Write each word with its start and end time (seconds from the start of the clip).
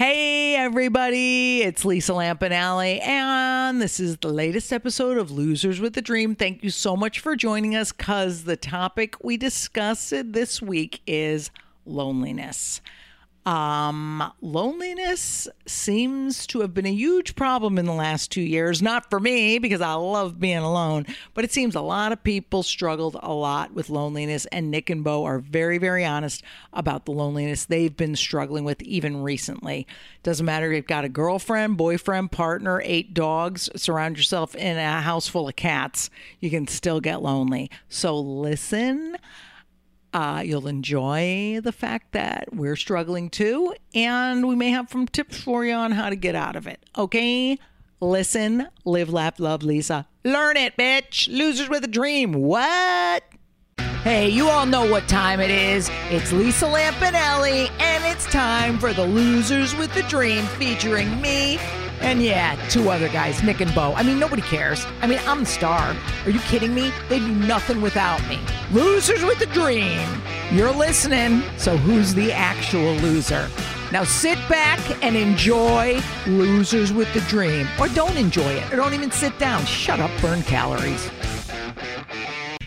Hey, 0.00 0.56
everybody, 0.56 1.60
it's 1.60 1.84
Lisa 1.84 2.12
Lampanelli, 2.12 3.02
and 3.02 3.82
this 3.82 4.00
is 4.00 4.16
the 4.16 4.32
latest 4.32 4.72
episode 4.72 5.18
of 5.18 5.30
Losers 5.30 5.78
with 5.78 5.94
a 5.98 6.00
Dream. 6.00 6.34
Thank 6.34 6.64
you 6.64 6.70
so 6.70 6.96
much 6.96 7.20
for 7.20 7.36
joining 7.36 7.76
us 7.76 7.92
because 7.92 8.44
the 8.44 8.56
topic 8.56 9.22
we 9.22 9.36
discussed 9.36 10.14
this 10.32 10.62
week 10.62 11.02
is 11.06 11.50
loneliness. 11.84 12.80
Um, 13.46 14.32
loneliness 14.42 15.48
seems 15.66 16.46
to 16.48 16.60
have 16.60 16.74
been 16.74 16.86
a 16.86 16.92
huge 16.92 17.34
problem 17.34 17.78
in 17.78 17.86
the 17.86 17.94
last 17.94 18.30
two 18.30 18.42
years. 18.42 18.82
Not 18.82 19.08
for 19.08 19.18
me, 19.18 19.58
because 19.58 19.80
I 19.80 19.94
love 19.94 20.38
being 20.38 20.58
alone, 20.58 21.06
but 21.32 21.44
it 21.44 21.50
seems 21.50 21.74
a 21.74 21.80
lot 21.80 22.12
of 22.12 22.22
people 22.22 22.62
struggled 22.62 23.16
a 23.22 23.32
lot 23.32 23.72
with 23.72 23.88
loneliness. 23.88 24.44
And 24.46 24.70
Nick 24.70 24.90
and 24.90 25.02
Bo 25.02 25.24
are 25.24 25.38
very, 25.38 25.78
very 25.78 26.04
honest 26.04 26.42
about 26.72 27.06
the 27.06 27.12
loneliness 27.12 27.64
they've 27.64 27.96
been 27.96 28.14
struggling 28.14 28.64
with 28.64 28.82
even 28.82 29.22
recently. 29.22 29.86
Doesn't 30.22 30.44
matter 30.44 30.70
if 30.70 30.76
you've 30.76 30.86
got 30.86 31.06
a 31.06 31.08
girlfriend, 31.08 31.78
boyfriend, 31.78 32.32
partner, 32.32 32.82
eight 32.84 33.14
dogs, 33.14 33.70
surround 33.74 34.18
yourself 34.18 34.54
in 34.54 34.76
a 34.76 35.00
house 35.00 35.28
full 35.28 35.48
of 35.48 35.56
cats, 35.56 36.10
you 36.40 36.50
can 36.50 36.66
still 36.66 37.00
get 37.00 37.22
lonely. 37.22 37.70
So 37.88 38.18
listen. 38.18 39.16
Uh, 40.12 40.42
you'll 40.44 40.66
enjoy 40.66 41.60
the 41.62 41.72
fact 41.72 42.12
that 42.12 42.52
we're 42.52 42.76
struggling 42.76 43.30
too, 43.30 43.74
and 43.94 44.46
we 44.48 44.56
may 44.56 44.70
have 44.70 44.90
some 44.90 45.06
tips 45.06 45.40
for 45.40 45.64
you 45.64 45.72
on 45.72 45.92
how 45.92 46.10
to 46.10 46.16
get 46.16 46.34
out 46.34 46.56
of 46.56 46.66
it. 46.66 46.84
Okay? 46.98 47.58
Listen, 48.00 48.66
live, 48.84 49.10
laugh, 49.10 49.38
love, 49.38 49.62
Lisa. 49.62 50.08
Learn 50.24 50.56
it, 50.56 50.76
bitch. 50.76 51.28
Losers 51.28 51.68
with 51.68 51.84
a 51.84 51.88
dream. 51.88 52.32
What? 52.32 53.22
Hey, 54.02 54.28
you 54.28 54.48
all 54.48 54.66
know 54.66 54.90
what 54.90 55.06
time 55.08 55.40
it 55.40 55.50
is. 55.50 55.90
It's 56.10 56.32
Lisa 56.32 56.66
Lampanelli, 56.66 57.70
and 57.80 58.04
it's 58.04 58.26
time 58.26 58.78
for 58.78 58.92
the 58.92 59.04
Losers 59.04 59.74
with 59.76 59.92
the 59.94 60.02
Dream 60.04 60.44
featuring 60.44 61.20
me 61.20 61.58
and 62.00 62.22
yeah, 62.22 62.56
two 62.68 62.90
other 62.90 63.08
guys, 63.08 63.42
Nick 63.42 63.60
and 63.60 63.74
Bo. 63.74 63.92
I 63.94 64.02
mean, 64.02 64.18
nobody 64.18 64.42
cares. 64.42 64.86
I 65.02 65.06
mean, 65.06 65.20
I'm 65.26 65.40
the 65.40 65.46
star. 65.46 65.94
Are 66.24 66.30
you 66.30 66.40
kidding 66.40 66.74
me? 66.74 66.92
They'd 67.08 67.18
do 67.18 67.34
nothing 67.34 67.80
without 67.82 68.26
me. 68.28 68.38
Losers 68.72 69.22
with 69.22 69.40
a 69.42 69.46
dream. 69.46 70.08
You're 70.50 70.72
listening, 70.72 71.42
so 71.58 71.76
who's 71.76 72.14
the 72.14 72.32
actual 72.32 72.94
loser? 72.94 73.48
Now 73.92 74.04
sit 74.04 74.38
back 74.48 74.80
and 75.04 75.16
enjoy 75.16 76.00
Losers 76.26 76.92
with 76.92 77.12
the 77.12 77.20
Dream. 77.22 77.68
Or 77.78 77.88
don't 77.88 78.16
enjoy 78.16 78.50
it. 78.50 78.72
Or 78.72 78.76
don't 78.76 78.94
even 78.94 79.10
sit 79.10 79.38
down. 79.38 79.64
Shut 79.66 80.00
up, 80.00 80.10
burn 80.22 80.42
calories. 80.42 81.10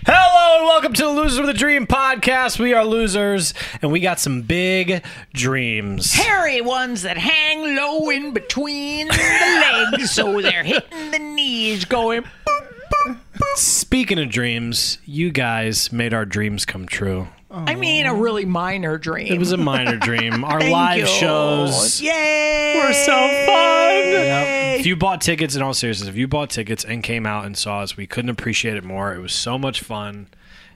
Hello 0.05 0.57
and 0.59 0.65
welcome 0.67 0.93
to 0.93 1.01
the 1.03 1.09
Losers 1.09 1.39
with 1.39 1.49
a 1.49 1.53
Dream 1.53 1.87
podcast. 1.87 2.59
We 2.59 2.73
are 2.73 2.83
losers 2.83 3.53
and 3.81 3.91
we 3.91 3.99
got 4.01 4.19
some 4.19 4.41
big 4.41 5.03
dreams. 5.33 6.13
Hairy 6.13 6.59
ones 6.61 7.03
that 7.03 7.17
hang 7.17 7.75
low 7.75 8.09
in 8.09 8.33
between 8.33 9.07
the 9.07 9.87
legs, 9.91 10.11
so 10.11 10.41
they're 10.41 10.63
hitting 10.63 11.11
the 11.11 11.19
knees, 11.19 11.85
going. 11.85 12.23
boop, 12.23 12.67
boop, 13.05 13.17
boop. 13.37 13.55
Speaking 13.55 14.19
of 14.19 14.29
dreams, 14.29 14.97
you 15.05 15.31
guys 15.31 15.91
made 15.91 16.13
our 16.13 16.25
dreams 16.25 16.65
come 16.65 16.85
true. 16.85 17.27
I 17.53 17.75
mean, 17.75 18.07
a 18.07 18.13
really 18.15 18.45
minor 18.45 18.97
dream. 18.97 19.31
It 19.31 19.37
was 19.37 19.51
a 19.51 19.57
minor 19.57 19.97
dream. 19.97 20.43
Our 20.43 20.59
live 20.59 20.99
you. 20.99 21.05
shows 21.05 22.01
Yay! 22.01 22.81
were 22.83 22.93
so 22.93 23.11
fun. 23.11 23.93
Yay! 23.95 24.77
If 24.79 24.85
you 24.87 24.95
bought 24.95 25.21
tickets, 25.21 25.55
in 25.55 25.61
all 25.61 25.73
seriousness, 25.73 26.09
if 26.09 26.15
you 26.15 26.27
bought 26.27 26.49
tickets 26.49 26.83
and 26.83 27.03
came 27.03 27.25
out 27.27 27.45
and 27.45 27.55
saw 27.55 27.81
us, 27.81 27.95
we 27.95 28.07
couldn't 28.07 28.31
appreciate 28.31 28.75
it 28.75 28.83
more. 28.83 29.13
It 29.13 29.19
was 29.19 29.33
so 29.33 29.59
much 29.59 29.81
fun. 29.81 30.27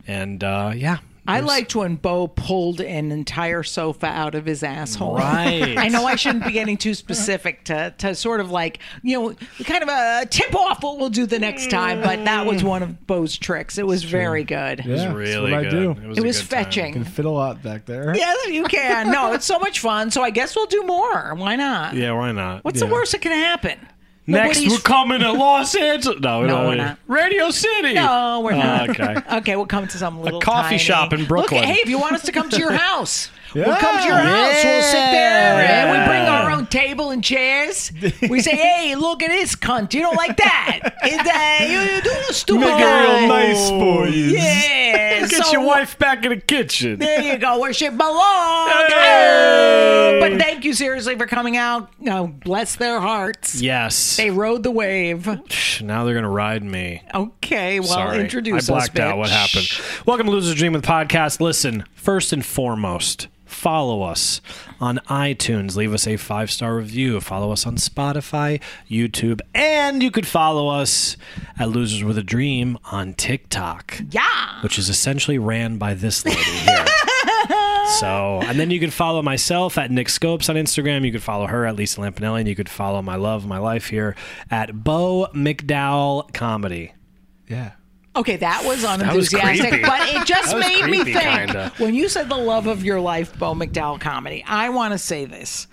And 0.06 0.44
uh, 0.44 0.74
yeah. 0.76 1.00
I 1.28 1.42
liked 1.42 1.76
when 1.76 1.96
Bo 1.96 2.28
pulled 2.28 2.80
an 2.82 3.12
entire 3.12 3.64
sofa 3.64 4.08
out 4.08 4.34
of 4.36 4.46
his 4.46 4.64
asshole. 4.64 5.16
Right. 5.18 5.78
I 5.78 5.90
know 5.90 6.06
I 6.06 6.16
shouldn't 6.16 6.46
be 6.46 6.52
getting 6.52 6.78
too 6.78 6.94
specific 6.94 7.66
to, 7.66 7.94
to 7.98 8.16
sort 8.16 8.40
of 8.40 8.50
like, 8.50 8.80
you 9.04 9.20
know, 9.20 9.36
kind 9.66 9.84
of 9.84 9.90
a 9.90 10.26
tip 10.30 10.56
off 10.56 10.82
what 10.84 10.98
we'll 10.98 11.10
do 11.10 11.26
the 11.26 11.40
next 11.40 11.70
time, 11.70 12.02
but 12.02 12.24
that 12.26 12.46
was 12.46 12.64
one 12.64 12.82
of 12.84 13.06
Bo's 13.08 13.38
tricks. 13.38 13.78
It 13.78 13.86
was 13.86 14.04
very 14.04 14.44
good. 14.44 14.80
Yeah, 14.80 14.86
It 14.86 14.92
was 14.92 15.02
that's 15.02 15.16
really 15.16 15.52
what 15.52 15.64
good. 15.64 15.68
I 15.68 15.70
do. 16.04 16.08
was 16.08 16.18
It 16.18 16.22
a 16.22 16.28
was 16.28 16.42
good 16.42 16.50
time. 16.50 16.64
fetching. 16.64 16.94
Can 16.94 17.04
fit 17.04 17.26
a 17.26 17.30
lot 17.30 17.62
back 17.62 17.86
there. 17.86 18.16
Yes, 18.16 18.48
you 18.48 18.64
can. 18.66 19.12
No, 19.12 19.34
it's 19.34 19.46
so 19.46 19.60
much 19.60 19.80
fun. 19.80 20.12
So 20.12 20.24
I 20.24 20.30
guess 20.30 20.56
we'll 20.56 20.66
do 20.68 20.84
more. 20.84 21.36
Why 21.36 21.56
not? 21.56 21.96
Yeah, 21.96 22.14
why 22.14 22.32
not? 22.32 22.64
What's 22.64 22.80
the 22.80 22.86
Yeah. 22.86 22.92
worst 22.94 23.12
that 23.12 23.22
can 23.22 23.32
happen? 23.34 23.78
Next, 24.30 24.58
Nobody's- 24.60 24.72
we're 24.74 24.80
coming 24.82 25.20
to 25.22 25.32
Los 25.32 25.74
Angeles. 25.80 26.20
No, 26.20 26.46
No, 26.46 26.68
we're 26.68 26.76
not. 26.76 27.00
Radio 27.08 27.50
City. 27.50 27.94
No, 27.94 28.42
we're 28.44 28.54
oh, 28.54 28.58
not. 28.58 28.90
okay. 28.90 29.16
Okay, 29.38 29.56
we'll 29.56 29.66
come 29.66 29.88
to 29.88 29.98
some 29.98 30.20
little 30.22 30.42
coffee 30.42 30.70
tiny- 30.72 30.78
shop 30.80 31.14
in 31.14 31.26
Brooklyn. 31.26 31.62
Look, 31.62 31.70
hey, 31.70 31.80
if 31.82 31.88
you 31.90 31.98
want 31.98 32.16
us 32.16 32.24
to 32.24 32.32
come 32.34 32.50
to 32.50 32.60
your 32.60 32.74
house, 32.74 33.30
we'll 33.54 33.76
come 33.78 33.98
to 34.00 34.06
your 34.06 34.16
house. 34.18 34.64
We'll 34.64 34.82
sit 34.84 34.94
there 35.12 35.56
and 35.62 35.92
we 35.92 35.98
bring 36.08 36.24
our 36.28 36.52
own 36.52 36.68
table 36.68 37.12
and 37.12 37.24
chairs. 37.24 37.92
We 38.30 38.42
say, 38.42 38.56
hey, 38.56 38.96
look 38.96 39.24
at 39.24 39.30
this 39.30 39.56
cunt. 39.56 39.94
You 39.94 40.02
don't 40.02 40.16
like 40.16 40.38
that. 40.38 40.80
Is 41.06 41.18
that 41.18 41.68
you, 41.70 41.80
you 41.96 42.02
do 42.02 42.30
a 42.30 42.34
stupid 42.34 42.62
Make 42.62 42.76
it 42.76 42.80
guy. 42.80 43.20
real 43.20 43.28
nice 43.28 43.70
for 43.70 44.08
you. 44.08 44.26
Yeah. 44.38 45.28
Get 45.28 45.46
so 45.46 45.52
your 45.52 45.62
wife 45.66 45.98
back 45.98 46.24
in 46.24 46.30
the 46.30 46.38
kitchen. 46.38 47.00
There 47.00 47.22
you 47.22 47.38
go, 47.38 47.60
where 47.60 47.74
she 47.74 47.88
belongs. 47.90 48.72
Hey. 48.72 50.18
Oh, 50.18 50.18
but 50.20 50.40
thank 50.40 50.66
you 50.66 50.74
seriously 50.74 51.16
for 51.18 51.26
coming 51.28 51.58
out. 51.58 51.90
No, 52.00 52.28
bless 52.28 52.76
their 52.76 53.00
hearts. 53.00 53.62
Yes. 53.62 54.18
They 54.18 54.30
rode 54.32 54.64
the 54.64 54.72
wave. 54.72 55.26
Now 55.82 56.04
they're 56.04 56.16
gonna 56.16 56.30
ride 56.30 56.64
me. 56.64 57.02
Okay, 57.14 57.80
well, 57.80 57.90
Sorry. 57.90 58.20
introduce 58.20 58.54
I 58.70 58.76
us, 58.76 58.90
blacked 58.90 59.00
out 59.00 59.16
bitch. 59.16 59.20
what 59.20 59.30
happened. 59.30 59.68
Welcome 60.06 60.26
to 60.28 60.32
Losers 60.32 60.56
Dream 60.56 60.74
with 60.74 60.84
Podcast. 60.86 61.40
Listen, 61.40 61.86
first 61.94 62.34
and 62.34 62.46
foremost, 62.46 63.28
follow 63.48 64.04
us 64.04 64.42
on 64.80 65.00
iTunes. 65.08 65.76
Leave 65.76 65.94
us 65.94 66.06
a 66.08 66.18
five 66.18 66.52
star 66.52 66.76
review. 66.76 67.20
Follow 67.22 67.52
us 67.52 67.66
on 67.66 67.76
Spotify, 67.78 68.62
YouTube, 68.90 69.42
and 69.54 70.02
you 70.04 70.12
could 70.12 70.28
follow 70.28 70.68
us 70.70 71.18
at 71.58 71.70
Losers 71.70 72.04
with 72.04 72.18
a 72.18 72.24
Dream 72.24 72.78
on 72.92 73.14
TikTok. 73.14 74.02
Yeah. 74.12 74.62
which 74.62 74.78
is 74.78 74.90
essentially 74.90 75.38
ran 75.38 75.78
by 75.78 75.94
this 75.94 76.26
lady 76.26 76.42
here. 76.42 76.86
so, 78.00 78.42
and 78.44 78.60
then 78.60 78.70
you 78.72 78.80
could 78.80 78.94
follow 78.94 79.22
myself 79.22 79.78
at 79.78 79.92
Nick 79.92 80.10
Scopes 80.10 80.50
on 80.50 80.56
Instagram. 80.56 81.06
You 81.06 81.12
could 81.12 81.24
follow 81.24 81.48
her 81.48 81.66
at 81.66 81.76
Lisa 81.76 82.02
Lampanelli, 82.02 82.40
and 82.40 82.48
you 82.48 82.56
could 82.56 82.70
follow 82.70 83.02
my 83.02 83.16
love, 83.16 83.46
my 83.46 83.58
life 83.58 83.88
here 83.88 84.16
at 84.52 84.84
Bo 84.84 85.28
McDowell 85.34 86.34
Comedy. 86.34 86.94
Yeah. 87.48 87.72
Okay, 88.18 88.36
that 88.38 88.64
was 88.66 88.82
was 88.82 88.84
unenthusiastic, 88.84 89.70
creepy. 89.70 89.84
but 89.86 90.02
it 90.10 90.26
just 90.26 90.48
That 90.52 90.56
was 90.58 90.66
made 90.68 90.86
me 90.90 91.04
think. 91.04 91.20
kinda. 91.20 91.72
When 91.78 91.94
you 91.96 92.10
said 92.10 92.30
the 92.30 92.38
love 92.38 92.68
of 92.68 92.84
your 92.84 93.00
life, 93.00 93.38
Bo 93.38 93.54
McDowell 93.54 94.00
comedy, 94.02 94.44
I 94.48 94.70
want 94.70 94.94
to 94.94 94.98
say 94.98 95.26
this. 95.26 95.68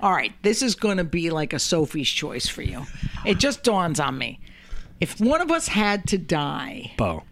Oh, 0.00 0.08
All 0.08 0.12
right, 0.12 0.32
this 0.42 0.60
is 0.62 0.74
going 0.74 0.96
to 0.98 1.04
be 1.04 1.30
like 1.30 1.52
a 1.52 1.58
Sophie's 1.58 2.08
choice 2.08 2.48
for 2.48 2.62
you. 2.62 2.84
It 3.24 3.38
just 3.38 3.62
dawns 3.62 4.00
on 4.00 4.18
me. 4.18 4.40
If 5.00 5.20
one 5.20 5.40
of 5.40 5.50
us 5.50 5.68
had 5.68 6.06
to 6.08 6.18
die, 6.18 6.92
Bo. 6.96 7.22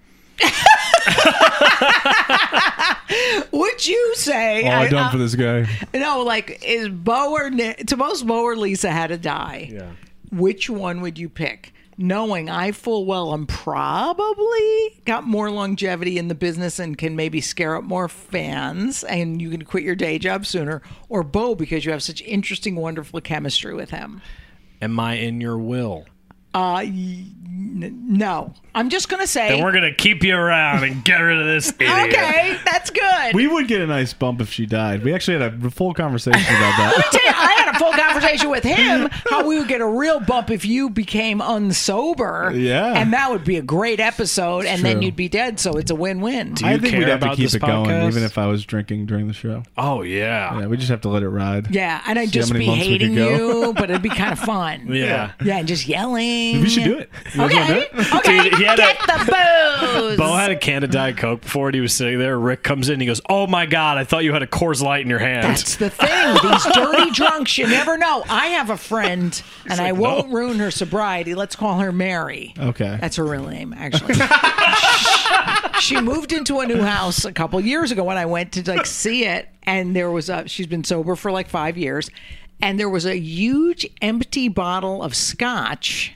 would 3.52 3.86
you 3.86 4.12
say? 4.16 4.64
All 4.64 4.72
I- 4.72 4.84
I 4.84 4.88
done 4.88 5.10
for 5.12 5.18
this 5.18 5.34
guy. 5.34 5.66
No, 5.94 6.22
like 6.22 6.62
is 6.64 6.88
Bo 6.88 7.32
or 7.32 7.50
Nick, 7.50 7.88
suppose 7.88 8.22
Bo 8.22 8.42
or 8.42 8.56
Lisa 8.56 8.90
had 8.90 9.08
to 9.08 9.18
die. 9.18 9.70
Yeah. 9.72 9.90
Which 10.30 10.70
one 10.70 11.00
would 11.02 11.18
you 11.18 11.28
pick? 11.28 11.72
Knowing 12.02 12.50
I 12.50 12.72
full 12.72 13.06
well 13.06 13.32
I'm 13.32 13.46
probably 13.46 15.00
got 15.04 15.24
more 15.24 15.52
longevity 15.52 16.18
in 16.18 16.26
the 16.26 16.34
business 16.34 16.80
and 16.80 16.98
can 16.98 17.14
maybe 17.14 17.40
scare 17.40 17.76
up 17.76 17.84
more 17.84 18.08
fans 18.08 19.04
and 19.04 19.40
you 19.40 19.50
can 19.50 19.62
quit 19.62 19.84
your 19.84 19.94
day 19.94 20.18
job 20.18 20.44
sooner, 20.44 20.82
or 21.08 21.22
Bo 21.22 21.54
because 21.54 21.84
you 21.84 21.92
have 21.92 22.02
such 22.02 22.20
interesting, 22.22 22.74
wonderful 22.74 23.20
chemistry 23.20 23.72
with 23.72 23.90
him. 23.90 24.20
Am 24.80 24.98
I 24.98 25.14
in 25.14 25.40
your 25.40 25.56
will? 25.58 26.06
Uh, 26.54 26.82
y- 26.84 27.24
n- 27.46 28.04
no. 28.08 28.52
I'm 28.74 28.90
just 28.90 29.08
gonna 29.08 29.26
say. 29.28 29.48
Then 29.50 29.62
we're 29.62 29.72
gonna 29.72 29.94
keep 29.94 30.24
you 30.24 30.34
around 30.34 30.82
and 30.84 31.04
get 31.04 31.18
rid 31.18 31.38
of 31.38 31.46
this 31.46 31.70
idiot. 31.78 32.08
okay, 32.08 32.58
that's 32.64 32.90
good. 32.90 33.34
We 33.34 33.46
would 33.46 33.68
get 33.68 33.80
a 33.80 33.86
nice 33.86 34.12
bump 34.12 34.40
if 34.40 34.50
she 34.52 34.66
died. 34.66 35.04
We 35.04 35.14
actually 35.14 35.38
had 35.40 35.64
a 35.64 35.70
full 35.70 35.94
conversation 35.94 36.40
about 36.40 36.76
that. 36.76 37.08
Tell 37.78 37.88
you, 37.88 37.94
I 37.94 38.00
had 38.00 38.16
a 38.16 38.18
full 38.18 38.22
conversation 38.22 38.50
with 38.50 38.64
him 38.64 39.08
how 39.30 39.46
we 39.46 39.58
would 39.58 39.68
get 39.68 39.80
a 39.80 39.86
real 39.86 40.20
bump 40.20 40.50
if 40.50 40.64
you 40.64 40.90
became 40.90 41.40
unsober. 41.40 42.58
Yeah. 42.58 42.92
And 42.94 43.12
that 43.12 43.30
would 43.30 43.44
be 43.44 43.56
a 43.56 43.62
great 43.62 44.00
episode, 44.00 44.64
and 44.66 44.82
then 44.84 45.02
you'd 45.02 45.16
be 45.16 45.28
dead, 45.28 45.58
so 45.60 45.72
it's 45.74 45.90
a 45.90 45.94
win 45.94 46.20
win. 46.20 46.54
Do 46.54 46.66
I 46.66 46.72
you 46.74 46.78
think 46.78 46.90
care 46.92 47.00
we'd 47.00 47.08
have 47.08 47.20
to 47.20 47.26
about 47.26 47.36
keep 47.36 47.44
this 47.46 47.54
it 47.54 47.60
going, 47.62 48.06
even 48.08 48.22
if 48.22 48.38
I 48.38 48.46
was 48.46 48.64
drinking 48.64 49.06
during 49.06 49.26
the 49.28 49.32
show. 49.34 49.62
Oh 49.76 50.02
yeah. 50.02 50.60
Yeah, 50.60 50.66
we 50.66 50.76
just 50.76 50.90
have 50.90 51.00
to 51.02 51.08
let 51.08 51.22
it 51.22 51.28
ride. 51.28 51.74
Yeah, 51.74 52.02
and 52.06 52.18
I'd 52.18 52.28
See 52.28 52.32
just 52.32 52.52
be 52.52 52.66
months 52.66 52.86
we 52.86 52.98
could 52.98 53.10
hating 53.10 53.14
you, 53.16 53.72
but 53.76 53.90
it'd 53.90 54.02
be 54.02 54.08
kind 54.08 54.32
of 54.32 54.38
fun. 54.38 54.88
Yeah. 55.02 55.32
Yeah, 55.42 55.58
and 55.58 55.66
just 55.68 55.86
yelling. 55.88 56.60
We 56.60 56.68
should 56.68 56.84
do 56.84 56.98
it. 56.98 57.10
You 57.34 57.48
guys 57.48 57.54
wanna 57.54 57.66
do 57.66 57.72
Okay. 57.72 57.78
it? 57.80 58.14
Okay. 58.14 58.42
Dude, 58.50 58.54
he 58.58 58.64
had 58.64 58.78
a- 58.78 58.82
Get 58.82 58.98
the 59.00 59.32
booze. 59.96 60.16
Bo 60.18 60.34
had 60.34 60.50
a 60.50 60.56
can 60.56 60.84
of 60.84 60.90
Diet 60.90 61.16
Coke 61.16 61.40
before 61.42 61.68
and 61.68 61.74
he 61.74 61.80
was 61.80 61.92
sitting 61.92 62.18
there. 62.18 62.38
Rick 62.38 62.62
comes 62.62 62.88
in 62.88 62.94
and 62.94 63.02
he 63.02 63.06
goes, 63.06 63.20
Oh 63.28 63.46
my 63.46 63.66
God, 63.66 63.98
I 63.98 64.04
thought 64.04 64.24
you 64.24 64.32
had 64.32 64.42
a 64.42 64.46
Coors 64.46 64.82
Light 64.82 65.00
in 65.02 65.08
your 65.10 65.18
hand. 65.18 65.44
That's 65.44 65.76
the 65.76 65.90
thing. 65.90 66.36
These 66.42 66.64
dirty 66.74 67.10
drunks, 67.12 67.56
you 67.62 67.68
never 67.68 67.96
know. 67.96 68.24
I 68.28 68.48
have 68.48 68.70
a 68.70 68.76
friend, 68.76 69.42
and 69.66 69.80
I 69.80 69.92
won't 69.92 70.32
ruin 70.32 70.58
her 70.58 70.70
sobriety. 70.70 71.34
Let's 71.34 71.56
call 71.56 71.78
her 71.78 71.92
Mary. 71.92 72.54
Okay. 72.58 72.98
That's 73.00 73.16
her 73.16 73.24
real 73.24 73.46
name, 73.46 73.72
actually. 73.76 74.14
she 75.80 76.00
moved 76.00 76.32
into 76.32 76.60
a 76.60 76.66
new 76.66 76.82
house 76.82 77.24
a 77.24 77.32
couple 77.32 77.60
years 77.60 77.90
ago 77.90 78.04
when 78.04 78.16
I 78.16 78.26
went 78.26 78.52
to 78.52 78.70
like 78.70 78.86
see 78.86 79.24
it, 79.24 79.48
and 79.62 79.94
there 79.94 80.10
was 80.10 80.28
a. 80.28 80.48
She's 80.48 80.66
been 80.66 80.84
sober 80.84 81.16
for 81.16 81.30
like 81.30 81.48
five 81.48 81.76
years, 81.78 82.10
and 82.60 82.78
there 82.78 82.90
was 82.90 83.06
a 83.06 83.16
huge 83.16 83.86
empty 84.00 84.48
bottle 84.48 85.02
of 85.02 85.14
scotch 85.14 86.14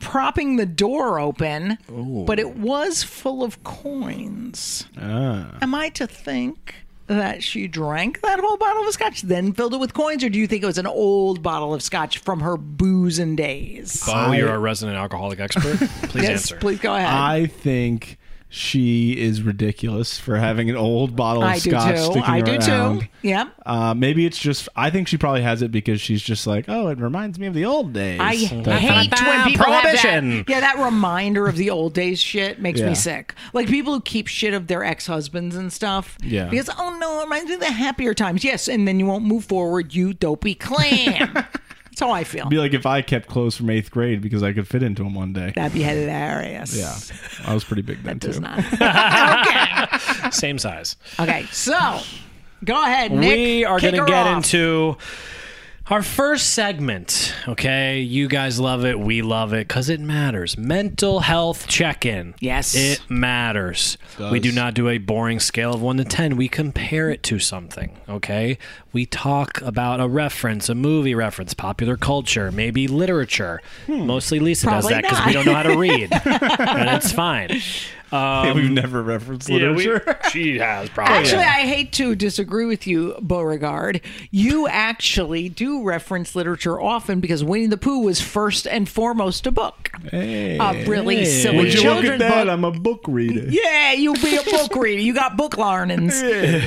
propping 0.00 0.56
the 0.56 0.66
door 0.66 1.20
open, 1.20 1.78
but 2.26 2.38
it 2.38 2.56
was 2.56 3.02
full 3.02 3.44
of 3.44 3.62
coins. 3.62 4.86
Ah. 4.98 5.58
Am 5.62 5.74
I 5.74 5.90
to 5.90 6.06
think 6.06 6.74
that 7.10 7.42
she 7.42 7.66
drank 7.66 8.20
that 8.20 8.38
whole 8.38 8.56
bottle 8.56 8.86
of 8.86 8.92
scotch, 8.94 9.22
then 9.22 9.52
filled 9.52 9.74
it 9.74 9.78
with 9.78 9.92
coins, 9.92 10.22
or 10.22 10.30
do 10.30 10.38
you 10.38 10.46
think 10.46 10.62
it 10.62 10.66
was 10.66 10.78
an 10.78 10.86
old 10.86 11.42
bottle 11.42 11.74
of 11.74 11.82
scotch 11.82 12.18
from 12.18 12.38
her 12.40 12.56
boozing 12.56 13.34
days? 13.34 14.00
Bo, 14.06 14.30
you're 14.30 14.54
a 14.54 14.58
resident 14.58 14.96
alcoholic 14.96 15.40
expert. 15.40 15.76
Please 16.08 16.14
yes, 16.22 16.30
answer. 16.30 16.56
please 16.58 16.78
go 16.78 16.94
ahead. 16.94 17.08
I 17.12 17.46
think 17.46 18.16
she 18.52 19.12
is 19.12 19.42
ridiculous 19.42 20.18
for 20.18 20.36
having 20.36 20.68
an 20.68 20.74
old 20.76 21.14
bottle 21.14 21.44
of 21.44 21.48
I 21.50 21.60
do 21.60 21.70
scotch 21.70 21.94
too. 21.96 22.02
sticking 22.02 22.22
I 22.24 22.40
do 22.40 22.52
around. 22.58 23.00
too. 23.02 23.06
Yeah. 23.22 23.48
Uh, 23.64 23.94
maybe 23.94 24.26
it's 24.26 24.38
just. 24.38 24.68
I 24.74 24.90
think 24.90 25.06
she 25.06 25.16
probably 25.16 25.42
has 25.42 25.62
it 25.62 25.70
because 25.70 26.00
she's 26.00 26.20
just 26.20 26.48
like, 26.48 26.64
oh, 26.68 26.88
it 26.88 26.98
reminds 26.98 27.38
me 27.38 27.46
of 27.46 27.54
the 27.54 27.64
old 27.64 27.92
days. 27.92 28.18
I 28.20 28.34
hate 28.34 28.66
when 28.66 29.44
people 29.44 29.64
have 29.66 29.82
Prohibition. 29.82 30.38
that. 30.38 30.48
Yeah, 30.48 30.60
that 30.60 30.78
reminder 30.84 31.46
of 31.46 31.56
the 31.56 31.70
old 31.70 31.94
days 31.94 32.18
shit 32.20 32.60
makes 32.60 32.80
Yeah. 32.80 32.88
me 32.88 32.94
sick. 32.96 33.34
Like 33.52 33.68
people 33.68 33.94
who 33.94 34.00
keep 34.00 34.26
shit 34.26 34.52
of 34.52 34.66
their 34.66 34.82
ex 34.84 35.06
husbands 35.06 35.54
and 35.54 35.72
stuff. 35.72 36.18
Yeah. 36.20 36.48
Because 36.48 36.68
oh 36.76 36.98
no, 37.00 37.20
it 37.20 37.24
reminds 37.24 37.46
me 37.48 37.54
of 37.54 37.60
the 37.60 37.70
happier 37.70 38.14
times. 38.14 38.42
Yes, 38.42 38.66
and 38.66 38.88
then 38.88 38.98
you 38.98 39.06
won't 39.06 39.24
move 39.24 39.44
forward. 39.44 39.94
You 39.94 40.12
dopey 40.12 40.56
clam. 40.56 41.46
That's 41.90 42.00
how 42.00 42.10
I 42.10 42.24
feel. 42.24 42.48
Be 42.48 42.58
like 42.58 42.72
if 42.72 42.86
I 42.86 43.02
kept 43.02 43.28
clothes 43.28 43.56
from 43.56 43.68
eighth 43.70 43.90
grade 43.90 44.20
because 44.22 44.42
I 44.42 44.52
could 44.52 44.66
fit 44.68 44.82
into 44.82 45.02
them 45.02 45.14
one 45.14 45.32
day. 45.32 45.52
That'd 45.54 45.72
be 45.74 45.82
hilarious. 45.82 46.76
Yeah, 46.76 46.96
I 47.50 47.52
was 47.54 47.64
pretty 47.64 47.82
big 47.82 48.02
then 48.02 48.18
Does 48.18 48.36
too. 48.36 48.42
not. 48.42 48.58
okay. 48.60 50.30
Same 50.30 50.58
size. 50.58 50.96
Okay. 51.18 51.44
So, 51.50 52.00
go 52.64 52.82
ahead, 52.82 53.10
Nick. 53.12 53.36
we 53.36 53.64
are 53.64 53.78
Kick 53.78 53.90
going 53.92 54.00
her 54.02 54.06
to 54.06 54.12
get 54.12 54.26
off. 54.26 54.36
into 54.36 54.96
our 55.90 56.02
first 56.02 56.50
segment. 56.50 57.34
Okay, 57.48 58.00
you 58.00 58.28
guys 58.28 58.60
love 58.60 58.84
it. 58.84 58.98
We 58.98 59.22
love 59.22 59.52
it 59.52 59.66
because 59.68 59.88
it 59.88 60.00
matters. 60.00 60.56
Mental 60.56 61.20
health 61.20 61.66
check-in. 61.66 62.34
Yes. 62.40 62.74
it 62.76 63.00
matters. 63.08 63.98
Does. 64.16 64.30
We 64.32 64.38
do 64.40 64.52
not 64.52 64.74
do 64.74 64.88
a 64.88 64.98
boring 64.98 65.40
scale 65.40 65.74
of 65.74 65.82
one 65.82 65.96
to 65.96 66.04
ten. 66.04 66.36
We 66.36 66.48
compare 66.48 67.10
it 67.10 67.22
to 67.24 67.38
something. 67.38 67.96
Okay, 68.08 68.58
we 68.92 69.04
talk 69.06 69.60
about 69.62 70.00
a 70.00 70.08
reference, 70.08 70.68
a 70.68 70.74
movie 70.74 71.14
reference, 71.14 71.54
popular 71.54 71.96
culture, 71.96 72.50
maybe 72.52 72.86
literature. 72.86 73.60
Mostly 73.88 74.38
Lisa 74.38 74.66
Hmm. 74.66 74.70
Probably 74.70 74.92
does 74.94 75.02
that 75.02 75.10
because 75.10 75.26
we 75.26 75.32
don't 75.32 75.46
know 75.46 75.54
how 75.54 75.62
to 75.64 75.76
read, 75.78 76.08
and 76.24 76.88
it's 76.90 77.12
fine. 77.12 77.60
Yeah, 78.12 78.50
um, 78.50 78.56
we've 78.56 78.70
never 78.70 79.02
referenced 79.02 79.48
literature. 79.50 80.18
she 80.30 80.58
has 80.58 80.88
probably. 80.94 81.14
Actually, 81.16 81.44
I 81.44 81.66
hate 81.66 81.92
to 81.94 82.14
disagree 82.14 82.64
with 82.66 82.86
you, 82.86 83.14
Beauregard. 83.20 84.00
You 84.30 84.66
actually 84.68 85.48
do 85.48 85.82
reference 85.82 86.34
literature 86.34 86.80
often 86.80 87.20
because 87.20 87.44
Winnie 87.44 87.66
the 87.66 87.76
Pooh 87.76 88.00
was 88.00 88.20
first 88.20 88.66
and 88.66 88.88
foremost 88.88 89.46
a 89.46 89.50
book. 89.50 89.90
hey, 90.10 90.58
A 90.58 90.84
really 90.88 91.16
Hey. 91.18 91.24
silly 91.24 91.56
would 91.58 91.66
you 91.68 91.72
look 91.74 91.82
children's 91.82 92.22
at 92.22 92.28
that? 92.28 92.44
book. 92.44 92.52
I'm 92.52 92.64
a 92.64 92.72
book 92.72 93.02
reader. 93.08 93.46
Yeah, 93.50 93.92
you 93.92 94.14
be 94.14 94.36
a 94.36 94.42
book 94.42 94.74
reader. 94.74 95.00
You 95.02 95.14
got 95.14 95.36
book 95.36 95.56
learnings. 95.56 96.20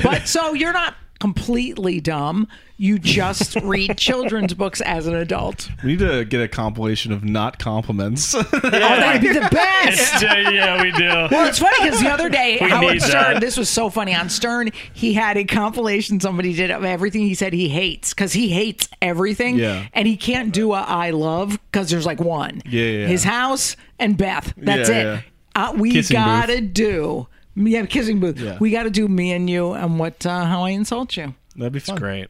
But 0.04 0.28
so 0.28 0.54
you're 0.54 0.74
not 0.74 0.96
completely 1.20 2.00
dumb. 2.02 2.48
You 2.78 2.98
just 3.00 3.56
read 3.58 3.98
children's 4.00 4.54
books 4.54 4.82
as 4.82 5.06
an 5.08 5.14
adult. 5.16 5.70
We 5.84 5.92
need 5.92 6.00
to 6.00 6.26
get 6.26 6.42
a 6.42 6.48
compilation 6.48 7.12
of 7.12 7.24
not 7.24 7.60
compliments. 7.60 8.34
Oh, 8.66 8.70
that'd 8.70 9.22
be 9.22 9.32
the 9.32 9.48
best. 9.52 10.22
yeah, 10.24 10.82
we 10.82 10.92
do. 10.92 11.06
Well, 11.06 11.48
it's 11.48 11.60
funny 11.60 11.78
because 11.84 12.02
the 12.02 12.10
other 12.10 12.28
day, 12.30 12.58
We 12.60 12.70
Howard 12.70 13.02
Stern, 13.02 13.40
this 13.40 13.56
was 13.58 13.70
so 13.70 13.90
funny. 13.90 14.14
On 14.16 14.30
Stern, 14.30 14.72
he 14.94 15.14
had 15.14 15.38
a 15.38 15.44
compilation 15.44 16.20
somebody 16.20 16.54
did 16.54 16.72
of 16.72 16.84
everything 16.84 17.22
he 17.22 17.36
said 17.36 17.54
he 17.54 17.70
hates 17.70 18.14
because 18.14 18.34
he 18.34 18.50
hates 18.50 18.90
everything. 19.02 19.58
Yeah. 19.60 19.86
And 19.94 20.08
he 20.08 20.18
can't 20.18 20.52
do 20.54 20.74
a 20.74 20.82
I 20.82 21.12
love 21.12 21.60
because 21.72 21.90
there's 21.90 22.06
like 22.06 22.20
one. 22.20 22.62
Yeah, 22.66 22.86
yeah. 22.86 23.08
His 23.08 23.24
house 23.24 23.76
and 24.00 24.18
Beth. 24.18 24.54
That's 24.58 24.90
Yeah, 24.90 24.96
it. 24.98 25.04
yeah. 25.04 25.22
Uh, 25.70 25.74
we 25.74 25.92
Kissing 25.92 26.16
gotta 26.16 26.62
do. 26.62 27.28
Yeah, 27.56 27.86
kissing 27.86 28.20
booth. 28.20 28.40
Yeah. 28.40 28.58
We 28.60 28.72
got 28.72 28.84
to 28.84 28.90
do 28.90 29.08
me 29.08 29.32
and 29.34 29.48
you 29.48 29.74
and 29.74 30.00
what 30.00 30.26
uh, 30.26 30.46
how 30.46 30.64
I 30.64 30.72
insult 30.72 31.16
you. 31.16 31.36
That'd 31.56 31.74
be 31.74 31.80
fun. 31.80 31.98
Great. 31.98 32.30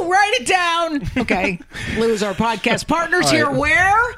Lou, 0.00 0.08
write 0.10 0.32
it 0.40 0.46
down. 0.46 1.02
Okay, 1.18 1.58
Lou 1.98 2.08
is 2.12 2.22
our 2.22 2.34
podcast 2.34 2.86
partners 2.86 3.26
All 3.26 3.32
here. 3.32 3.50
Where? 3.50 4.14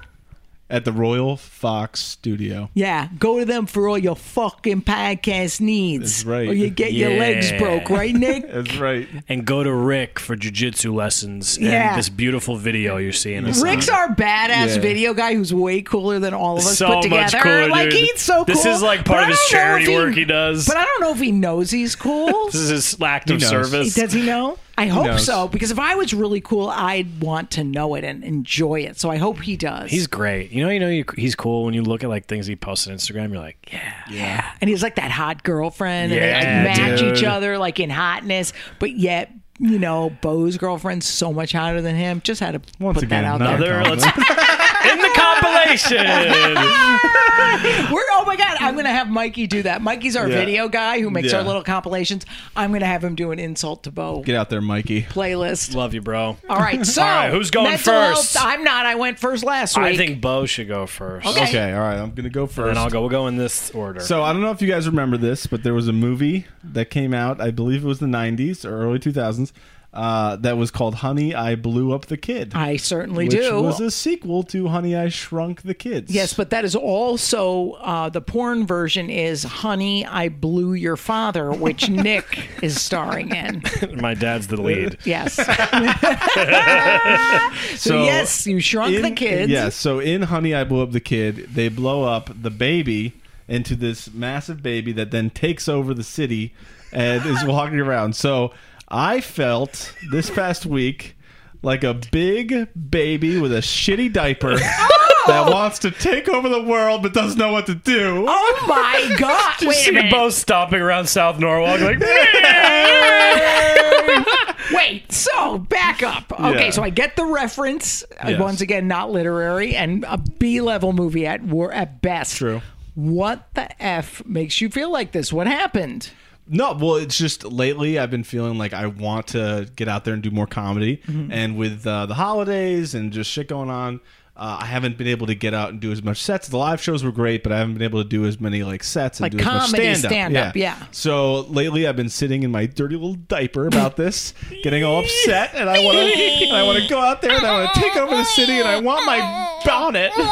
At 0.69 0.85
the 0.85 0.91
Royal 0.91 1.37
Fox 1.37 2.01
Studio. 2.01 2.71
Yeah, 2.75 3.07
go 3.21 3.39
to 3.39 3.45
them 3.45 3.67
for 3.67 3.89
all 3.89 3.97
your 3.97 4.17
fucking 4.17 4.83
podcast 4.83 5.61
needs. 5.61 6.25
That's 6.25 6.25
right. 6.25 6.49
Or 6.49 6.53
you 6.55 6.71
get 6.71 6.93
your 6.93 7.11
legs 7.11 7.53
broke, 7.53 7.89
right, 7.89 8.13
Nick? 8.13 8.51
That's 8.53 8.77
right. 8.77 9.07
and 9.29 9.45
go 9.47 9.63
to 9.63 9.73
Rick 9.73 10.19
for 10.19 10.37
jujitsu 10.37 10.93
lessons 10.93 11.57
Yeah. 11.57 11.91
and 11.91 11.99
this 12.01 12.09
beautiful 12.09 12.57
video 12.57 12.97
you're 12.97 13.13
seeing. 13.13 13.45
Rick's 13.45 13.89
on. 13.89 13.95
our 13.95 14.09
badass 14.17 14.75
Yeah. 14.75 14.79
video 14.81 15.15
guy 15.15 15.35
who's 15.35 15.55
way 15.55 15.83
cooler 15.83 16.19
than 16.19 16.35
all 16.35 16.55
of 16.59 16.67
us 16.67 16.79
so 16.79 16.95
put 16.95 17.03
together. 17.03 17.23
much 17.37 17.43
cooler, 17.45 17.69
like 17.69 17.91
dude. 17.91 18.01
he's 18.01 18.21
so 18.21 18.45
cool. 18.45 18.47
This 18.47 18.65
is 18.67 18.83
like 18.83 19.05
part 19.05 19.23
of 19.23 19.29
his 19.29 19.41
charity 19.49 19.85
if 19.85 19.95
work 19.97 20.15
he 20.17 20.25
does. 20.25 20.67
But 20.67 20.79
I 20.79 20.85
don't 20.85 21.01
know 21.01 21.13
if 21.13 21.21
he 21.21 21.31
knows 21.31 21.71
he's 21.71 21.95
cool. 21.95 22.47
This 22.47 22.57
is 22.57 22.71
his 22.71 23.01
act 23.03 23.31
of 23.31 23.41
knows. 23.41 23.49
service. 23.49 23.95
Does 23.95 24.13
he 24.13 24.27
know? 24.27 24.59
I 24.79 24.87
hope 24.89 25.19
so 25.19 25.49
because 25.49 25.71
if 25.71 25.79
I 25.79 25.95
was 25.95 26.13
really 26.13 26.41
cool, 26.41 26.69
I'd 26.69 27.23
want 27.23 27.51
to 27.53 27.65
know 27.65 27.95
it 27.95 28.05
and 28.05 28.23
enjoy 28.23 28.81
it. 28.81 28.99
So 29.01 29.11
I 29.11 29.17
hope 29.17 29.41
he 29.41 29.57
does. 29.57 29.91
He's 29.91 30.07
great. 30.07 30.51
You 30.53 30.65
know, 30.65 30.71
you 30.71 30.81
know, 30.81 30.89
you, 30.89 31.05
he's 31.17 31.35
cool 31.35 31.65
when 31.65 31.73
you 31.75 31.83
look 31.83 32.05
at 32.05 32.11
like 32.11 32.27
things 32.27 32.47
he 32.47 32.57
posts 32.57 32.87
on 32.87 32.95
Instagram. 32.95 33.31
You're 33.33 33.41
like, 33.43 33.71
yeah, 33.73 33.95
Yeah. 34.11 34.53
And 34.61 34.69
he's 34.69 34.83
like 34.83 34.97
that 34.97 35.11
hot 35.11 35.43
girlfriend. 35.43 36.13
and 36.13 36.21
they 36.21 36.33
like 36.71 36.79
match 36.79 37.01
dude. 37.01 37.17
each 37.17 37.25
other 37.25 37.57
like 37.59 37.81
in 37.81 37.89
hotness, 37.91 38.53
but 38.79 38.93
yet, 38.97 39.31
you 39.59 39.79
know, 39.79 40.11
Bo's 40.21 40.59
girlfriend's 40.59 41.07
so 41.07 41.33
much 41.33 41.53
hotter 41.53 41.81
than 41.81 41.97
him. 41.97 42.21
Just 42.23 42.41
had 42.41 42.53
to 42.53 42.61
Once 42.79 42.97
put 42.97 43.05
again, 43.05 43.23
that 43.23 43.29
out 43.33 43.41
not 43.41 43.59
there. 43.59 43.81
Another- 44.93 45.03
let's- 45.03 45.91
in 45.91 45.99
the 45.99 46.05
compilation. 46.05 47.07
We're 47.93 48.03
oh 48.13 48.25
my 48.27 48.37
god, 48.37 48.57
I'm 48.61 48.77
gonna 48.77 48.91
have 48.91 49.09
Mikey 49.09 49.47
do 49.47 49.63
that. 49.63 49.83
Mikey's 49.83 50.17
our 50.17 50.29
Yeah. 50.29 50.37
video 50.37 50.69
guy 50.69 51.01
who 51.01 51.11
makes 51.11 51.33
our 51.33 51.43
little 51.43 51.63
compilations. 51.63 52.25
I'm 52.57 52.73
gonna 52.73 52.87
have 52.87 53.03
him 53.05 53.15
do 53.15 53.31
an 53.33 53.39
insult 53.39 53.83
to 53.85 53.91
Bo 53.91 54.23
Get 54.23 54.35
out 54.37 54.51
there, 54.51 54.61
Mikey. 54.61 55.03
playlist. 55.03 55.75
Love 55.75 55.95
you, 55.95 56.01
bro. 56.01 56.37
All 56.49 56.57
right, 56.59 56.85
so 56.87 57.03
All 57.03 57.09
right, 57.09 57.31
who's 57.31 57.51
going 57.51 57.71
mental 57.71 57.93
first? 57.93 58.35
health- 58.37 58.47
I'm 58.47 58.65
not. 58.65 58.87
I 58.87 58.95
went 58.97 59.19
first 59.19 59.45
last 59.45 59.77
week. 59.77 59.87
I 59.87 59.97
think 59.97 60.21
Bo 60.21 60.47
should 60.47 60.69
go 60.69 60.87
first. 60.87 61.27
Okay. 61.27 61.45
Okay, 61.49 61.73
all 61.73 61.81
right. 61.81 61.99
I'm 61.99 62.13
gonna 62.13 62.29
go 62.31 62.47
first. 62.47 62.71
And 62.71 62.79
I'll 62.79 62.91
go. 62.91 63.01
We'll 63.01 63.11
go 63.11 63.27
in 63.27 63.37
this 63.37 63.71
order. 63.71 64.01
So 64.01 64.23
I 64.23 64.33
don't 64.33 64.43
know 64.43 64.51
if 64.51 64.61
you 64.63 64.69
guys 64.69 64.87
remember 64.87 65.17
this, 65.17 65.47
but 65.47 65.63
there 65.63 65.75
was 65.75 65.89
a 65.89 65.93
movie 65.93 66.47
that 66.65 66.91
came 66.91 67.15
out. 67.15 67.41
I 67.41 67.51
believe 67.51 67.85
it 67.85 67.89
was 67.89 67.99
the 68.01 68.07
'90s 68.07 68.65
or 68.65 68.83
early 68.83 68.99
2000s. 68.99 69.53
Uh, 69.97 70.37
that 70.37 70.59
was 70.59 70.71
called 70.71 70.97
"Honey, 70.97 71.35
I 71.35 71.55
Blew 71.55 71.95
Up 71.95 72.05
the 72.05 72.19
Kid," 72.19 72.53
I 72.55 72.77
certainly 72.77 73.29
which 73.29 73.39
do. 73.39 73.63
was 73.63 73.81
a 73.81 73.91
sequel 73.91 74.43
to 74.43 74.69
"Honey, 74.69 74.95
I 74.95 75.09
Shrunk 75.09 75.63
the 75.63 75.73
Kids." 75.73 76.13
Yes, 76.13 76.35
but 76.35 76.51
that 76.51 76.67
is 76.67 76.77
also 76.77 77.71
uh, 77.81 78.11
the 78.11 78.21
porn 78.21 78.67
version 78.67 79.09
is 79.09 79.43
"Honey, 79.43 80.05
I 80.05 80.29
Blew 80.29 80.75
Your 80.75 80.97
Father," 80.97 81.51
which 81.51 81.89
Nick 82.07 82.47
is 82.63 82.79
starring 82.79 83.35
in. 83.35 83.63
my 83.97 84.13
dad's 84.13 84.49
the 84.49 84.61
lead. 84.61 84.99
Yes. 85.05 85.37
so, 87.81 88.05
yes, 88.05 88.47
you 88.47 88.61
shrunk 88.61 88.97
in, 88.97 89.01
the 89.01 89.13
kids. 89.13 89.51
Yes. 89.51 89.77
So 89.77 89.99
in 89.99 90.21
"Honey, 90.21 90.55
I 90.55 90.65
Blew 90.65 90.83
Up 90.83 90.93
the 90.93 91.01
Kid," 91.01 91.55
they 91.55 91.71
blow 91.71 92.05
up 92.05 92.29
the 92.39 92.51
baby 92.51 93.15
into 93.49 93.75
this 93.75 94.13
massive 94.13 94.63
baby 94.63 94.93
that 94.93 95.11
then 95.11 95.31
takes 95.31 95.71
over 95.71 95.95
the 95.95 96.05
city 96.05 96.53
and 96.93 97.25
is 97.25 97.43
walking 97.45 97.81
around. 97.81 98.15
So 98.15 98.53
I 98.89 99.21
felt 99.21 99.95
this 100.11 100.31
past 100.31 100.67
week 100.67 101.17
like 101.63 101.85
a 101.85 101.95
big 102.13 102.69
baby 102.91 103.39
with 103.41 103.53
a 103.53 103.59
shitty 103.61 104.13
diaper 104.13 104.57
that 104.57 105.49
wants 105.51 105.81
to 105.81 105.91
take 105.91 106.29
over 106.29 106.49
the 106.49 106.63
world 106.63 107.03
but 107.03 107.13
doesn't 107.13 107.39
know 107.39 107.51
what 107.53 107.67
to 107.67 107.75
do. 107.75 108.25
Oh 108.29 108.65
my 108.69 109.17
God! 109.19 109.61
You 109.61 109.69
Wait 109.69 109.77
see 109.77 109.91
a 109.91 109.95
minute. 109.95 110.11
Bo 110.13 110.31
stopping 110.31 110.81
around 110.81 111.07
South 111.09 111.39
Norwalk 111.41 111.81
like, 111.81 111.99
Wait, 114.73 115.11
so 115.13 115.59
back 115.59 116.03
up. 116.03 116.33
Okay, 116.33 116.65
Yeah. 116.67 116.71
so 116.71 116.83
I 116.83 116.91
get 116.91 117.17
the 117.17 117.25
reference. 117.25 118.03
Uh, 118.21 118.31
Yes. 118.31 118.41
Once 118.41 118.61
again, 118.61 118.89
not 118.89 119.11
literary 119.11 119.77
and 119.77 120.05
a 120.09 120.19
B 120.19 120.61
level 120.61 120.93
movie 120.93 121.27
at 121.27 121.43
wor- 121.43 121.73
at 121.73 122.03
best. 122.03 122.37
True. 122.37 122.61
What 122.95 123.47
the 123.55 123.81
f 123.83 124.25
makes 124.27 124.61
you 124.61 124.69
feel 124.69 124.91
like 124.91 125.13
this? 125.13 125.33
What 125.33 125.47
happened? 125.47 126.11
No, 126.49 126.73
well, 126.75 126.97
it's 126.97 127.19
just 127.19 127.45
lately 127.45 127.99
I've 127.99 128.11
been 128.11 128.25
feeling 128.25 128.57
like 128.59 128.73
I 128.73 128.87
want 128.87 129.29
to 129.29 129.69
get 129.75 129.89
out 129.89 130.05
there 130.05 130.15
and 130.15 130.23
do 130.23 130.31
more 130.31 130.47
comedy, 130.47 130.99
Mm-hmm. 131.07 131.33
and 131.33 131.57
with 131.57 131.87
uh, 131.87 132.07
the 132.07 132.15
holidays 132.15 132.95
and 132.95 133.13
just 133.13 133.31
shit 133.31 133.49
going 133.49 133.69
on, 133.71 134.01
uh, 134.37 134.59
I 134.61 134.67
haven't 134.67 134.97
been 134.99 135.07
able 135.09 135.27
to 135.29 135.35
get 135.35 135.55
out 135.55 135.71
and 135.71 135.81
do 135.81 135.91
as 135.91 136.03
much 136.03 136.23
sets. 136.23 136.47
The 136.49 136.59
live 136.59 136.81
shows 136.81 137.03
were 137.03 137.11
great, 137.11 137.43
but 137.43 137.53
I 137.53 137.59
haven't 137.59 137.73
been 137.75 137.83
able 137.83 138.03
to 138.03 138.09
do 138.09 138.27
as 138.27 138.39
many 138.39 138.63
like 138.63 138.85
sets 138.85 139.19
and 139.19 139.25
Like 139.25 139.33
do 139.33 139.39
as 139.39 139.45
much 139.47 139.61
comedy 139.63 139.95
stand-up. 139.95 140.11
stand-up, 140.11 140.57
yeah. 140.57 140.77
So 140.93 141.41
lately 141.43 141.87
I've 141.89 141.97
been 141.97 142.11
sitting 142.11 142.43
in 142.43 142.51
my 142.51 142.67
dirty 142.67 142.95
little 142.97 143.15
diaper 143.15 143.67
about 143.67 143.97
this, 143.97 144.35
getting 144.63 144.85
all 144.85 145.01
upset, 145.01 145.53
and 145.55 145.69
I 145.71 145.83
want 145.83 145.97
to, 145.99 146.49
I 146.51 146.63
want 146.65 146.79
to 146.83 146.87
go 146.89 147.01
out 147.01 147.23
there 147.23 147.33
and 147.33 147.45
I 147.47 147.61
want 147.63 147.75
to 147.75 147.81
take 147.81 147.97
over 147.97 148.15
the 148.15 148.25
city, 148.25 148.53
and 148.59 148.69
I 148.69 148.79
want 148.79 149.05
my 149.07 149.61
bonnet. 149.65 150.13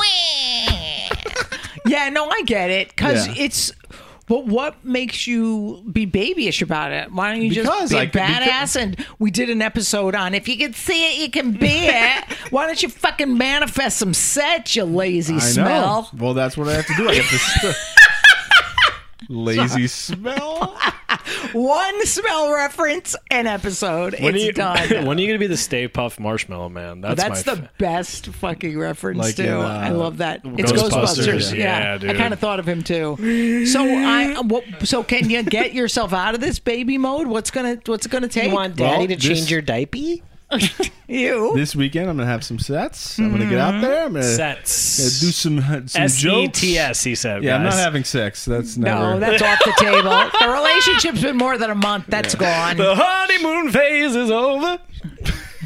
Yeah, 1.87 2.09
no, 2.09 2.26
I 2.28 2.42
get 2.47 2.71
it 2.71 2.88
because 2.88 3.26
Yeah. 3.28 3.44
it's 3.44 3.73
But 4.26 4.47
what 4.47 4.83
makes 4.85 5.26
you 5.26 5.85
be 5.93 6.07
babyish 6.07 6.62
about 6.62 6.93
it? 6.93 7.12
Why 7.12 7.33
don't 7.33 7.43
you 7.43 7.50
Because 7.50 7.90
just 7.90 7.93
be 7.93 7.99
a 7.99 8.00
I 8.02 8.07
badass? 8.07 8.81
and 8.81 9.07
we 9.19 9.31
did 9.31 9.50
an 9.50 9.61
episode 9.61 10.14
on 10.14 10.35
if 10.35 10.49
you 10.49 10.57
can 10.57 10.73
see 10.73 11.12
it, 11.12 11.19
you 11.21 11.31
can 11.31 11.52
be 11.52 11.66
it. 11.71 12.25
Why 12.50 12.66
don't 12.66 12.83
you 12.83 12.88
fucking 12.88 13.37
manifest 13.37 13.99
some 13.99 14.14
sets, 14.14 14.76
you 14.76 14.85
lazy 14.85 15.35
I 15.37 15.38
smell? 15.40 16.09
know. 16.14 16.19
Well, 16.25 16.35
that's 16.35 16.57
what 16.57 16.69
I 16.69 16.73
have 16.75 16.87
to 16.87 16.95
do. 16.95 17.09
I 17.09 17.14
have 17.16 17.61
to. 17.61 17.75
St- 19.26 19.31
Lazy 19.31 19.87
smell. 19.87 20.76
One 21.52 22.07
smell 22.07 22.52
reference 22.52 23.14
an 23.31 23.47
episode. 23.47 24.14
When 24.21 24.35
it's 24.35 24.43
are 24.45 24.47
you, 24.47 24.52
done. 24.52 24.88
when 25.07 25.19
are 25.19 25.21
you 25.21 25.26
gonna 25.28 25.38
be 25.38 25.47
the 25.47 25.57
Stay 25.57 25.88
Puft 25.88 26.19
Marshmallow 26.19 26.69
Man? 26.69 27.00
That's, 27.00 27.23
That's, 27.23 27.47
my 27.47 27.54
the 27.54 27.62
f- 27.62 27.78
best 27.78 28.26
fucking 28.28 28.78
reference 28.78 29.19
Like 29.19 29.37
too. 29.37 29.45
in, 29.45 29.50
uh, 29.52 29.61
I 29.61 29.90
love 29.90 30.19
that. 30.19 30.40
It's 30.45 30.73
Ghostbusters. 30.73 30.90
Ghostbusters. 30.90 31.57
Yeah, 31.57 31.81
Yeah, 31.81 31.95
I 31.95 31.99
dude. 31.99 32.16
kind 32.16 32.33
of 32.33 32.40
thought 32.40 32.59
of 32.59 32.69
him 32.69 32.83
too. 32.83 33.66
So 33.66 33.85
I, 33.85 34.40
what, 34.45 34.64
so 34.83 35.02
can 35.02 35.31
you 35.31 35.43
get 35.43 35.73
yourself 35.73 36.12
out 36.12 36.35
of 36.35 36.40
this 36.40 36.59
baby 36.59 36.99
mode? 36.99 37.26
What's 37.26 37.50
gonna, 37.50 37.78
what's 37.87 38.07
it 38.07 38.12
gonna 38.12 38.28
take? 38.28 38.49
You 38.49 38.54
want 38.54 38.76
Daddy 38.76 39.07
to 39.09 39.16
change 39.16 39.50
your 39.50 39.62
diaper? 39.62 39.99
you? 41.08 41.52
This 41.54 41.75
weekend, 41.76 42.08
I'm 42.11 42.16
gonna 42.16 42.28
have 42.28 42.44
some 42.44 42.58
sets. 42.58 43.18
I'm 43.18 43.30
gonna 43.30 43.49
get 43.49 43.58
out 43.58 43.80
there. 43.80 44.04
I'm 44.06 44.12
gonna, 44.12 44.25
gonna 44.25 44.34
Sets. 44.34 45.20
do 45.20 45.26
some 45.30 45.58
uh, 45.58 45.87
some 45.87 46.02
S 46.02 46.18
E 46.18 46.23
jokes. 46.23 46.61
T 46.61 46.78
S. 46.78 47.02
He 47.04 47.14
said. 47.14 47.42
Yeah, 47.42 47.56
I'm 47.56 47.62
not 47.62 47.73
guys. 47.73 47.80
having 47.80 48.04
sex. 48.04 48.44
That's 48.44 48.76
never. 48.76 49.14
No, 49.14 49.18
that's 49.18 49.42
off 49.42 49.58
the 49.64 49.75
table. 49.78 50.11
The 50.40 50.49
relationship's 50.52 51.23
been 51.23 51.37
more 51.37 51.58
than 51.58 51.70
a 51.70 51.75
month. 51.75 52.06
That's 52.08 52.34
gone. 52.34 52.76
The 52.76 52.94
honeymoon 52.96 53.70
phase 53.73 54.14
is 54.16 54.30
over. 54.30 54.78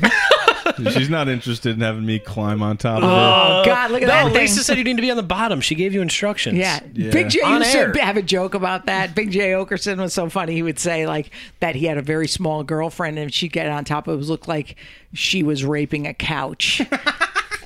She's 0.93 1.09
not 1.11 1.29
interested 1.29 1.75
in 1.75 1.81
having 1.81 2.05
me 2.07 2.19
climb 2.19 2.63
on 2.63 2.77
top 2.77 2.99
of 2.99 3.03
her. 3.05 3.09
Oh, 3.09 3.61
oh 3.61 3.65
God, 3.65 3.91
look 3.91 4.03
at 4.03 4.07
No, 4.09 4.15
that 4.15 4.33
thing. 4.33 4.43
Lisa 4.43 4.63
said 4.65 4.79
you 4.79 4.85
need 4.85 4.97
to 4.97 5.03
be 5.03 5.11
on 5.11 5.17
the 5.17 5.23
bottom. 5.23 5.61
She 5.61 5.75
gave 5.75 5.95
you 5.95 6.03
instructions. 6.03 6.57
Yeah. 6.59 6.81
Yeah. 6.95 7.11
Big 7.11 7.29
Jay 7.31 7.41
On 7.41 7.61
used 7.61 7.75
air. 7.75 7.93
to 7.93 8.01
have 8.01 8.17
a 8.17 8.23
joke 8.23 8.55
about 8.55 8.87
that. 8.87 9.15
Big 9.15 9.31
Jay 9.31 9.51
Oakerson 9.51 9.99
was 9.99 10.13
so 10.15 10.29
funny. 10.29 10.55
He 10.55 10.63
would 10.63 10.79
say 10.79 11.07
like 11.07 11.31
that 11.61 11.75
he 11.75 11.87
had 11.87 11.99
a 11.99 12.03
very 12.03 12.29
small 12.29 12.63
girlfriend 12.65 13.19
and 13.19 13.33
she'd 13.33 13.53
get 13.53 13.67
on 13.69 13.85
top 13.85 14.09
of 14.09 14.19
it, 14.19 14.23
it 14.23 14.27
looked 14.29 14.49
like 14.49 14.77
she 15.15 15.43
was 15.43 15.65
raping 15.65 16.07
a 16.07 16.15
couch. 16.15 16.83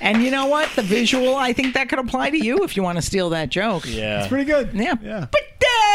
and 0.03 0.21
you 0.21 0.29
know 0.29 0.45
what? 0.45 0.69
The 0.75 0.81
visual, 0.83 1.35
I 1.35 1.53
think 1.53 1.73
that 1.73 1.89
could 1.89 1.99
apply 1.99 2.29
to 2.29 2.37
you 2.37 2.63
if 2.63 2.77
you 2.77 2.83
want 2.83 2.97
to 2.97 3.01
steal 3.01 3.29
that 3.31 3.49
joke. 3.49 3.85
Yeah. 3.87 4.19
It's 4.19 4.27
pretty 4.27 4.45
good. 4.45 4.71
Yeah. 4.73 4.93
Yeah. 5.01 5.27
But 5.31 5.41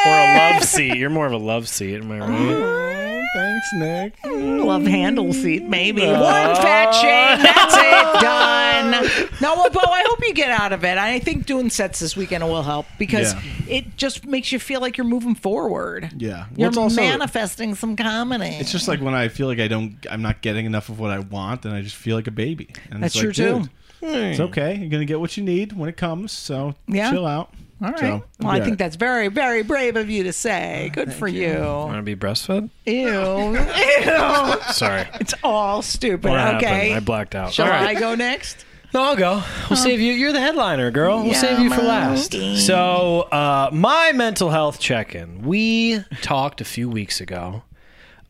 Or 0.07 0.13
a 0.13 0.53
love 0.55 0.65
seat. 0.65 0.97
You're 0.97 1.11
more 1.11 1.27
of 1.27 1.33
a 1.33 1.37
love 1.39 1.69
seat. 1.69 1.97
Am 1.97 2.11
I 2.11 2.19
right? 2.21 2.29
Oh, 2.31 3.23
thanks, 3.35 3.67
Nick. 3.75 4.17
Mm. 4.23 4.65
love 4.65 4.85
handle 4.87 5.33
seat, 5.33 5.63
maybe. 5.65 6.03
Mm. 6.03 6.13
One 6.21 6.57
fat 6.57 6.93
shame. 6.93 7.43
That's 7.45 7.75
it. 7.77 8.23
Done. 8.23 9.31
No, 9.41 9.55
well, 9.57 9.71
Bo, 9.71 9.81
I 9.81 10.05
hope 10.07 10.21
you 10.27 10.33
get 10.35 10.51
out 10.51 10.73
of 10.73 10.85
it. 10.85 10.97
I 10.99 11.19
think 11.19 11.47
doing 11.47 11.69
sets 11.71 11.99
this 12.01 12.17
weekend 12.17 12.45
will 12.45 12.63
help 12.63 12.87
because 12.99 13.35
Yeah. 13.35 13.43
it 13.69 13.97
just 13.97 14.25
makes 14.27 14.51
you 14.53 14.59
feel 14.59 14.81
like 14.81 14.97
you're 14.97 15.07
moving 15.07 15.35
forward. 15.35 16.11
Yeah. 16.17 16.47
Well, 16.57 16.73
You're 16.73 16.83
also- 16.83 17.01
manifesting 17.03 17.75
some 17.75 17.97
comedy. 17.97 18.47
It's 18.47 18.73
just 18.73 18.89
like 18.89 19.01
when 19.01 19.15
I 19.15 19.29
feel 19.29 19.47
like 19.47 19.59
I 19.61 19.69
don't, 19.69 19.95
I'm 20.11 20.23
not 20.23 20.41
getting 20.41 20.65
enough 20.67 20.89
of 20.89 20.99
what 20.99 21.11
I 21.11 21.19
want, 21.19 21.65
and 21.67 21.75
I 21.75 21.83
just 21.83 21.97
feel 21.97 22.17
like 22.17 22.27
a 22.27 22.33
baby. 22.33 22.69
And 22.91 23.03
That's 23.03 23.15
it's 23.15 23.25
like, 23.25 23.35
true, 23.35 23.45
too. 23.45 23.59
dude, 23.61 23.71
It's 24.03 24.41
okay. 24.41 24.77
You're 24.77 24.89
gonna 24.91 25.05
get 25.05 25.21
what 25.21 25.37
you 25.37 25.43
need 25.45 25.73
when 25.73 25.89
it 25.89 25.97
comes. 25.97 26.33
So 26.33 26.75
Yeah. 26.87 27.11
chill 27.11 27.27
out. 27.27 27.53
All 27.81 27.91
right. 27.91 27.99
So, 28.01 28.25
well, 28.41 28.51
I 28.51 28.57
yeah. 28.57 28.65
think 28.65 28.79
that's 28.79 28.97
very, 28.97 29.29
very 29.29 29.63
brave 29.63 29.95
of 29.95 30.11
you 30.11 30.25
to 30.25 30.33
say. 30.33 30.91
Good 30.93 31.13
for 31.13 31.29
you. 31.29 31.59
Want 31.61 31.95
to 31.97 32.03
be 32.03 32.17
breastfed? 32.17 32.71
Ew. 32.87 32.97
Ew. 33.57 34.73
Sorry. 34.73 35.07
It's 35.21 35.35
all 35.45 35.83
stupid. 35.83 36.29
What 36.31 36.57
okay. 36.57 36.67
happened? 36.67 36.95
I 36.95 37.01
blacked 37.01 37.35
out. 37.37 37.53
Shall 37.53 37.67
All 37.67 37.73
I 37.73 37.95
go 37.95 38.15
next? 38.17 38.65
No, 38.95 39.03
I'll 39.03 39.17
go. 39.17 39.43
We'll 39.71 39.77
save 39.77 40.01
you. 40.01 40.13
You're 40.13 40.33
the 40.33 40.41
headliner, 40.41 40.91
girl. 40.91 41.19
We'll 41.19 41.27
Yeah, 41.35 41.41
save 41.41 41.59
you 41.61 41.69
for 41.71 41.83
man. 41.83 41.87
last. 42.17 42.33
So, 42.67 43.21
uh, 43.31 43.71
my 43.73 44.13
mental 44.13 44.51
health 44.51 44.81
check-in. 44.81 45.43
We 45.43 46.01
talked 46.23 46.61
a 46.61 46.65
few 46.65 46.89
weeks 46.89 47.21
ago 47.21 47.63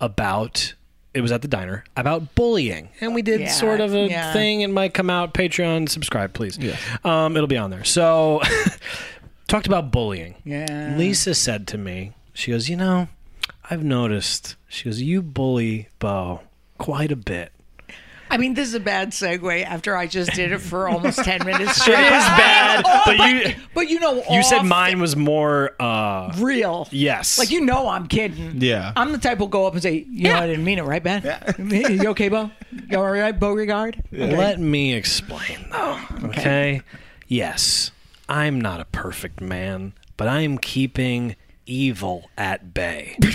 about. 0.01 0.75
It 1.19 1.21
was 1.21 1.33
at 1.33 1.43
the 1.43 1.49
diner 1.49 1.83
about 1.97 2.35
bullying, 2.37 2.91
and 3.01 3.13
we 3.15 3.23
did 3.23 3.41
Yeah, 3.41 3.49
sort 3.51 3.81
of 3.81 3.93
a 3.95 4.07
yeah. 4.09 4.33
thing. 4.33 4.61
It 4.61 4.71
might 4.71 4.95
come 4.95 5.11
out. 5.11 5.35
Patreon, 5.35 5.89
subscribe, 5.89 6.33
please. 6.33 6.57
Yeah, 6.57 6.77
um, 7.05 7.37
it'll 7.37 7.49
be 7.49 7.57
on 7.57 7.71
there. 7.71 7.83
So, 7.85 8.41
talked 9.49 9.67
about 9.67 9.91
bullying. 9.91 10.37
Yeah. 10.45 10.95
Lisa 10.97 11.35
said 11.35 11.67
to 11.69 11.79
me, 11.79 12.13
she 12.33 12.53
goes, 12.53 12.69
You 12.69 12.77
know, 12.77 13.09
I've 13.69 13.83
noticed, 13.83 14.57
she 14.69 14.85
goes, 14.85 15.03
You 15.03 15.21
bully 15.23 15.89
Bo 15.99 16.41
quite 16.79 17.11
a 17.11 17.17
bit. 17.17 17.51
I 18.31 18.37
mean, 18.37 18.55
this 18.55 18.69
is 18.69 18.75
a 18.75 18.81
bad 18.81 19.11
segue 19.13 19.65
after 19.65 19.97
I 19.97 20.07
just 20.07 20.33
did 20.33 20.53
it 20.53 20.59
for 20.61 20.89
almost 20.89 21.19
10 21.25 21.45
minutes 21.47 21.77
It 21.79 21.81
straight. 21.83 21.99
is 21.99 22.25
bad, 22.25 22.85
Oh, 22.87 23.03
but 23.07 23.17
you 23.19 23.55
But 23.75 23.89
you 23.89 24.01
know, 24.01 24.23
you 24.31 24.43
said 24.43 24.63
mine 24.63 25.01
was 25.01 25.17
more 25.17 25.75
uh 25.81 26.33
real. 26.39 26.89
yes. 26.91 27.39
Like, 27.39 27.51
you 27.51 27.61
know, 27.63 27.89
I'm 27.89 28.07
kidding. 28.07 28.61
Yeah. 28.61 28.93
I'm 28.97 29.13
the 29.13 29.19
type 29.19 29.39
who'll 29.39 29.49
go 29.49 29.67
up 29.67 29.73
and 29.75 29.83
say, 29.83 30.07
You 30.11 30.25
know, 30.25 30.37
I 30.37 30.47
didn't 30.47 30.65
mean 30.65 30.79
it, 30.79 30.83
right, 30.85 31.03
Ben? 31.03 31.23
You 31.59 32.09
okay, 32.11 32.29
Bo? 32.29 32.51
You 32.91 32.99
all 32.99 33.11
right, 33.11 33.39
Beauregard? 33.39 34.03
Okay. 34.13 34.37
Let 34.37 34.59
me 34.61 34.95
explain 34.95 35.67
though. 35.71 35.99
Okay. 36.25 36.83
Yes. 37.27 37.91
I'm 38.29 38.61
not 38.61 38.81
a 38.81 38.85
perfect 38.87 39.41
man, 39.41 39.95
but 40.19 40.29
I 40.29 40.43
am 40.43 40.59
keeping 40.59 41.35
evil 41.67 42.29
at 42.37 42.75
bay. 42.75 43.17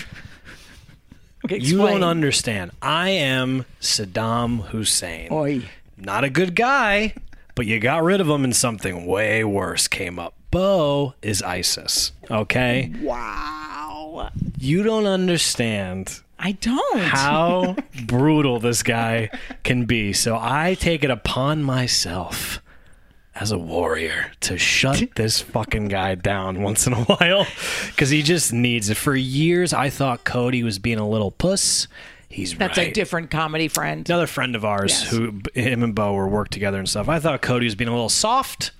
Okay, 1.45 1.59
you 1.59 1.77
don't 1.77 2.03
understand. 2.03 2.71
I 2.81 3.09
am 3.09 3.65
Saddam 3.81 4.61
Hussein. 4.67 5.27
Oi. 5.31 5.63
Not 5.97 6.23
a 6.23 6.29
good 6.29 6.55
guy, 6.55 7.13
but 7.55 7.65
you 7.65 7.79
got 7.79 8.03
rid 8.03 8.21
of 8.21 8.29
him 8.29 8.43
and 8.43 8.55
something 8.55 9.05
way 9.05 9.43
worse 9.43 9.87
came 9.87 10.17
up. 10.19 10.33
Bo 10.51 11.15
is 11.21 11.41
ISIS. 11.41 12.11
Okay? 12.31 12.93
Wow. 13.01 14.31
You 14.59 14.83
don't 14.83 15.05
understand 15.05 16.21
I 16.39 16.53
don't. 16.53 16.99
how 17.01 17.75
brutal 18.05 18.59
this 18.59 18.83
guy 18.83 19.29
can 19.63 19.85
be. 19.85 20.13
So 20.13 20.37
I 20.39 20.75
take 20.75 21.03
it 21.03 21.09
upon 21.11 21.63
myself 21.63 22.59
as 23.35 23.51
a 23.51 23.57
warrior 23.57 24.31
to 24.41 24.57
shut 24.57 25.03
this 25.15 25.41
fucking 25.41 25.87
guy 25.87 26.15
down 26.15 26.61
once 26.61 26.87
in 26.87 26.93
a 26.93 27.03
while 27.03 27.47
because 27.87 28.09
he 28.09 28.21
just 28.21 28.53
needs 28.53 28.89
it. 28.89 28.97
For 28.97 29.15
years, 29.15 29.73
I 29.73 29.89
thought 29.89 30.23
Cody 30.23 30.63
was 30.63 30.79
being 30.79 30.99
a 30.99 31.07
little 31.07 31.31
puss. 31.31 31.87
He's 32.29 32.55
That's 32.55 32.77
right. 32.77 32.89
a 32.89 32.91
different 32.91 33.29
comedy 33.29 33.67
friend. 33.67 34.07
Another 34.09 34.25
friend 34.27 34.55
of 34.55 34.65
ours 34.65 34.91
Yes. 34.91 35.11
who 35.11 35.41
him 35.53 35.83
and 35.83 35.93
Bo 35.93 36.13
were 36.13 36.27
worked 36.27 36.51
together 36.51 36.79
and 36.79 36.89
stuff. 36.89 37.07
I 37.07 37.19
thought 37.19 37.41
Cody 37.41 37.65
was 37.65 37.75
being 37.75 37.89
a 37.89 37.93
little 37.93 38.09
soft, 38.09 38.71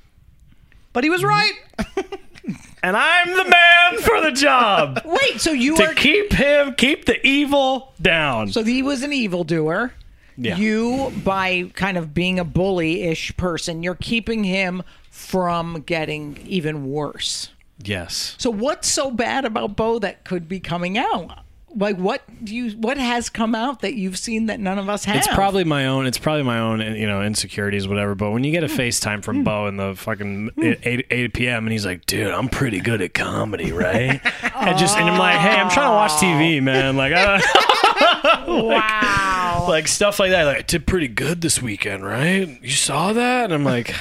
but 0.91 1.03
he 1.03 1.09
was 1.11 1.21
mm-hmm. 1.21 1.29
right. 1.29 2.19
and 2.83 2.97
I'm 2.97 3.27
the 3.29 3.43
man 3.43 4.01
for 4.01 4.21
the 4.21 4.31
job 4.31 5.01
Wait, 5.05 5.39
so 5.39 5.51
you 5.51 5.75
to 5.77 5.89
are. 5.89 5.93
keep 5.93 6.33
him, 6.33 6.73
keep 6.73 7.05
the 7.05 7.25
evil 7.25 7.93
down. 8.01 8.51
So 8.51 8.63
he 8.63 8.81
was 8.81 9.03
an 9.03 9.13
evildoer. 9.13 9.93
Yeah. 10.37 10.57
You, 10.57 11.11
by 11.23 11.71
kind 11.73 11.97
of 11.97 12.13
being 12.13 12.39
a 12.39 12.43
bully 12.43 13.03
ish 13.03 13.35
person, 13.37 13.83
you're 13.83 13.95
keeping 13.95 14.43
him 14.43 14.83
from 15.09 15.81
getting 15.81 16.37
even 16.45 16.89
worse. 16.89 17.49
yes. 17.83 18.35
So 18.37 18.49
what's 18.49 18.87
so 18.87 19.11
bad 19.11 19.45
about 19.45 19.75
Bo 19.75 19.99
that 19.99 20.23
could 20.23 20.47
be 20.47 20.59
coming 20.59 20.97
out? 20.97 21.43
Like 21.75 21.97
what 21.97 22.21
do 22.43 22.55
you 22.55 22.71
what 22.71 22.97
has 22.97 23.29
come 23.29 23.55
out 23.55 23.81
that 23.81 23.95
you've 23.95 24.17
seen 24.17 24.45
that 24.45 24.59
none 24.59 24.77
of 24.77 24.89
us 24.89 25.05
have? 25.05 25.15
It's 25.15 25.27
probably 25.27 25.63
my 25.63 25.87
own. 25.87 26.05
It's 26.05 26.19
probably 26.19 26.43
my 26.43 26.59
own, 26.59 26.81
you 26.81 27.07
know, 27.07 27.23
insecurities, 27.23 27.87
whatever. 27.87 28.13
But 28.13 28.31
when 28.31 28.43
you 28.43 28.51
get 28.51 28.63
a 28.63 28.67
hmm. 28.67 28.79
FaceTime 28.79 29.23
from 29.23 29.37
hmm. 29.37 29.43
Bo 29.43 29.67
in 29.67 29.77
the 29.77 29.95
fucking 29.95 30.49
hmm. 30.49 30.73
eight, 30.83 31.07
8 31.09 31.33
p.m. 31.33 31.65
and 31.65 31.71
he's 31.71 31.85
like, 31.85 32.05
"Dude, 32.05 32.27
I'm 32.27 32.47
pretty 32.47 32.79
good 32.79 33.01
at 33.01 33.15
comedy, 33.15 33.71
right?" 33.71 34.21
and 34.55 34.77
just 34.77 34.97
and 34.97 35.09
I'm 35.09 35.17
like, 35.17 35.37
"Hey, 35.37 35.59
I'm 35.59 35.69
trying 35.69 35.89
to 35.89 35.93
watch 35.93 36.11
TV, 36.11 36.61
man. 36.61 36.95
Like, 36.95 37.13
I, 37.13 37.41
wow. 38.47 39.65
like 39.67 39.87
stuff 39.87 40.19
like 40.19 40.31
that. 40.31 40.43
Like, 40.45 40.57
I 40.57 40.61
did 40.61 40.85
pretty 40.87 41.07
good 41.07 41.41
this 41.41 41.61
weekend, 41.61 42.05
right? 42.05 42.61
You 42.61 42.69
saw 42.71 43.13
that?" 43.13 43.45
And 43.45 43.53
I'm 43.53 43.63
like, 43.63 43.93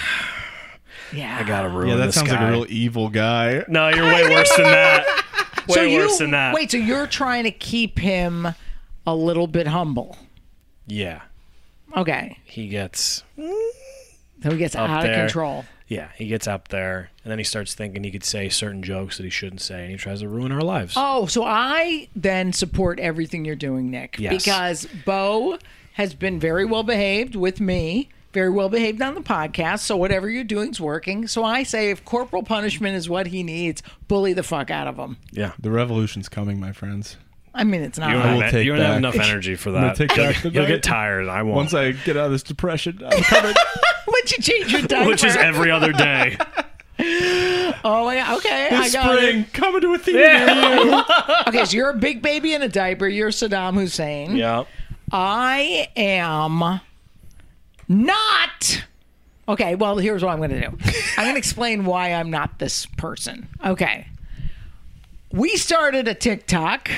yeah. 1.13 1.39
"I 1.41 1.45
gotta 1.45 1.69
ruin 1.69 1.89
Yeah, 1.91 1.97
that 1.97 2.07
this 2.07 2.15
sounds 2.17 2.31
like 2.31 2.41
a 2.41 2.51
real 2.51 2.67
evil 2.69 3.09
guy. 3.09 3.65
no, 3.69 3.89
you're 3.89 4.05
way 4.05 4.29
worse 4.31 4.55
than 4.57 4.65
that. 4.67 5.07
Way 5.69 5.75
so 5.75 5.83
you, 5.83 5.99
worse 5.99 6.19
than 6.19 6.33
that. 6.33 6.55
Wait, 6.55 6.73
so 6.73 6.77
you're 6.77 7.07
trying 7.07 7.45
to 7.45 7.53
keep 7.53 7.97
him 7.97 8.49
a 9.07 9.15
little 9.15 9.47
bit 9.47 9.69
humble. 9.69 10.17
Yeah, 10.89 11.21
Okay. 11.97 12.37
he 12.45 12.67
gets. 12.67 13.23
So 13.37 14.51
he 14.51 14.57
gets 14.57 14.75
out 14.75 15.03
there. 15.03 15.13
of 15.13 15.19
control. 15.21 15.65
Yeah, 15.93 16.09
he 16.17 16.27
gets 16.27 16.47
up 16.47 16.69
there, 16.69 17.11
and 17.23 17.31
then 17.31 17.37
he 17.39 17.45
starts 17.45 17.75
thinking 17.75 18.03
he 18.03 18.11
could 18.11 18.25
say 18.25 18.49
certain 18.49 18.83
jokes 18.83 19.19
that 19.19 19.25
he 19.25 19.31
shouldn't 19.31 19.61
say, 19.61 19.83
and 19.83 19.91
he 19.91 19.97
tries 19.99 20.21
to 20.21 20.29
ruin 20.29 20.51
our 20.51 20.63
lives. 20.63 20.95
Oh, 20.97 21.27
so 21.27 21.45
I 21.45 22.09
then 22.17 22.55
support 22.55 22.99
everything 22.99 23.45
you're 23.45 23.57
doing, 23.57 23.91
Nick, 23.91 24.17
Yes. 24.19 24.43
because 24.43 24.87
Bo 25.05 25.59
has 25.93 26.15
been 26.15 26.41
very 26.41 26.65
well 26.65 26.83
behaved 26.83 27.37
with 27.37 27.61
me, 27.61 28.09
very 28.33 28.49
well 28.49 28.71
behaved 28.71 29.03
on 29.03 29.15
the 29.15 29.21
podcast. 29.21 29.81
So 29.81 29.99
whatever 29.99 30.31
you're 30.31 30.45
doing 30.45 30.71
is 30.71 30.81
working. 30.81 31.27
So 31.27 31.45
I 31.45 31.63
say, 31.65 31.91
if 31.91 32.03
corporal 32.07 32.43
punishment 32.43 32.97
is 32.97 33.11
what 33.11 33.27
he 33.27 33.43
needs, 33.43 33.83
bully 34.09 34.33
the 34.33 34.43
fuck 34.43 34.71
out 34.71 34.87
of 34.87 34.97
him. 34.97 35.19
Yeah. 35.31 35.53
The 35.61 35.71
revolution's 35.71 36.31
coming, 36.31 36.59
my 36.59 36.73
friends. 36.73 37.19
I 37.55 37.65
mean, 37.65 37.83
it's 37.83 37.99
not. 37.99 38.09
You 38.09 38.15
don't, 38.23 38.41
have, 38.41 38.55
you 38.65 38.73
don't 38.75 38.81
have 38.81 38.97
enough 38.97 39.17
energy 39.17 39.57
for 39.57 39.73
that. 39.73 39.97
take 39.97 40.17
you'll, 40.17 40.27
back 40.27 40.43
you'll 40.43 40.67
get 40.67 40.83
tired. 40.83 41.29
I 41.29 41.43
won't. 41.43 41.57
Once 41.57 41.75
I 41.75 41.93
get 41.93 42.17
out 42.17 42.25
of 42.25 42.33
this 42.33 42.43
depression, 42.43 43.03
I'm 43.05 43.23
coming. 43.23 43.55
Once 44.13 44.33
you 44.33 44.39
change 44.43 44.73
your 44.73 44.83
diaper, 44.83 45.09
Which 45.09 45.25
is 45.25 45.37
every 45.37 45.71
other 45.71 45.93
day. 45.93 46.37
Oh 47.85 48.05
my 48.05 48.15
god. 48.15 48.37
Okay, 48.39 48.69
I 48.71 48.89
got 48.91 49.17
spring, 49.19 49.41
it. 49.41 49.53
coming 49.53 49.81
to 49.81 49.93
a 49.95 49.99
theater 49.99 50.55
near 50.55 50.85
you. 50.85 51.03
Okay, 51.49 51.65
so 51.65 51.77
you're 51.77 51.91
a 51.91 51.97
big 51.97 52.23
baby 52.23 52.55
in 52.55 52.63
a 52.63 52.69
diaper. 52.69 53.09
You're 53.09 53.31
Saddam 53.31 53.75
Hussein. 53.75 54.37
Yeah. 54.37 54.65
I 55.11 55.89
am 55.97 56.81
not. 57.89 58.85
Okay, 59.49 59.75
well, 59.75 59.97
here's 59.99 60.23
what 60.23 60.31
I'm 60.33 60.39
going 60.39 60.51
to 60.51 60.61
do. 60.61 60.79
I'm 61.17 61.25
going 61.25 61.35
to 61.35 61.39
explain 61.39 61.85
why 61.85 62.13
I'm 62.13 62.31
not 62.31 62.61
this 62.61 62.87
person. 62.87 63.49
Okay. 63.65 64.07
We 65.33 65.57
started 65.57 66.07
a 66.07 66.15
TikTok 66.15 66.89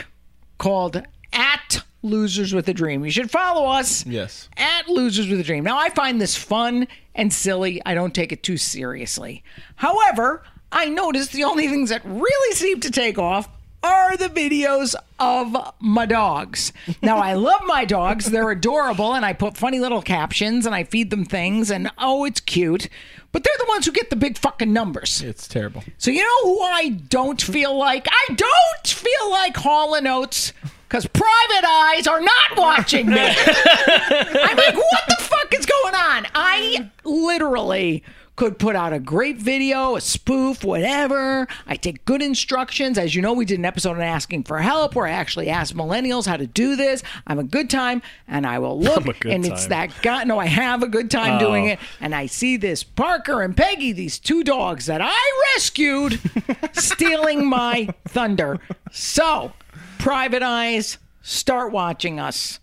called 0.59 1.03
at 1.33 1.83
Losers 2.05 2.53
with 2.55 2.69
a 2.69 2.75
Dream. 2.75 3.05
You 3.05 3.11
should 3.11 3.31
follow 3.31 3.67
us 3.67 4.05
Yes. 4.07 4.49
at 4.57 4.89
Losers 4.89 5.27
with 5.29 5.41
a 5.41 5.43
Dream. 5.43 5.65
Now, 5.65 5.79
I 5.79 5.89
find 5.89 6.21
this 6.21 6.37
fun 6.37 6.87
and 7.15 7.33
silly. 7.33 7.81
I 7.87 7.95
don't 7.95 8.15
take 8.15 8.31
it 8.31 8.43
too 8.43 8.57
seriously. 8.59 9.43
However, 9.77 10.43
I 10.71 10.87
noticed 10.87 11.33
the 11.33 11.45
only 11.45 11.67
things 11.67 11.89
that 11.91 12.03
really 12.05 12.55
seem 12.55 12.81
to 12.81 12.91
take 12.91 13.19
off 13.19 13.49
are 13.83 14.17
the 14.17 14.29
videos 14.29 14.95
of 15.19 15.55
my 15.79 16.07
dogs. 16.07 16.73
Now, 17.03 17.19
I 17.19 17.35
love 17.35 17.61
my 17.67 17.85
dogs. 17.85 18.27
They're 18.31 18.51
adorable, 18.51 19.13
and 19.15 19.25
I 19.27 19.33
put 19.35 19.57
funny 19.57 19.79
little 19.79 20.01
captions 20.03 20.65
and 20.67 20.75
I 20.75 20.85
feed 20.85 21.11
them 21.11 21.25
things, 21.27 21.71
and 21.71 21.91
oh, 21.99 22.25
it's 22.25 22.41
cute. 22.41 22.89
But 23.31 23.45
they're 23.45 23.53
the 23.59 23.67
ones 23.69 23.85
who 23.85 23.93
get 23.93 24.11
the 24.11 24.17
big 24.17 24.39
fucking 24.39 24.73
numbers. 24.73 25.21
It's 25.21 25.47
terrible. 25.49 25.85
So 25.99 26.11
you 26.11 26.23
know 26.23 26.43
who 26.55 26.63
I 26.63 26.89
don't 27.09 27.41
feel 27.43 27.77
like? 27.77 28.07
I 28.11 28.35
don't 28.35 28.87
feel 28.87 29.31
like 29.31 29.57
Hall 29.57 29.95
and 29.95 30.07
Oates 30.09 30.53
because 30.95 31.09
private 31.09 31.69
eyes 31.69 32.07
are 32.07 32.21
not 32.21 32.57
watching 32.57 33.09
me. 33.09 33.17
I'm 33.19 34.57
like, 34.57 34.77
what 34.77 35.03
the 35.09 35.17
fuck 35.19 35.53
is 35.53 35.67
going 35.67 35.95
on? 35.97 36.29
I 36.37 36.89
literally 37.03 38.05
could 38.37 38.61
put 38.61 38.77
out 38.77 38.93
a 38.93 39.01
great 39.01 39.39
video, 39.39 39.97
a 39.97 40.01
spoof, 40.01 40.63
whatever. 40.63 41.49
I 41.67 41.75
take 41.75 42.05
good 42.05 42.23
instructions. 42.23 42.97
As 42.97 43.13
you 43.13 43.23
know, 43.23 43.33
we 43.33 43.45
did 43.45 43.59
an 43.59 43.65
episode 43.65 43.97
on 43.97 44.03
asking 44.03 44.45
for 44.45 44.59
help 44.59 44.95
where 44.95 45.09
I 45.09 45.11
actually 45.11 45.51
asked 45.51 45.77
millennials 45.77 46.29
how 46.29 46.37
to 46.37 46.47
do 46.47 46.77
this. 46.77 47.03
I'm 47.27 47.41
a 47.41 47.45
good 47.45 47.69
time 47.69 48.01
and 48.29 48.47
I 48.47 48.61
will 48.61 48.79
look. 48.81 49.05
a 49.09 49.13
good 49.15 49.33
and 49.33 49.45
it's 49.45 49.67
that 49.67 49.91
guy. 50.01 50.23
No, 50.23 50.39
I 50.39 50.47
have 50.47 50.85
a 50.85 50.89
good 50.89 51.11
time 51.11 51.41
doing 51.41 51.67
it. 51.67 51.81
And 52.01 52.15
I 52.15 52.27
see 52.27 52.57
this 52.57 52.85
Parker 52.85 53.43
and 53.43 53.57
Peggy, 53.57 53.91
these 53.91 54.21
two 54.21 54.45
dogs 54.45 54.87
that 54.87 55.01
I 55.03 55.43
rescued, 55.57 56.21
stealing 56.73 57.47
my 57.47 57.89
thunder. 58.07 58.61
So, 58.93 59.53
private 59.99 60.43
eyes, 60.43 60.99
start 61.23 61.73
watching 61.73 62.21
us. 62.21 62.61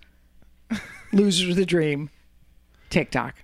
Losers 1.13 1.47
with 1.47 1.59
a 1.59 1.65
Dream, 1.65 2.09
TikTok. 2.89 3.35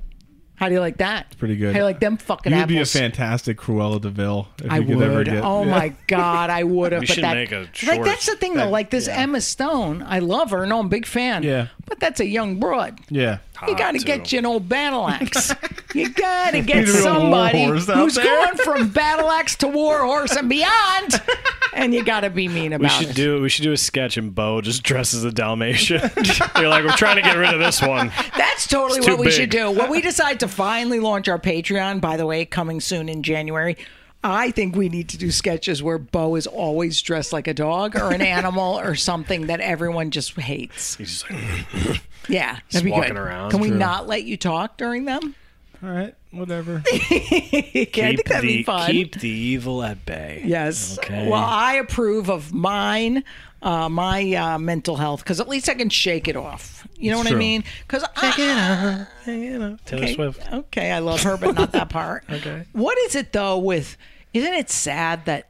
How 0.56 0.70
do 0.70 0.74
you 0.74 0.80
like 0.80 0.98
that? 0.98 1.38
pretty 1.38 1.56
good. 1.56 1.68
How 1.68 1.74
do 1.74 1.78
you 1.80 1.84
like 1.84 2.00
them 2.00 2.18
fucking 2.18 2.52
You'd 2.52 2.68
be 2.68 2.80
a 2.80 2.86
fantastic 2.86 3.58
Cruella 3.58 4.02
de 4.02 4.10
Vil 4.10 4.48
if 4.64 4.72
I 4.72 4.78
you 4.78 4.88
could 4.88 4.96
would. 4.98 5.08
ever 5.08 5.24
get. 5.24 5.44
oh 5.44 5.64
yeah. 5.64 5.72
my 5.80 5.94
god, 6.08 6.50
I 6.50 6.64
would 6.64 6.94
have. 6.94 7.02
We 7.02 7.08
but 7.08 7.14
should 7.14 7.24
that, 7.24 7.36
make 7.36 7.52
a 7.52 7.60
like 7.60 7.76
short. 7.76 8.06
that's 8.06 8.26
the 8.26 8.36
thing 8.38 8.56
though. 8.56 8.70
Like 8.70 8.90
this 8.90 9.08
yeah. 9.08 9.18
Emma 9.20 9.40
Stone, 9.42 10.02
I 10.02 10.20
love 10.20 10.50
her. 10.52 10.66
No, 10.66 10.80
I'm 10.80 10.88
a 10.88 10.90
big 10.90 11.06
fan. 11.06 11.44
Yeah. 11.44 11.68
but 11.86 12.00
that's 12.00 12.20
a 12.20 12.26
young 12.26 12.60
broad. 12.60 13.00
Yeah. 13.10 13.38
You 13.68 13.76
got 13.78 13.92
to 13.94 14.00
get 14.00 14.32
you 14.32 14.40
an 14.40 14.46
old 14.46 14.68
battle 14.68 15.08
axe. 15.08 15.54
you 15.96 16.10
got 16.10 16.52
to 16.52 16.62
get 16.62 16.78
Need 16.86 16.90
a 16.90 16.92
real 16.94 17.04
somebody 17.04 17.64
who's 17.64 17.86
there. 17.86 18.24
going 18.24 18.58
from 18.58 18.90
battle 18.90 19.30
axe 19.32 19.56
to 19.58 19.68
war 19.68 20.00
horse 20.06 20.36
and 20.36 20.50
beyond, 20.50 21.22
and 21.74 21.94
you 21.94 22.04
got 22.04 22.22
to 22.22 22.30
be 22.30 22.48
mean 22.48 22.74
about 22.74 22.84
We 22.84 22.90
should 22.90 23.10
it. 23.12 23.16
do 23.16 23.42
we 23.42 23.50
should 23.50 23.64
do 23.64 23.72
a 23.72 23.78
sketch 23.78 24.18
and 24.18 24.34
Bo 24.36 24.62
just 24.62 24.84
dresses 24.84 25.24
a 25.24 25.32
Dalmatian. 25.32 26.02
You're 26.58 26.68
like, 26.70 26.84
we're 26.84 26.92
trying 26.98 27.16
to 27.16 27.22
get 27.22 27.38
rid 27.38 27.54
of 27.54 27.60
this 27.60 27.82
one. 27.82 28.12
That's 28.38 28.68
totally 28.68 29.00
It's 29.00 29.08
what 29.08 29.18
we 29.20 29.32
should 29.32 29.50
do. 29.50 29.72
When 29.72 29.90
we 29.90 30.02
decide 30.02 30.40
to 30.42 30.48
finally 30.48 31.00
launch 31.00 31.28
our 31.28 31.40
Patreon, 31.40 32.02
by 32.02 32.18
the 32.18 32.26
way, 32.26 32.46
coming 32.46 32.80
soon 32.82 33.10
in 33.10 33.24
January, 33.24 33.78
I 34.24 34.52
think 34.52 34.76
we 34.76 34.90
need 34.90 35.10
to 35.10 35.18
do 35.18 35.32
sketches 35.32 35.82
where 35.82 35.98
Bo 35.98 36.36
is 36.36 36.48
always 36.48 37.02
dressed 37.02 37.32
like 37.32 37.48
a 37.48 37.54
dog 37.54 37.96
or 37.96 38.12
an 38.12 38.22
animal 38.22 38.80
or 38.80 38.96
something 38.96 39.48
that 39.48 39.60
everyone 39.62 40.12
just 40.12 40.38
hates. 40.40 40.96
He's 40.96 41.24
just 41.24 41.32
like, 41.32 42.02
Yeah, 42.30 42.60
that'd 42.72 42.84
be 42.84 42.92
walking 42.92 43.14
good. 43.14 43.22
around. 43.22 43.52
Can 43.52 43.62
we 43.62 43.70
True. 43.70 43.78
not 43.78 44.08
let 44.08 44.24
you 44.24 44.36
talk 44.36 44.78
during 44.78 45.06
them? 45.06 45.36
All 45.84 45.90
right. 45.90 46.16
Whatever. 46.32 46.84
Yeah, 47.94 48.10
I 48.10 48.16
think 48.16 48.28
that'd 48.28 48.44
the, 48.50 48.58
be 48.58 48.64
fun. 48.64 48.92
keep 48.92 49.20
the 49.20 49.30
evil 49.30 49.82
at 49.84 50.06
bay. 50.06 50.42
Yes. 50.46 50.98
Okay. 51.00 51.27
Well, 51.30 51.44
I 51.44 51.75
approve 51.75 52.30
of 52.30 52.53
mine, 52.53 53.24
uh, 53.61 53.89
my 53.89 54.33
uh, 54.33 54.57
mental 54.57 54.96
health, 54.98 55.24
because 55.24 55.39
at 55.39 55.48
least 55.50 55.67
I 55.70 55.74
can 55.74 55.89
shake 55.89 56.27
it 56.27 56.35
off. 56.35 56.87
You 56.98 57.11
know 57.11 57.22
It's 57.22 57.29
what 57.29 57.35
I 57.35 57.39
mean? 57.39 57.63
Because 57.87 58.03
I. 58.15 59.07
you 59.27 59.59
know, 59.59 59.77
Taylor 59.85 60.03
okay, 60.03 60.13
Swift. 60.15 60.53
okay, 60.53 60.91
I 60.91 61.00
love 61.00 61.22
her, 61.24 61.37
but 61.37 61.55
not 61.55 61.72
that 61.74 61.89
part. 61.89 62.24
Okay. 62.29 62.65
What 62.74 62.98
is 63.00 63.15
it 63.15 63.33
though? 63.33 63.57
With 63.57 63.98
isn't 64.33 64.53
it 64.53 64.70
sad 64.70 65.25
that 65.25 65.50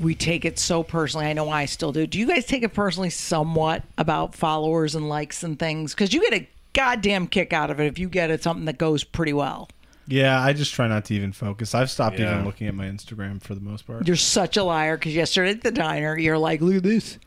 we 0.00 0.14
take 0.14 0.44
it 0.44 0.58
so 0.58 0.82
personally? 0.82 1.26
I 1.26 1.32
know 1.34 1.48
I 1.50 1.66
still 1.66 1.92
do. 1.92 2.06
Do 2.06 2.18
you 2.18 2.26
guys 2.26 2.46
take 2.46 2.62
it 2.62 2.72
personally 2.72 3.10
somewhat 3.10 3.82
about 3.98 4.34
followers 4.34 4.94
and 4.94 5.08
likes 5.08 5.42
and 5.42 5.58
things? 5.58 5.94
Because 5.94 6.12
you 6.14 6.20
get 6.30 6.42
a 6.42 6.48
goddamn 6.72 7.26
kick 7.26 7.52
out 7.52 7.70
of 7.70 7.80
it 7.80 7.86
if 7.86 7.98
you 7.98 8.08
get 8.08 8.30
it 8.30 8.42
something 8.42 8.64
that 8.64 8.78
goes 8.78 9.04
pretty 9.04 9.32
well. 9.34 9.68
Yeah, 10.08 10.40
I 10.42 10.52
just 10.52 10.72
try 10.74 10.88
not 10.88 11.04
to 11.06 11.14
even 11.14 11.32
focus. 11.32 11.74
I've 11.74 11.90
stopped 11.90 12.18
Yeah. 12.18 12.32
even 12.32 12.44
looking 12.44 12.66
at 12.66 12.74
my 12.74 12.86
Instagram 12.86 13.40
for 13.42 13.54
the 13.54 13.60
most 13.60 13.86
part. 13.86 14.06
You're 14.06 14.16
such 14.16 14.56
a 14.56 14.64
liar 14.64 14.96
because 14.96 15.14
yesterday 15.14 15.50
at 15.50 15.62
the 15.62 15.70
diner, 15.70 16.18
you're 16.18 16.38
like, 16.38 16.60
look 16.60 16.74
at 16.76 16.82
this. 16.82 17.18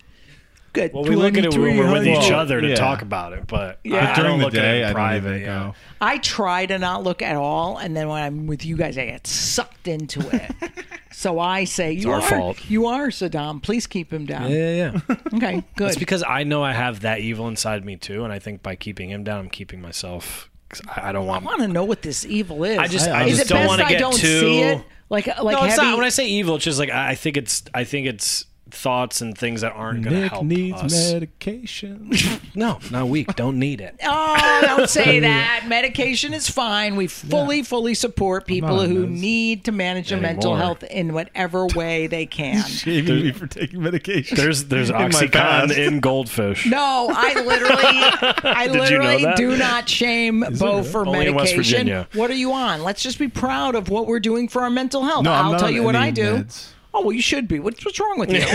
Good. 0.76 0.94
Well, 0.94 1.04
we 1.04 1.16
look 1.16 1.38
at 1.38 1.46
it 1.46 1.54
when 1.58 1.78
we're 1.78 1.92
with 1.92 2.06
each 2.08 2.30
other 2.32 2.62
to 2.62 2.68
yeah. 2.70 2.76
talk 2.76 3.02
about 3.02 3.34
it, 3.34 3.48
but 3.48 3.80
Yeah. 3.84 4.08
I, 4.08 4.12
I 4.12 4.16
During 4.16 4.30
don't 4.32 4.40
the 4.40 4.46
look 4.46 4.54
day, 4.54 4.60
at 4.60 4.66
it 4.66 4.70
I 4.70 4.78
in 4.78 4.84
don't 4.84 4.94
private. 4.94 5.42
yeah. 5.42 5.72
I 6.02 6.18
try 6.20 6.66
to 6.68 6.78
not 6.78 7.04
look 7.04 7.22
at 7.22 7.36
all, 7.36 7.78
and 7.78 7.96
then 7.96 8.08
when 8.10 8.22
I'm 8.22 8.46
with 8.48 8.66
you 8.66 8.76
guys, 8.78 8.98
I 8.98 9.06
get 9.06 9.26
sucked 9.26 9.88
into 9.88 10.20
it. 10.36 10.52
so 11.12 11.40
I 11.40 11.64
say, 11.64 11.94
"You 11.94 12.12
our 12.12 12.20
are, 12.20 12.22
fault. 12.22 12.70
you 12.70 12.86
are 12.88 13.08
Saddam. 13.08 13.64
Please 13.64 13.88
keep 13.88 14.12
him 14.12 14.26
down." 14.26 14.52
Yeah, 14.52 14.58
yeah, 14.76 15.00
yeah. 15.10 15.16
Okay, 15.34 15.64
good. 15.78 15.88
It's 15.88 15.98
because 15.98 16.24
I 16.28 16.44
know 16.44 16.62
I 16.64 16.74
have 16.74 17.00
that 17.02 17.20
evil 17.20 17.48
inside 17.48 17.86
me 17.86 17.96
too, 17.96 18.24
and 18.26 18.34
I 18.34 18.40
think 18.40 18.62
by 18.62 18.76
keeping 18.76 19.10
him 19.10 19.24
down, 19.24 19.40
I'm 19.40 19.50
keeping 19.50 19.82
myself. 19.82 20.50
I, 20.94 21.10
I 21.10 21.12
don't 21.14 21.26
want. 21.26 21.44
I 21.44 21.46
want. 21.46 21.60
want 21.60 21.70
to 21.70 21.74
know 21.74 21.86
what 21.86 22.02
this 22.02 22.26
evil 22.26 22.64
is. 22.66 22.78
I 22.78 22.88
just, 22.88 23.08
I- 23.08 23.12
I, 23.12 23.22
I 23.22 23.26
is 23.28 23.38
just 23.38 23.50
it 23.50 23.54
don't 23.54 23.68
want 23.68 23.80
to 23.80 23.86
I 23.88 23.90
get 23.92 24.00
don't 24.00 24.18
too. 24.18 24.40
see 24.42 24.60
it? 24.62 24.84
Like, 25.10 25.28
like 25.28 25.38
no, 25.58 25.64
it's 25.64 25.76
heavy. 25.76 25.88
not. 25.88 25.98
When 25.98 26.06
I 26.06 26.10
say 26.10 26.28
evil, 26.28 26.56
it's 26.56 26.66
just 26.66 26.80
like 26.80 26.90
I 26.90 27.12
I 27.12 27.16
think 27.16 27.38
it's. 27.38 27.64
I 27.74 27.84
think 27.86 28.08
it's 28.08 28.46
thoughts 28.72 29.22
and 29.22 29.38
things 29.38 29.62
that 29.62 29.72
aren't 29.74 30.04
going 30.04 30.16
to 30.16 30.22
Nick 30.24 30.32
help 30.32 30.44
needs 30.46 30.82
us. 30.82 31.14
medication. 31.14 32.12
no, 32.56 32.80
not 32.92 33.08
weak. 33.08 33.36
Don't 33.36 33.60
need 33.60 33.80
it. 33.80 33.96
Oh, 34.04 34.60
don't 34.62 34.90
say 34.90 35.20
that. 35.22 35.66
Medication 35.68 36.34
is 36.34 36.50
fine. 36.50 36.96
We 36.96 37.08
fully, 37.08 37.62
fully 37.64 37.94
support 37.94 38.46
people 38.48 38.80
on 38.80 38.90
who 38.90 39.06
meds. 39.08 39.12
need 39.20 39.66
to 39.66 39.72
manage 39.72 40.10
their 40.10 40.20
mental 40.20 40.56
health 40.56 40.84
in 40.84 41.14
whatever 41.14 41.68
way 41.68 42.08
they 42.08 42.26
can. 42.26 42.64
Shaming 42.66 43.24
me 43.24 43.32
for 43.32 43.48
taking 43.48 43.82
medication. 43.82 44.36
There's 44.36 44.66
there's 44.66 44.90
In 44.90 44.96
oxycontin 44.96 45.78
in 45.78 46.00
goldfish. 46.00 46.66
No, 46.66 47.10
I 47.16 47.34
literally, 47.42 48.54
I 48.54 48.68
Did 48.68 48.74
you 48.74 48.98
know 48.98 49.06
literally 49.06 49.36
do 49.36 49.58
not 49.58 49.88
shame 49.88 50.44
Bo 50.60 50.84
for 50.84 51.06
Only 51.08 51.28
in 51.28 51.36
West 51.36 51.52
medication. 51.56 51.78
Virginia. 51.88 52.08
What 52.14 52.32
are 52.32 52.36
you 52.36 52.52
on? 52.54 52.84
Let's 52.84 53.02
just 53.04 53.20
be 53.20 53.28
proud 53.28 53.76
of 53.76 53.90
what 53.90 54.08
we're 54.08 54.20
doing 54.20 54.48
for 54.48 54.64
our 54.64 54.70
mental 54.70 55.04
health. 55.04 55.24
No, 55.24 55.32
I'm 55.32 55.46
I'll 55.48 55.60
tell 55.60 55.70
you 55.72 55.84
what 55.84 55.96
I 55.96 56.12
do. 56.12 56.38
meds. 56.44 56.70
Oh 56.98 57.02
well, 57.02 57.12
you 57.12 57.22
should 57.22 57.48
be. 57.48 57.60
What's, 57.60 57.84
what's 57.84 58.00
wrong 58.00 58.18
with 58.20 58.32
you? 58.32 58.42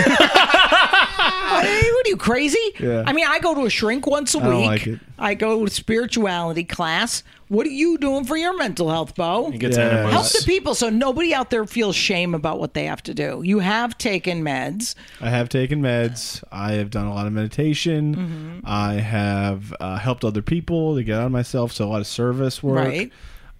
Hey, 1.50 1.82
what 1.92 2.06
are 2.06 2.08
you 2.08 2.16
crazy? 2.16 2.58
Yeah. 2.78 3.02
I 3.06 3.12
mean, 3.12 3.26
I 3.26 3.38
go 3.40 3.54
to 3.54 3.66
a 3.66 3.70
shrink 3.70 4.06
once 4.06 4.34
a 4.34 4.38
I 4.38 4.42
don't 4.42 4.56
week. 4.56 4.66
like 4.66 4.86
it. 4.86 5.00
I 5.18 5.34
go 5.34 5.64
to 5.66 5.70
spirituality 5.70 6.64
class. 6.64 7.22
What 7.48 7.66
are 7.66 7.70
you 7.70 7.98
doing 7.98 8.24
for 8.24 8.36
your 8.36 8.56
mental 8.56 8.88
health, 8.88 9.14
Bo? 9.16 9.50
He 9.50 9.58
gets 9.58 9.76
Yeah. 9.76 9.84
enemas. 9.88 10.12
Help 10.12 10.26
the 10.28 10.42
people 10.46 10.74
so 10.74 10.88
nobody 10.88 11.34
out 11.34 11.50
there 11.50 11.66
feels 11.66 11.96
shame 11.96 12.34
about 12.34 12.58
what 12.60 12.72
they 12.74 12.86
have 12.86 13.02
to 13.02 13.12
do. 13.14 13.42
You 13.44 13.58
have 13.58 13.98
taken 13.98 14.42
meds. 14.42 14.94
I 15.20 15.28
have 15.28 15.48
taken 15.50 15.82
meds. 15.82 16.42
I 16.50 16.74
have 16.74 16.90
done 16.90 17.06
a 17.06 17.12
lot 17.12 17.26
of 17.26 17.32
meditation. 17.32 18.14
Mm-hmm. 18.14 18.58
I 18.64 18.94
have 18.94 19.74
uh, 19.80 19.98
helped 19.98 20.24
other 20.24 20.42
people 20.42 20.94
to 20.96 21.02
get 21.04 21.18
out 21.18 21.26
of 21.26 21.32
myself. 21.32 21.72
So 21.72 21.84
a 21.84 21.88
lot 21.88 22.00
of 22.00 22.06
service 22.06 22.62
work. 22.62 22.86
Right. 22.86 23.12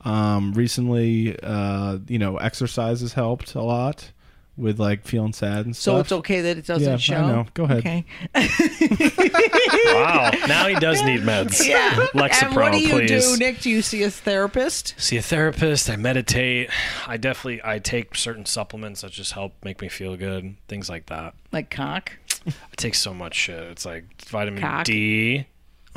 Um, 0.03 0.53
recently, 0.55 1.37
uh, 1.43 1.99
you 2.09 2.19
know, 2.19 2.39
exercise 2.39 3.03
has 3.03 3.13
helped 3.13 3.55
a 3.55 3.63
lot 3.63 4.13
with 4.61 4.79
like 4.79 5.05
feeling 5.07 5.33
sad 5.33 5.67
and 5.67 5.75
stuff. 5.75 5.83
So 5.95 5.99
it's 6.01 6.13
okay 6.13 6.41
that 6.43 6.59
it 6.59 6.67
doesn't 6.67 6.87
Yeah, 6.89 6.95
I 6.95 6.99
show. 6.99 7.27
know. 7.27 7.47
Go 7.55 7.65
ahead. 7.65 7.79
Okay. 7.79 8.05
Wow. 9.95 10.31
Now 10.47 10.69
he 10.69 10.75
does 10.77 11.03
need 11.03 11.21
meds. 11.23 11.65
Yeah. 11.71 11.91
Lexapro, 12.15 12.43
and 12.47 12.57
what 12.57 12.73
do 12.73 12.79
you 12.81 12.89
please. 12.91 13.09
do, 13.33 13.37
Nick? 13.39 13.61
Do 13.61 13.71
you 13.71 13.83
see 13.83 14.03
a 14.03 14.11
therapist? 14.11 14.95
See 14.99 15.17
a 15.17 15.23
therapist. 15.23 15.89
I 15.91 15.97
meditate. 15.97 16.71
I 17.07 17.17
definitely 17.17 17.61
I 17.65 17.79
take 17.79 18.15
certain 18.17 18.45
supplements 18.47 19.01
that 19.03 19.13
just 19.13 19.33
help 19.33 19.53
make 19.65 19.81
me 19.81 19.89
feel 19.89 20.17
good. 20.17 20.57
Things 20.69 20.89
like 20.89 21.07
that. 21.07 21.35
Like 21.53 21.71
cock? 21.71 22.13
I 22.47 22.53
take 22.77 22.95
so 22.95 23.13
much 23.15 23.35
shit. 23.35 23.63
It's 23.65 23.85
like 23.85 24.05
vitamin 24.25 24.61
Cock. 24.63 24.85
D. 24.85 25.47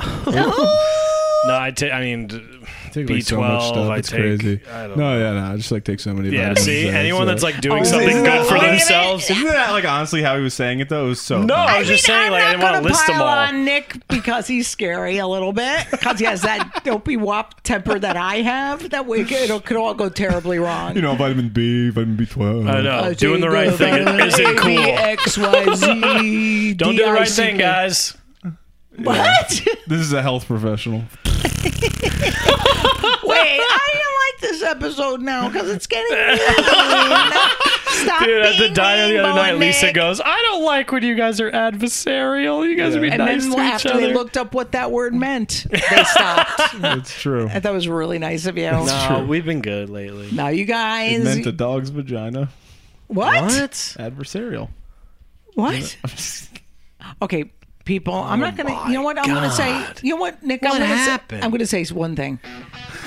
No, 1.46 1.58
I 1.58 1.70
take. 1.70 1.92
I 1.92 2.00
mean, 2.00 2.28
take 2.92 3.06
B 3.06 3.14
like 3.14 3.22
so 3.24 3.38
much 3.40 3.48
twelve. 3.48 3.62
stuff. 3.74 3.90
I 3.90 3.96
it's 3.98 4.08
take. 4.10 4.20
crazy. 4.20 4.60
I 4.70 4.86
don't 4.86 4.96
No, 4.96 5.18
yeah, 5.18 5.32
no. 5.40 5.52
I 5.52 5.56
just 5.56 5.70
like 5.72 5.84
take 5.84 6.00
so 6.00 6.14
many. 6.14 6.30
Yeah, 6.30 6.54
vitamins 6.54 6.62
see, 6.64 6.88
a 6.88 6.92
day, 6.92 6.98
anyone 6.98 7.22
so- 7.22 7.26
that's 7.26 7.42
like 7.42 7.60
doing 7.60 7.80
Oh, 7.82 7.84
something 7.84 8.08
good 8.08 8.26
that- 8.26 8.46
for 8.46 8.54
wait 8.54 8.60
a 8.60 8.62
minute. 8.66 8.78
themselves. 8.78 9.30
Isn't 9.30 9.44
that 9.46 9.70
like 9.72 9.84
honestly 9.84 10.22
how 10.22 10.36
he 10.36 10.42
was 10.42 10.54
saying 10.54 10.80
it 10.80 10.88
though? 10.88 11.06
It 11.06 11.08
was 11.10 11.20
so. 11.20 11.42
No, 11.42 11.54
I 11.54 11.76
I 11.76 11.78
was 11.80 11.88
mean, 11.88 11.96
just 11.96 12.06
saying, 12.06 12.26
I'm 12.26 12.32
like, 12.32 12.44
I 12.44 12.50
didn't 12.52 12.62
want 12.62 12.76
to 12.76 12.88
list 12.88 13.06
them 13.06 13.16
pile 13.16 13.24
all. 13.26 13.38
on 13.38 13.64
Nick 13.64 13.96
because 14.08 14.46
he's 14.46 14.68
scary 14.68 15.18
a 15.18 15.26
little 15.26 15.52
bit 15.52 15.86
because 15.90 16.18
he 16.18 16.24
has 16.24 16.42
that 16.42 16.80
dopey 16.84 17.16
wop 17.16 17.62
temper 17.62 17.98
that 17.98 18.16
I 18.16 18.36
have. 18.36 18.90
That 18.90 19.06
way 19.06 19.20
it 19.28 19.64
could 19.64 19.76
all 19.76 19.94
go 19.94 20.08
terribly 20.08 20.58
wrong. 20.58 20.94
You 20.96 21.02
know, 21.02 21.14
vitamin 21.14 21.50
B, 21.50 21.90
vitamin 21.90 22.16
B 22.16 22.26
twelve. 22.26 22.66
I 22.68 22.80
know. 22.80 22.98
I 23.00 23.14
Doing 23.14 23.40
the 23.40 23.50
right 23.50 23.72
thing 23.72 24.06
isn't 24.08 24.56
cool. 24.56 24.78
X, 24.78 25.36
Y, 25.38 25.74
Z, 25.74 26.74
Don't 26.74 26.96
do 26.96 27.04
the 27.04 27.12
right 27.12 27.28
thing, 27.28 27.58
D, 27.58 27.64
I, 27.64 27.88
C, 27.88 28.06
K. 28.06 28.14
guys. 28.14 28.16
What? 28.98 29.62
This 29.86 30.00
is 30.00 30.12
a 30.14 30.22
health 30.22 30.46
professional. 30.46 31.00
Wait, 31.34 31.44
I 33.60 33.90
don't 33.92 34.18
like 34.24 34.40
this 34.40 34.62
episode 34.62 35.20
now 35.20 35.48
because 35.48 35.68
it's 35.70 35.86
getting 35.86 36.16
mean. 36.16 36.38
Stop 38.06 38.24
Dude, 38.24 38.44
at 38.44 38.52
the 38.58 38.64
being 38.64 38.74
diner 38.74 39.08
the 39.08 39.18
other 39.18 39.28
mean, 39.28 39.36
night, 39.36 39.58
Lisa 39.58 39.86
Nick. 39.86 39.94
goes, 39.94 40.20
"I 40.24 40.40
don't 40.50 40.64
like 40.64 40.90
when 40.90 41.02
you 41.02 41.14
guys 41.16 41.38
are 41.40 41.50
adversarial. 41.50 42.66
You 42.68 42.76
guys 42.76 42.96
are 42.96 43.00
being 43.00 43.12
And 43.12 43.20
nice 43.24 43.42
then 43.42 43.52
to 43.52 43.56
each 43.58 43.62
after 43.74 43.88
other." 43.90 44.00
they 44.00 44.12
looked 44.14 44.36
up 44.38 44.54
what 44.54 44.72
that 44.72 44.90
word 44.90 45.14
meant, 45.14 45.66
they 45.70 45.78
stopped. 46.04 46.60
It's 46.74 47.20
true. 47.20 47.46
I 47.46 47.50
thought 47.54 47.62
that 47.64 47.72
was 47.72 47.88
really 47.88 48.18
nice 48.18 48.46
of 48.46 48.56
you. 48.56 48.70
no, 48.70 49.04
true. 49.06 49.26
we've 49.26 49.44
been 49.44 49.60
good 49.62 49.90
lately. 49.90 50.30
Now 50.32 50.48
you 50.48 50.64
It 50.64 50.68
guys, 50.68 51.24
meant 51.24 51.46
a 51.46 51.52
dog's 51.52 51.90
vagina. 51.90 52.48
what? 53.08 53.34
Adversarial. 53.98 54.70
What? 55.54 55.96
Okay, 57.22 57.52
people. 57.84 58.14
I'm 58.14 58.40
not 58.40 58.54
oh 58.58 58.64
gonna. 58.64 58.88
You 58.88 58.94
know 58.94 59.02
what? 59.02 59.18
I'm 59.18 59.26
gonna 59.26 59.50
say. 59.50 59.86
You 60.02 60.14
know 60.14 60.20
what, 60.20 60.42
Nick? 60.42 60.62
What 60.62 60.72
I'm 60.72 60.78
gonna 60.78 60.86
happened? 60.86 61.40
say. 61.40 61.44
I'm 61.44 61.50
gonna 61.50 61.66
say 61.66 61.84
one 61.86 62.16
thing. 62.16 62.38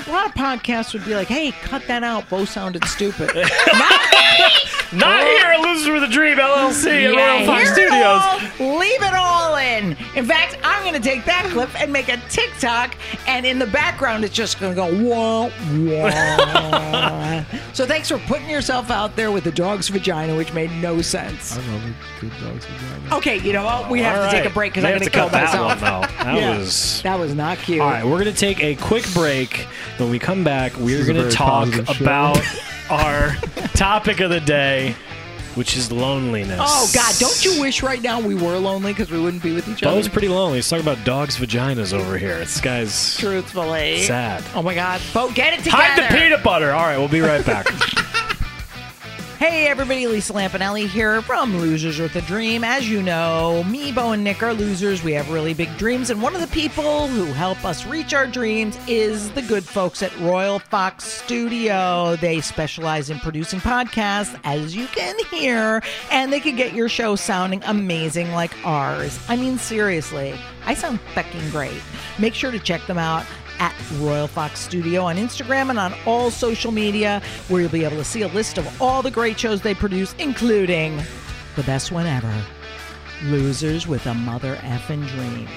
A 0.06 0.10
lot 0.10 0.26
of 0.26 0.34
podcasts 0.34 0.92
would 0.92 1.04
be 1.04 1.14
like, 1.14 1.28
"Hey, 1.28 1.52
cut 1.62 1.86
that 1.86 2.02
out. 2.02 2.28
Bo 2.28 2.44
sounded 2.44 2.84
stupid." 2.84 3.30
Not 4.90 5.22
here 5.22 5.44
at 5.46 5.60
Losers 5.60 5.88
with 5.92 6.02
a 6.02 6.08
Dream 6.12 6.38
LLC 6.38 7.04
at 7.04 7.14
Royal 7.14 7.46
Fox 7.46 7.76
hear 7.76 7.86
it 7.86 7.90
Studios. 7.90 8.60
all, 8.70 8.78
leave 8.78 9.02
it 9.02 9.14
all 9.14 9.56
in. 9.56 9.96
In 10.16 10.24
fact, 10.24 10.56
I'm 10.64 10.82
going 10.82 10.94
to 11.00 11.06
take 11.08 11.26
that 11.26 11.44
clip 11.52 11.68
and 11.80 11.92
make 11.92 12.08
a 12.08 12.16
TikTok, 12.30 12.96
and 13.26 13.44
in 13.44 13.58
the 13.58 13.66
background, 13.66 14.24
it's 14.24 14.34
just 14.34 14.58
going 14.58 14.74
to 14.74 14.76
go 14.76 14.86
wah 15.04 15.50
wah. 15.74 17.44
so 17.74 17.84
thanks 17.86 18.08
for 18.08 18.18
putting 18.20 18.48
yourself 18.48 18.90
out 18.90 19.14
there 19.14 19.30
with 19.30 19.44
the 19.44 19.52
dog's 19.52 19.88
vagina, 19.88 20.34
which 20.34 20.54
made 20.54 20.70
no 20.80 21.02
sense. 21.02 21.52
I 21.58 21.60
love 21.70 21.84
a 21.84 22.20
good 22.20 22.32
dog's 22.40 22.64
vagina. 22.64 23.16
Okay, 23.16 23.38
you 23.40 23.52
know 23.52 23.64
what? 23.64 23.90
We 23.90 24.00
have 24.00 24.18
All 24.18 24.30
to 24.30 24.36
take 24.36 24.46
a 24.46 24.50
break 24.54 24.72
because 24.72 24.84
I'm 24.84 24.92
have 24.92 25.00
going 25.00 25.10
to 25.10 25.10
to 25.10 25.18
kill 25.18 25.28
cut 25.28 25.52
that 25.52 25.64
one, 25.64 25.78
though. 25.80 26.24
That 26.24 26.36
Yeah. 26.38 26.58
was. 26.58 27.02
That 27.02 27.18
was 27.18 27.34
not 27.34 27.58
cute. 27.58 27.80
All 27.82 27.90
right, 27.90 28.04
we're 28.04 28.12
going 28.22 28.24
to 28.24 28.32
take 28.32 28.62
a 28.62 28.74
quick 28.76 29.04
break. 29.12 29.66
When 29.98 30.10
we 30.10 30.18
come 30.18 30.44
back, 30.44 30.74
we're 30.78 30.98
is 31.00 31.08
a 31.08 31.12
going 31.12 31.16
to 31.16 31.22
very 31.24 31.32
talk 31.34 31.64
positive 31.66 31.88
show. 31.88 32.04
about 32.04 32.38
our 32.90 33.34
topic 33.74 34.20
of 34.20 34.30
the 34.30 34.40
day, 34.40 34.94
which 35.54 35.76
is 35.76 35.90
loneliness. 35.92 36.60
Oh 36.62 36.90
God! 36.94 37.14
Don't 37.18 37.44
you 37.44 37.60
wish 37.60 37.82
right 37.82 38.00
now 38.02 38.20
we 38.20 38.34
were 38.34 38.56
lonely 38.58 38.92
because 38.92 39.10
we 39.10 39.20
wouldn't 39.20 39.42
be 39.42 39.52
with 39.54 39.68
each 39.68 39.82
other? 39.82 39.96
Bo's 39.96 40.08
pretty 40.08 40.28
lonely. 40.28 40.58
Let's 40.58 40.68
talk 40.70 40.80
about 40.80 41.04
dogs' 41.04 41.36
vaginas 41.36 41.92
over 41.92 42.16
here. 42.18 42.38
This 42.38 42.60
guy's 42.60 43.16
Truthfully, 43.18 44.02
sad. 44.02 44.44
Oh 44.54 44.62
my 44.62 44.74
God, 44.74 45.00
Bo, 45.12 45.30
get 45.32 45.54
it 45.54 45.58
together. 45.64 45.76
Hide 45.82 46.10
the 46.10 46.16
peanut 46.16 46.42
butter. 46.42 46.72
All 46.72 46.82
right, 46.86 46.98
we'll 46.98 47.08
be 47.08 47.20
right 47.20 47.44
back. 47.44 47.66
Hey 49.38 49.68
everybody, 49.68 50.08
Lisa 50.08 50.32
Lampanelli 50.32 50.88
here 50.88 51.22
from 51.22 51.58
Losers 51.58 52.00
with 52.00 52.16
a 52.16 52.22
Dream. 52.22 52.64
As 52.64 52.90
you 52.90 53.00
know, 53.00 53.62
me, 53.62 53.92
Bo, 53.92 54.10
and 54.10 54.24
Nick 54.24 54.42
are 54.42 54.52
losers. 54.52 55.04
We 55.04 55.12
have 55.12 55.30
really 55.30 55.54
big 55.54 55.68
dreams, 55.78 56.10
and 56.10 56.20
one 56.20 56.34
of 56.34 56.40
the 56.40 56.48
people 56.48 57.06
who 57.06 57.24
help 57.26 57.64
us 57.64 57.86
reach 57.86 58.12
our 58.12 58.26
dreams 58.26 58.76
is 58.88 59.30
the 59.30 59.42
good 59.42 59.62
folks 59.62 60.02
at 60.02 60.18
Royal 60.18 60.58
Fox 60.58 61.04
Studio. 61.04 62.16
They 62.16 62.40
specialize 62.40 63.10
in 63.10 63.20
producing 63.20 63.60
podcasts, 63.60 64.36
as 64.42 64.74
you 64.74 64.88
can 64.88 65.16
hear, 65.26 65.84
and 66.10 66.32
they 66.32 66.40
can 66.40 66.56
get 66.56 66.72
your 66.72 66.88
show 66.88 67.14
sounding 67.14 67.62
amazing 67.62 68.32
like 68.32 68.50
ours. 68.66 69.24
I 69.28 69.36
mean, 69.36 69.56
seriously, 69.56 70.34
I 70.66 70.74
sound 70.74 70.98
fucking 71.14 71.50
great. 71.50 71.80
Make 72.18 72.34
sure 72.34 72.50
to 72.50 72.58
check 72.58 72.84
them 72.88 72.98
out 72.98 73.24
at 73.58 73.74
Royal 73.94 74.26
Fox 74.26 74.60
Studio 74.60 75.02
on 75.04 75.16
Instagram 75.16 75.70
and 75.70 75.78
on 75.78 75.94
all 76.06 76.30
social 76.30 76.70
media, 76.72 77.20
where 77.48 77.60
you'll 77.62 77.70
be 77.70 77.84
able 77.84 77.96
to 77.96 78.04
see 78.04 78.22
a 78.22 78.28
list 78.28 78.58
of 78.58 78.82
all 78.82 79.02
the 79.02 79.10
great 79.10 79.38
shows 79.38 79.60
they 79.62 79.74
produce, 79.74 80.14
including 80.18 81.00
the 81.56 81.62
best 81.64 81.90
one 81.92 82.06
ever 82.06 82.32
Losers 83.24 83.86
with 83.86 84.06
a 84.06 84.14
Mother 84.14 84.56
Effin' 84.56 85.06
Dream. 85.08 85.48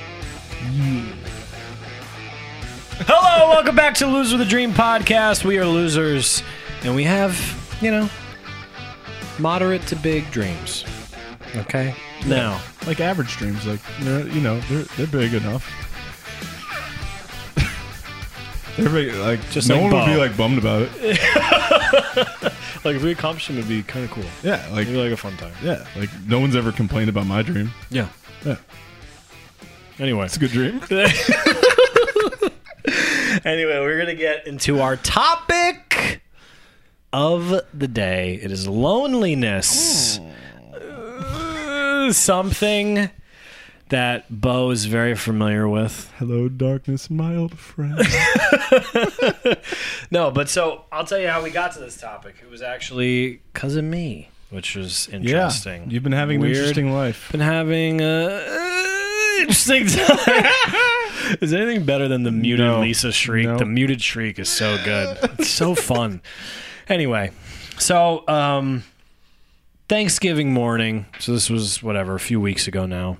Hello, 3.06 3.50
welcome 3.50 3.76
back 3.76 3.94
to 3.96 4.08
Losers 4.08 4.34
with 4.34 4.48
a 4.48 4.50
Dream 4.50 4.72
podcast. 4.74 5.44
We 5.44 5.58
are 5.58 5.66
losers, 5.66 6.44
and 6.84 6.96
we 6.96 7.04
have, 7.04 7.36
you 7.82 7.92
know, 7.92 8.10
moderate 9.40 9.86
to 9.88 9.96
big 9.96 10.30
dreams. 10.32 10.86
Okay? 11.56 11.96
Now, 12.28 12.62
Like 12.86 13.00
average 13.00 13.38
dreams, 13.38 13.66
like 13.66 13.80
they're, 14.02 14.28
you 14.28 14.42
know, 14.42 14.60
they're 14.62 14.84
they're 14.98 15.08
big 15.08 15.34
enough. 15.34 15.72
Big, 18.78 19.14
like 19.16 19.50
Just 19.52 19.70
no 19.70 19.76
like 19.76 19.84
one 19.92 19.94
would 19.94 20.06
be 20.14 20.16
like 20.16 20.36
bummed 20.38 20.58
about 20.58 20.82
it. 20.84 20.92
like 22.86 22.96
if 22.96 23.04
we 23.04 23.12
accomplish 23.12 23.48
them, 23.48 23.58
it'd 23.58 23.70
be 23.70 23.84
kind 23.84 24.06
of 24.06 24.12
cool. 24.12 24.24
Yeah, 24.44 24.66
like 24.72 24.82
It'd 24.84 24.94
be 24.94 25.02
like 25.02 25.12
a 25.12 25.18
fun 25.18 25.36
time. 25.38 25.54
yeah, 25.64 25.86
like 25.96 26.10
no 26.28 26.40
one's 26.40 26.56
ever 26.56 26.72
complained 26.72 27.10
about 27.10 27.26
my 27.28 27.42
dream. 27.42 27.72
Yeah. 27.90 28.08
Yeah, 28.46 28.58
Anyway. 30.00 30.26
it's 30.26 30.36
a 30.38 30.40
good 30.40 30.52
dream. 30.52 30.82
Anyway, 33.44 33.80
we're 33.80 33.96
going 33.96 34.08
to 34.08 34.16
get 34.16 34.46
into 34.46 34.82
our 34.82 34.96
topic 34.98 36.22
of 37.14 37.62
the 37.74 37.88
day. 37.88 38.36
It 38.42 38.52
is 38.52 38.68
loneliness. 38.68 40.20
Uh, 40.20 42.12
something 42.14 43.10
that 43.92 44.26
Bo 44.30 44.72
is 44.72 44.86
very 44.86 45.16
familiar 45.16 45.68
with. 45.68 46.12
Hello, 46.18 46.50
darkness, 46.50 47.10
my 47.10 47.36
old 47.36 47.58
friend. 47.58 48.00
No, 50.12 50.30
but 50.30 50.50
so 50.50 50.84
I'll 50.92 51.06
tell 51.06 51.20
you 51.20 51.30
how 51.30 51.42
we 51.42 51.52
got 51.52 51.72
to 51.74 51.80
this 51.80 51.96
topic. 51.96 52.36
It 52.44 52.50
was 52.50 52.62
actually 52.62 53.42
because 53.54 53.78
of 53.78 53.86
me, 53.86 54.30
which 54.50 54.76
was 54.76 55.08
interesting. 55.08 55.90
you've 55.90 56.04
been 56.04 56.12
having 56.12 56.42
Weird. 56.42 56.52
an 56.52 56.58
interesting 56.58 56.92
life. 56.94 57.32
Been 57.32 57.40
having 57.40 58.02
a 58.02 58.26
uh, 58.28 59.40
interesting 59.40 59.88
time. 59.88 60.46
is 61.42 61.54
anything 61.54 61.86
better 61.86 62.10
than 62.10 62.24
the 62.24 62.32
muted 62.32 62.66
No. 62.66 62.82
Lisa 62.82 63.14
shriek? 63.14 63.48
No. 63.48 63.58
The 63.58 63.66
muted 63.66 64.02
shriek 64.02 64.38
is 64.38 64.50
so 64.50 64.78
good. 64.84 65.18
It's 65.40 65.50
so 65.50 65.76
fun. 65.76 66.22
Anyway, 66.90 67.32
so 67.80 68.28
um, 68.28 68.84
Thanksgiving 69.88 70.54
morning. 70.54 71.06
So 71.20 71.32
this 71.32 71.50
was 71.50 71.82
whatever 71.82 72.16
a 72.16 72.20
few 72.20 72.42
weeks 72.42 72.68
ago 72.68 72.86
now. 72.86 73.18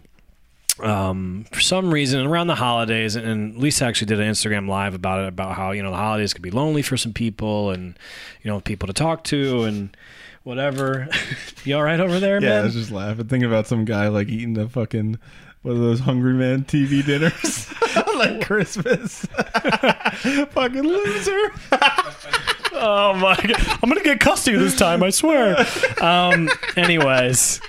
Um, 0.84 1.46
for 1.52 1.60
some 1.62 1.94
reason, 1.94 2.26
around 2.26 2.48
the 2.48 2.56
holidays, 2.56 3.16
and 3.16 3.58
Lisa 3.58 3.86
actually 3.86 4.08
did 4.08 4.20
an 4.20 4.32
Instagram 4.32 4.68
live 4.68 4.94
about 4.94 5.22
it, 5.22 5.28
about 5.28 5.56
how 5.56 5.72
you 5.72 5.84
know 5.84 5.92
the 5.92 5.98
holidays 5.98 6.34
could 6.34 6.42
be 6.42 6.52
lonely 6.52 6.82
for 6.82 6.98
some 6.98 7.14
people, 7.14 7.70
and 7.72 7.98
you 8.42 8.52
know 8.52 8.60
people 8.62 8.88
to 8.88 8.94
talk 8.94 9.24
to, 9.26 9.64
and 9.64 9.96
whatever. 10.44 11.08
you 11.64 11.76
all 11.76 11.84
right 11.84 12.00
over 12.00 12.20
there, 12.20 12.42
Yeah, 12.42 12.50
I 12.50 12.56
man? 12.56 12.64
was 12.66 12.74
just 12.74 12.92
laughing, 12.92 13.28
thinking 13.28 13.48
about 13.50 13.68
some 13.68 13.86
guy 13.86 14.08
like 14.08 14.28
eating 14.28 14.54
the 14.54 14.68
fucking 14.68 15.20
one 15.62 15.76
of 15.76 15.82
those 15.82 16.00
Hungry 16.00 16.34
Man 16.34 16.64
TV 16.64 17.06
dinners, 17.06 17.72
like 18.16 18.46
Christmas. 18.46 19.26
fucking 20.52 20.82
loser. 20.84 21.52
Oh 22.74 23.14
my 23.14 23.36
god! 23.36 23.80
I'm 23.84 23.90
gonna 23.90 24.02
get 24.04 24.20
custody 24.20 24.58
this 24.58 24.76
time. 24.76 25.04
I 25.04 25.10
swear. 25.12 25.64
Um. 26.02 26.50
Anyways, 26.76 27.62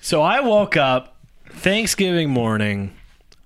so 0.00 0.22
I 0.22 0.40
woke 0.40 0.76
up 0.76 1.15
Thanksgiving 1.56 2.30
morning. 2.30 2.92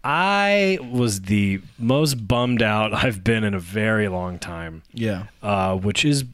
I 0.02 0.78
was 0.90 1.22
the 1.22 1.60
most 1.78 2.26
bummed 2.26 2.62
out 2.62 2.92
I've 2.94 3.22
been 3.22 3.44
in 3.44 3.54
a 3.54 3.58
very 3.60 4.08
long 4.08 4.38
time. 4.38 4.82
Yeah, 4.92 5.24
Uh, 5.42 5.76
which 5.76 6.04
is 6.04 6.24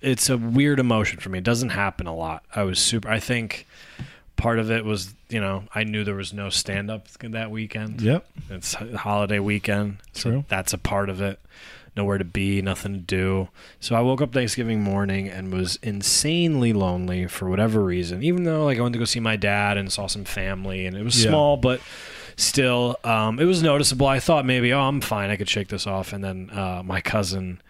it's 0.00 0.30
a 0.30 0.38
weird 0.38 0.80
emotion 0.80 1.20
for 1.20 1.28
me. 1.28 1.38
It 1.38 1.44
doesn't 1.44 1.70
happen 1.70 2.06
a 2.06 2.14
lot. 2.14 2.42
I 2.54 2.62
was 2.62 2.78
super. 2.78 3.08
I 3.10 3.20
think 3.20 3.66
part 4.36 4.58
of 4.58 4.70
it 4.70 4.84
was 4.86 5.14
you 5.28 5.40
know 5.40 5.64
I 5.74 5.84
knew 5.84 6.02
there 6.04 6.14
was 6.14 6.32
no 6.32 6.48
stand 6.48 6.90
up 6.90 7.08
that 7.18 7.50
weekend. 7.50 8.00
yep. 8.00 8.26
It's 8.48 8.72
holiday 8.74 9.38
weekend, 9.38 9.98
so 10.12 10.30
True. 10.30 10.44
that's 10.48 10.72
a 10.72 10.78
part 10.78 11.10
of 11.10 11.20
it. 11.20 11.38
Nowhere 11.96 12.18
to 12.18 12.24
be, 12.24 12.62
nothing 12.62 12.92
to 12.94 13.00
do. 13.00 13.48
So 13.80 13.94
I 13.96 14.00
woke 14.00 14.22
up 14.22 14.32
Thanksgiving 14.32 14.80
morning 14.82 15.28
and 15.28 15.52
was 15.52 15.76
insanely 15.82 16.72
lonely 16.72 17.26
for 17.26 17.48
whatever 17.50 17.82
reason. 17.84 18.22
Even 18.22 18.44
though 18.44 18.64
like 18.64 18.78
I 18.78 18.80
went 18.82 18.92
to 18.92 18.98
go 18.98 19.04
see 19.04 19.20
my 19.20 19.36
dad 19.36 19.76
and 19.76 19.92
saw 19.92 20.06
some 20.06 20.24
family, 20.24 20.86
and 20.86 20.96
it 20.96 21.02
was 21.02 21.22
Yeah. 21.22 21.30
small, 21.30 21.56
but 21.56 21.80
still, 22.36 22.96
um, 23.04 23.38
it 23.40 23.44
was 23.44 23.62
noticeable. 23.62 24.06
I 24.06 24.20
thought 24.20 24.46
maybe, 24.46 24.72
oh, 24.72 24.80
I'm 24.80 25.00
fine. 25.00 25.30
I 25.30 25.36
could 25.36 25.48
shake 25.48 25.68
this 25.68 25.86
off. 25.86 26.12
And 26.12 26.22
then 26.22 26.50
uh, 26.52 26.82
my 26.84 27.00
cousin 27.00 27.60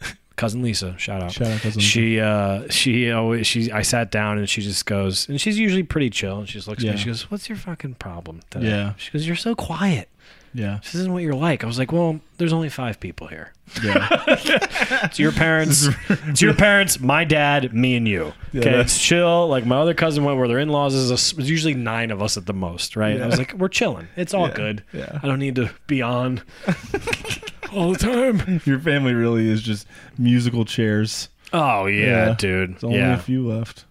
cousin 0.36 0.62
Lisa, 0.62 0.94
shout 0.98 1.22
out. 1.22 1.32
Shout 1.32 1.48
out, 1.48 1.60
cousin 1.60 1.78
Lisa. 1.80 1.88
She 1.90 2.20
uh 2.20 2.68
she 2.70 3.10
always 3.10 3.46
she 3.46 3.72
I 3.72 3.82
sat 3.82 4.10
down 4.10 4.38
and 4.38 4.48
she 4.48 4.60
just 4.62 4.84
goes 4.86 5.28
and 5.28 5.40
she's 5.40 5.58
usually 5.58 5.82
pretty 5.82 6.10
chill 6.10 6.38
and 6.38 6.48
she 6.48 6.54
just 6.58 6.68
looks 6.68 6.84
at 6.84 6.90
me. 6.92 6.96
She 6.98 7.06
goes, 7.06 7.30
"What's 7.30 7.48
your 7.48 7.56
fucking 7.58 7.94
problem?" 7.94 8.40
Today? 8.50 8.68
Yeah. 8.68 8.92
She 8.98 9.10
goes, 9.10 9.26
"You're 9.26 9.36
so 9.36 9.54
quiet. 9.54 10.08
Yeah. 10.52 10.78
This 10.82 10.94
isn't 10.96 11.12
what 11.12 11.22
you're 11.22 11.34
like." 11.34 11.62
I 11.64 11.66
was 11.66 11.78
like, 11.78 11.92
"Well, 11.92 12.20
there's 12.38 12.52
only 12.52 12.68
five 12.68 12.98
people 13.00 13.26
here. 13.28 13.52
Yeah. 13.84 14.08
It's 15.04 15.18
your 15.18 15.32
parents. 15.32 15.86
it's 16.08 16.42
your 16.42 16.54
parents, 16.54 17.00
my 17.00 17.24
dad, 17.24 17.72
me, 17.72 17.96
and 17.96 18.06
you. 18.06 18.32
Yeah, 18.52 18.60
Okay, 18.60 18.80
it's 18.80 18.98
chill. 18.98 19.48
Like 19.48 19.64
my 19.64 19.76
other 19.76 19.94
cousin 19.94 20.24
went 20.24 20.38
where 20.38 20.48
their 20.48 20.58
in-laws 20.58 20.94
is. 20.94 21.10
A, 21.38 21.42
usually 21.42 21.74
nine 21.74 22.10
of 22.10 22.20
us 22.20 22.36
at 22.36 22.46
the 22.46 22.52
most, 22.52 22.96
right? 22.96 23.16
Yeah. 23.16 23.24
I 23.24 23.26
was 23.26 23.38
like, 23.38 23.52
we're 23.54 23.68
chilling. 23.68 24.08
It's 24.16 24.34
all 24.34 24.48
Yeah, 24.48 24.54
good. 24.54 24.84
yeah. 24.92 25.18
I 25.22 25.26
don't 25.26 25.38
need 25.38 25.54
to 25.56 25.70
be 25.86 26.02
on 26.02 26.42
all 27.72 27.92
the 27.92 27.98
time. 27.98 28.60
Your 28.64 28.78
family 28.80 29.14
really 29.14 29.48
is 29.48 29.62
just 29.62 29.86
musical 30.18 30.64
chairs. 30.64 31.28
Oh 31.52 31.86
yeah, 31.86 32.28
Yeah. 32.28 32.34
dude. 32.38 32.72
There's 32.72 32.84
only 32.84 32.98
yeah. 32.98 33.14
a 33.14 33.18
few 33.18 33.46
left. 33.48 33.84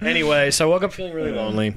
Anyway, 0.00 0.50
so 0.50 0.66
I 0.66 0.68
woke 0.70 0.82
up 0.82 0.92
feeling 0.92 1.12
really 1.12 1.32
lonely, 1.32 1.74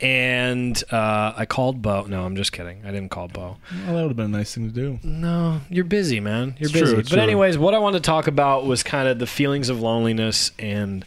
and 0.00 0.82
uh, 0.92 1.32
I 1.36 1.46
called 1.46 1.82
Bo. 1.82 2.04
No, 2.04 2.24
I'm 2.24 2.36
just 2.36 2.52
kidding. 2.52 2.82
I 2.84 2.90
didn't 2.90 3.10
call 3.10 3.28
Bo. 3.28 3.56
Well, 3.86 3.86
that 3.86 3.92
would 4.02 4.08
have 4.08 4.16
been 4.16 4.26
a 4.26 4.38
nice 4.38 4.54
thing 4.54 4.68
to 4.68 4.74
do. 4.74 4.98
No, 5.02 5.60
you're 5.68 5.84
busy, 5.84 6.20
man. 6.20 6.56
You're 6.58 6.70
It's 6.70 6.72
busy. 6.72 6.96
but 6.96 7.06
true. 7.08 7.18
anyways, 7.20 7.58
what 7.58 7.74
I 7.74 7.78
wanted 7.78 7.98
to 7.98 8.06
talk 8.06 8.26
about 8.26 8.66
was 8.66 8.82
kind 8.82 9.08
of 9.08 9.18
the 9.18 9.26
feelings 9.26 9.68
of 9.68 9.80
loneliness 9.80 10.52
and 10.58 11.04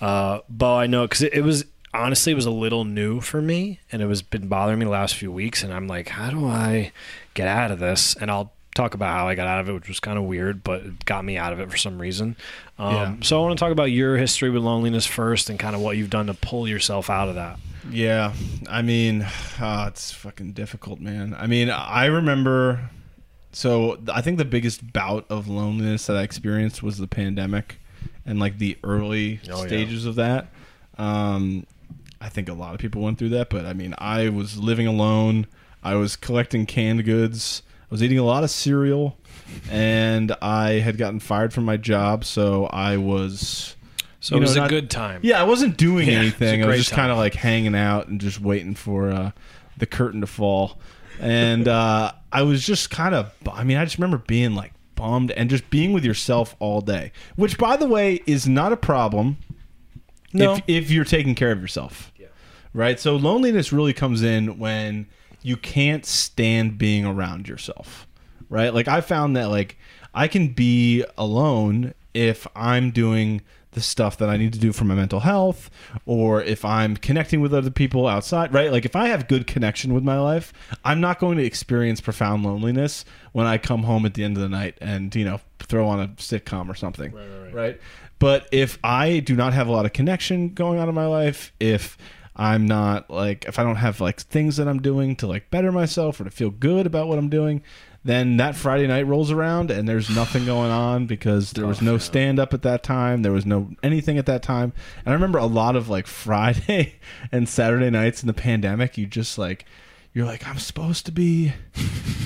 uh, 0.00 0.40
Bo. 0.48 0.76
I 0.76 0.86
know 0.86 1.04
because 1.04 1.22
it, 1.22 1.34
it 1.34 1.42
was 1.42 1.64
honestly 1.92 2.32
it 2.32 2.36
was 2.36 2.46
a 2.46 2.50
little 2.50 2.84
new 2.84 3.20
for 3.20 3.42
me, 3.42 3.80
and 3.92 4.00
it 4.02 4.06
was 4.06 4.22
been 4.22 4.48
bothering 4.48 4.78
me 4.78 4.84
the 4.84 4.90
last 4.90 5.14
few 5.16 5.32
weeks. 5.32 5.62
And 5.62 5.72
I'm 5.72 5.86
like, 5.88 6.08
how 6.08 6.30
do 6.30 6.46
I 6.46 6.92
get 7.34 7.48
out 7.48 7.70
of 7.70 7.78
this? 7.78 8.14
And 8.16 8.30
I'll 8.30 8.52
talk 8.76 8.94
about 8.94 9.16
how 9.16 9.26
I 9.26 9.34
got 9.34 9.46
out 9.48 9.60
of 9.60 9.68
it, 9.68 9.72
which 9.72 9.88
was 9.88 9.98
kind 10.00 10.18
of 10.18 10.24
weird, 10.24 10.62
but 10.62 10.82
it 10.82 11.04
got 11.04 11.24
me 11.24 11.36
out 11.36 11.52
of 11.52 11.60
it 11.60 11.70
for 11.70 11.76
some 11.76 12.00
reason. 12.00 12.36
Um, 12.78 12.94
Yeah. 12.94 13.14
So 13.22 13.38
I 13.38 13.42
want 13.46 13.58
to 13.58 13.62
talk 13.64 13.72
about 13.72 13.90
your 13.90 14.16
history 14.16 14.50
with 14.50 14.62
loneliness 14.62 15.06
first, 15.06 15.50
and 15.50 15.58
kind 15.58 15.74
of 15.74 15.80
what 15.82 15.96
you've 15.96 16.10
done 16.10 16.26
to 16.26 16.34
pull 16.34 16.68
yourself 16.68 17.10
out 17.10 17.28
of 17.28 17.34
that. 17.34 17.58
Yeah, 17.90 18.32
I 18.68 18.82
mean, 18.82 19.26
ah, 19.60 19.88
it's 19.88 20.12
fucking 20.12 20.52
difficult, 20.52 21.00
man. 21.00 21.34
I 21.38 21.46
mean, 21.46 21.70
I 21.70 22.06
remember. 22.06 22.90
So 23.52 23.98
I 24.12 24.20
think 24.20 24.36
the 24.38 24.44
biggest 24.44 24.92
bout 24.92 25.24
of 25.30 25.48
loneliness 25.48 26.06
that 26.06 26.16
I 26.16 26.22
experienced 26.22 26.82
was 26.82 26.98
the 26.98 27.06
pandemic, 27.06 27.78
and 28.26 28.38
like 28.38 28.58
the 28.58 28.76
early 28.84 29.40
Oh, 29.50 29.62
yeah. 29.62 29.66
stages 29.66 30.04
of 30.04 30.16
that. 30.16 30.48
Um, 30.98 31.66
I 32.20 32.28
think 32.28 32.48
a 32.48 32.54
lot 32.54 32.74
of 32.74 32.80
people 32.80 33.02
went 33.02 33.18
through 33.18 33.30
that, 33.30 33.48
but 33.50 33.64
I 33.64 33.72
mean, 33.72 33.94
I 33.98 34.28
was 34.28 34.58
living 34.58 34.86
alone. 34.86 35.46
I 35.82 35.94
was 35.94 36.16
collecting 36.16 36.66
canned 36.66 37.04
goods. 37.04 37.62
I 37.88 37.94
was 37.94 38.02
eating 38.02 38.18
a 38.18 38.24
lot 38.24 38.42
of 38.44 38.50
cereal, 38.50 39.16
and 39.70 40.34
I 40.42 40.72
had 40.80 40.98
gotten 40.98 41.20
fired 41.20 41.52
from 41.52 41.64
my 41.64 41.76
job, 41.76 42.24
so 42.24 42.66
I 42.66 42.96
was. 42.96 43.76
So 44.20 44.34
You 44.34 44.38
it 44.38 44.40
know, 44.40 44.44
was 44.48 44.56
a 44.56 44.60
not- 44.60 44.70
good 44.70 44.90
time. 44.90 45.20
Yeah, 45.22 45.40
I 45.40 45.44
wasn't 45.44 45.76
doing 45.76 46.08
Yeah, 46.08 46.14
it 46.14 46.18
was 46.18 46.32
anything. 46.32 46.64
I 46.64 46.66
was 46.66 46.78
just 46.78 46.90
kind 46.92 47.12
of 47.12 47.16
like 47.16 47.34
hanging 47.34 47.76
out 47.76 48.08
and 48.08 48.20
just 48.20 48.40
waiting 48.40 48.74
for 48.74 49.10
uh, 49.10 49.30
the 49.76 49.86
curtain 49.86 50.20
to 50.22 50.26
fall. 50.26 50.78
And 51.20 51.68
uh, 51.68 52.12
I 52.32 52.42
was 52.42 52.66
just 52.66 52.90
kind 52.90 53.14
of, 53.14 53.32
I 53.50 53.62
mean, 53.62 53.76
I 53.76 53.84
just 53.84 53.98
remember 53.98 54.18
being 54.26 54.54
like 54.56 54.72
bummed 54.96 55.30
and 55.30 55.48
just 55.48 55.70
being 55.70 55.92
with 55.92 56.04
yourself 56.04 56.56
all 56.58 56.80
day, 56.80 57.12
which, 57.36 57.56
by 57.56 57.76
the 57.76 57.86
way, 57.86 58.20
is 58.26 58.48
not 58.48 58.72
a 58.72 58.76
problem 58.76 59.36
No. 60.32 60.54
if, 60.56 60.62
if 60.66 60.90
you're 60.90 61.04
taking 61.04 61.34
care 61.36 61.52
of 61.52 61.60
yourself. 61.60 62.12
Right? 62.74 62.98
So 63.00 63.16
loneliness 63.16 63.72
really 63.72 63.94
comes 63.94 64.22
in 64.22 64.58
when 64.58 65.06
you 65.42 65.56
can't 65.56 66.04
stand 66.04 66.78
being 66.78 67.04
around 67.04 67.48
yourself. 67.48 68.06
Right? 68.48 68.72
Like 68.72 68.88
I 68.88 69.00
found 69.00 69.36
that 69.36 69.46
like 69.46 69.78
I 70.14 70.28
can 70.28 70.48
be 70.48 71.04
alone 71.18 71.94
if 72.14 72.46
I'm 72.54 72.90
doing 72.90 73.42
the 73.76 73.82
stuff 73.82 74.16
that 74.16 74.30
I 74.30 74.38
need 74.38 74.54
to 74.54 74.58
do 74.58 74.72
for 74.72 74.84
my 74.84 74.94
mental 74.94 75.20
health 75.20 75.70
or 76.06 76.42
if 76.42 76.64
I'm 76.64 76.96
connecting 76.96 77.42
with 77.42 77.52
other 77.52 77.70
people 77.70 78.06
outside, 78.06 78.54
right? 78.54 78.72
Like 78.72 78.86
if 78.86 78.96
I 78.96 79.08
have 79.08 79.28
good 79.28 79.46
connection 79.46 79.92
with 79.92 80.02
my 80.02 80.18
life, 80.18 80.54
I'm 80.82 80.98
not 80.98 81.18
going 81.18 81.36
to 81.36 81.44
experience 81.44 82.00
profound 82.00 82.42
loneliness 82.42 83.04
when 83.32 83.46
I 83.46 83.58
come 83.58 83.82
home 83.82 84.06
at 84.06 84.14
the 84.14 84.24
end 84.24 84.38
of 84.38 84.42
the 84.42 84.48
night 84.48 84.78
and, 84.80 85.14
you 85.14 85.26
know, 85.26 85.40
throw 85.58 85.86
on 85.86 86.00
a 86.00 86.08
sitcom 86.08 86.70
or 86.70 86.74
something. 86.74 87.12
Right, 87.12 87.28
right, 87.28 87.42
right. 87.42 87.54
right? 87.54 87.80
But 88.18 88.48
if 88.50 88.78
I 88.82 89.18
do 89.18 89.36
not 89.36 89.52
have 89.52 89.68
a 89.68 89.72
lot 89.72 89.84
of 89.84 89.92
connection 89.92 90.54
going 90.54 90.78
on 90.78 90.88
in 90.88 90.94
my 90.94 91.06
life, 91.06 91.52
if 91.60 91.98
I'm 92.36 92.66
not 92.66 93.10
like 93.10 93.46
if 93.46 93.58
I 93.58 93.62
don't 93.62 93.76
have 93.76 94.00
like 94.00 94.20
things 94.20 94.58
that 94.58 94.68
I'm 94.68 94.82
doing 94.82 95.16
to 95.16 95.26
like 95.26 95.50
better 95.50 95.72
myself 95.72 96.20
or 96.20 96.24
to 96.24 96.30
feel 96.30 96.50
good 96.50 96.86
about 96.86 97.08
what 97.08 97.18
I'm 97.18 97.30
doing, 97.30 97.62
then 98.04 98.36
that 98.36 98.54
Friday 98.54 98.86
night 98.86 99.06
rolls 99.06 99.30
around 99.30 99.70
and 99.70 99.88
there's 99.88 100.14
nothing 100.14 100.44
going 100.44 100.70
on 100.70 101.06
because 101.06 101.52
there 101.52 101.66
was 101.66 101.80
oh, 101.80 101.86
no 101.86 101.98
stand 101.98 102.38
up 102.38 102.52
at 102.52 102.62
that 102.62 102.82
time, 102.82 103.22
there 103.22 103.32
was 103.32 103.46
no 103.46 103.70
anything 103.82 104.18
at 104.18 104.26
that 104.26 104.42
time. 104.42 104.74
And 105.04 105.12
I 105.12 105.14
remember 105.14 105.38
a 105.38 105.46
lot 105.46 105.76
of 105.76 105.88
like 105.88 106.06
Friday 106.26 106.96
and 107.32 107.48
Saturday 107.48 107.90
nights 107.90 108.22
in 108.22 108.26
the 108.26 108.34
pandemic, 108.34 108.98
you 108.98 109.06
just 109.06 109.38
like 109.38 109.64
you're 110.16 110.24
like 110.24 110.48
I'm 110.48 110.58
supposed 110.58 111.04
to 111.06 111.12
be 111.12 111.52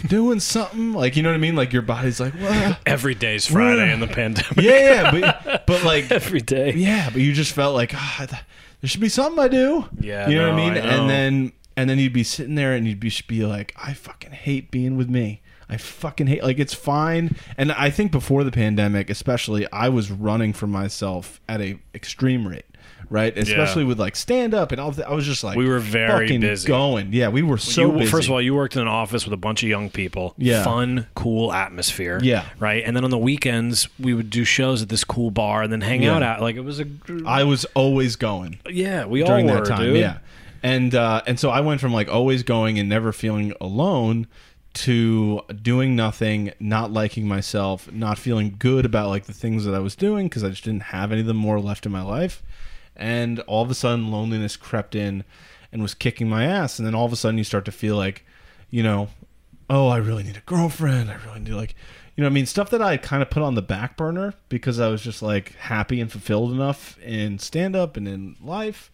doing 0.07 0.39
something, 0.39 0.93
like 0.93 1.17
you 1.17 1.25
know 1.25 1.31
what 1.31 1.35
I 1.35 1.39
mean? 1.39 1.57
Like 1.57 1.73
your 1.73 1.83
body's 1.83 2.21
like, 2.21 2.35
"What?" 2.35 2.79
Every 2.87 3.17
day's 3.17 3.49
Friday 3.49 3.93
in 3.93 3.99
the 3.99 4.07
pandemic. 4.07 4.59
yeah, 4.59 5.11
yeah, 5.13 5.41
but 5.43 5.67
but 5.67 5.83
like 5.83 6.09
Every 6.13 6.41
day. 6.41 6.73
yeah, 6.73 7.11
but 7.11 7.21
you 7.21 7.33
just 7.33 7.53
felt 7.53 7.75
like 7.75 7.93
ah, 7.93 8.15
th- 8.19 8.43
there 8.81 8.89
should 8.89 9.01
be 9.01 9.09
something 9.09 9.41
I 9.41 9.49
do. 9.49 9.89
Yeah, 9.99 10.29
you 10.29 10.37
know 10.37 10.53
no, 10.53 10.53
what 10.53 10.63
I 10.63 10.71
mean. 10.71 10.85
I. 10.85 10.87
And 10.87 11.11
then 11.11 11.53
and 11.77 11.91
then 11.91 11.99
you'd 11.99 12.13
be 12.13 12.23
sitting 12.23 12.55
there 12.55 12.75
and 12.75 12.87
you'd 12.87 13.01
be, 13.01 13.13
be 13.27 13.45
like, 13.45 13.75
I 13.77 13.93
fucking 13.93 14.33
hate 14.33 14.71
being 14.71 14.97
with 14.97 15.11
me. 15.11 15.43
I 15.69 15.77
fucking 15.77 16.29
hate 16.29 16.45
like 16.45 16.61
it's 16.61 16.75
fine. 16.75 17.35
And 17.59 17.73
I 17.73 17.91
think 17.91 18.13
before 18.13 18.45
the 18.45 18.53
pandemic, 18.53 19.11
especially, 19.11 19.67
I 19.73 19.89
was 19.89 20.13
running 20.13 20.53
for 20.53 20.69
myself 20.69 21.41
at 21.49 21.61
a 21.61 21.81
extreme 21.93 22.47
rate. 22.47 22.67
Right, 23.11 23.37
especially 23.37 23.83
with 23.85 23.99
like 23.99 24.15
stand 24.15 24.55
up 24.55 24.71
and 24.71 24.81
all. 24.81 24.93
That. 24.93 25.09
I 25.09 25.13
was 25.13 25.27
just 25.27 25.43
like 25.43 25.57
We 25.59 25.69
were 25.69 25.81
very 25.81 26.27
fucking 26.29 26.41
busy. 26.41 26.69
going. 26.69 27.13
Yeah, 27.13 27.29
we 27.29 27.43
were 27.43 27.59
so 27.59 27.99
you. 27.99 28.07
First 28.07 28.29
of 28.29 28.33
all, 28.33 28.41
you 28.41 28.55
worked 28.55 28.77
in 28.77 28.83
an 28.83 28.89
office 28.89 29.25
with 29.25 29.33
a 29.35 29.37
bunch 29.37 29.63
of 29.65 29.69
young 29.69 29.91
people. 29.91 30.35
Yeah. 30.39 30.63
Fun, 30.63 31.07
cool 31.17 31.53
atmosphere. 31.53 32.21
Yeah. 32.23 32.45
Right. 32.61 32.85
And 32.85 32.97
then 32.97 33.03
on 33.05 33.11
the 33.11 33.19
weekends, 33.19 33.89
we 33.99 34.15
would 34.15 34.31
do 34.31 34.45
shows 34.45 34.81
at 34.81 34.89
this 34.89 35.03
cool 35.03 35.31
bar 35.33 35.63
and 35.63 35.73
then 35.73 35.81
hang 35.81 36.03
Yeah. 36.05 36.15
out 36.15 36.23
at 36.23 36.41
like 36.41 36.55
it 36.57 36.61
was 36.61 36.79
a. 36.81 36.87
I 37.27 37.43
was 37.45 37.65
always 37.75 38.15
going. 38.17 38.61
yeah, 38.71 39.05
we 39.07 39.25
during 39.25 39.51
all 39.51 39.57
were, 39.57 39.65
that 39.65 39.69
time. 39.69 39.81
dude. 39.83 39.97
Yeah, 39.97 40.19
and 40.63 40.95
uh, 40.95 41.23
and 41.27 41.39
so 41.41 41.51
I 41.51 41.61
went 41.63 41.81
from 41.81 41.93
like 41.93 42.09
always 42.09 42.45
going 42.45 42.79
and 42.79 42.89
never 42.89 43.13
feeling 43.13 43.53
alone 43.61 44.29
to 44.73 45.41
doing 45.63 45.97
nothing, 45.97 46.53
not 46.61 46.93
liking 46.93 47.27
myself, 47.27 47.91
not 47.91 48.19
feeling 48.19 48.55
good 48.57 48.85
about 48.87 49.09
like 49.09 49.25
the 49.25 49.33
things 49.33 49.65
that 49.65 49.75
I 49.75 49.81
was 49.81 49.97
doing 49.97 50.29
because 50.29 50.45
I 50.45 50.51
just 50.51 50.63
didn't 50.63 50.85
have 50.85 51.11
any 51.11 51.23
of 51.23 51.27
them 51.27 51.37
more 51.39 51.59
left 51.59 51.87
in 51.87 51.93
my 51.93 52.03
life, 52.03 52.41
and 53.01 53.41
all 53.41 53.63
of 53.63 53.71
a 53.71 53.75
sudden 53.75 54.13
loneliness 54.13 54.57
crept 54.57 54.95
in 54.95 55.25
and 55.73 55.83
was 55.83 55.95
kicking 55.95 56.29
my 56.29 56.45
ass, 56.45 56.79
and 56.79 56.87
then 56.87 56.95
all 56.95 57.07
of 57.07 57.13
a 57.13 57.17
sudden 57.17 57.39
you 57.39 57.45
start 57.45 57.65
to 57.65 57.73
feel 57.73 57.97
like, 57.97 58.25
you 58.69 58.83
know, 58.83 59.09
oh, 59.69 59.89
I 59.89 59.97
really 59.97 60.23
need 60.23 60.37
a 60.37 60.43
girlfriend. 60.47 61.11
I 61.11 61.17
really 61.25 61.41
need 61.41 61.53
like, 61.53 61.75
you 62.17 62.23
know, 62.23 62.29
I 62.29 62.33
mean, 62.33 62.47
stuff 62.47 62.71
that 62.71 62.83
I 62.83 62.97
kind 62.97 63.23
of 63.23 63.31
put 63.31 63.43
on 63.43 63.55
the 63.55 63.63
back 63.63 63.97
burner 63.97 64.35
because 64.49 64.79
I 64.79 64.89
was 64.89 65.01
just 65.03 65.23
like 65.23 65.55
happy 65.55 66.01
and 66.01 66.13
fulfilled 66.13 66.53
enough 66.53 66.99
in 66.99 67.39
stand 67.39 67.75
up 67.75 67.97
and 67.97 68.07
in 68.07 68.37
life. 68.43 68.91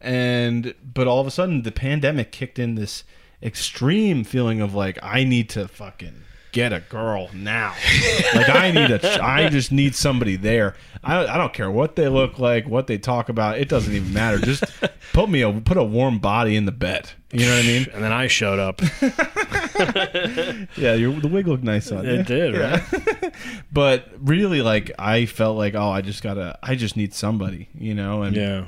And, 0.00 0.74
but 0.82 1.08
all 1.08 1.20
of 1.20 1.26
a 1.26 1.30
sudden 1.30 1.62
the 1.62 1.72
pandemic 1.72 2.30
kicked 2.30 2.58
in 2.58 2.74
this 2.74 3.04
extreme 3.42 4.22
feeling 4.22 4.60
of 4.60 4.74
like, 4.74 4.98
I 5.02 5.24
need 5.24 5.48
to 5.50 5.66
fucking 5.66 6.24
get 6.52 6.72
a 6.72 6.80
girl 6.80 7.28
now. 7.34 7.74
like, 8.34 8.48
I 8.48 8.70
need 8.70 8.90
a, 8.90 9.22
I 9.24 9.48
just 9.48 9.72
need 9.72 9.94
somebody 9.94 10.36
there. 10.36 10.74
I, 11.04 11.26
I 11.26 11.36
don't 11.38 11.52
care 11.52 11.70
what 11.70 11.96
they 11.96 12.08
look 12.08 12.38
like, 12.38 12.68
what 12.68 12.86
they 12.86 12.98
talk 12.98 13.28
about. 13.28 13.58
It 13.58 13.68
doesn't 13.68 13.92
even 13.94 14.12
matter. 14.12 14.38
Just 14.38 14.64
put 15.12 15.28
me 15.28 15.42
a, 15.42 15.52
put 15.52 15.76
a 15.76 15.84
warm 15.84 16.18
body 16.18 16.56
in 16.56 16.64
the 16.64 16.72
bed. 16.72 17.10
You 17.32 17.46
know 17.46 17.54
what 17.56 17.64
I 17.64 17.66
mean? 17.66 17.86
And 17.92 18.02
then 18.02 18.12
I 18.12 18.26
showed 18.26 18.58
up. 18.58 18.80
Yeah, 20.76 20.94
your, 20.94 21.12
the 21.20 21.28
wig 21.28 21.46
looked 21.46 21.62
nice 21.62 21.90
on 21.92 22.04
you. 22.04 22.10
It 22.14 22.26
did, 22.26 22.56
right? 22.56 22.82
but 23.72 24.08
really 24.20 24.62
like 24.62 24.90
i 24.98 25.26
felt 25.26 25.56
like 25.56 25.74
oh 25.74 25.90
i 25.90 26.00
just 26.00 26.22
gotta 26.22 26.58
i 26.62 26.74
just 26.74 26.96
need 26.96 27.14
somebody 27.14 27.68
you 27.78 27.94
know 27.94 28.22
and 28.22 28.34
Yeah. 28.36 28.64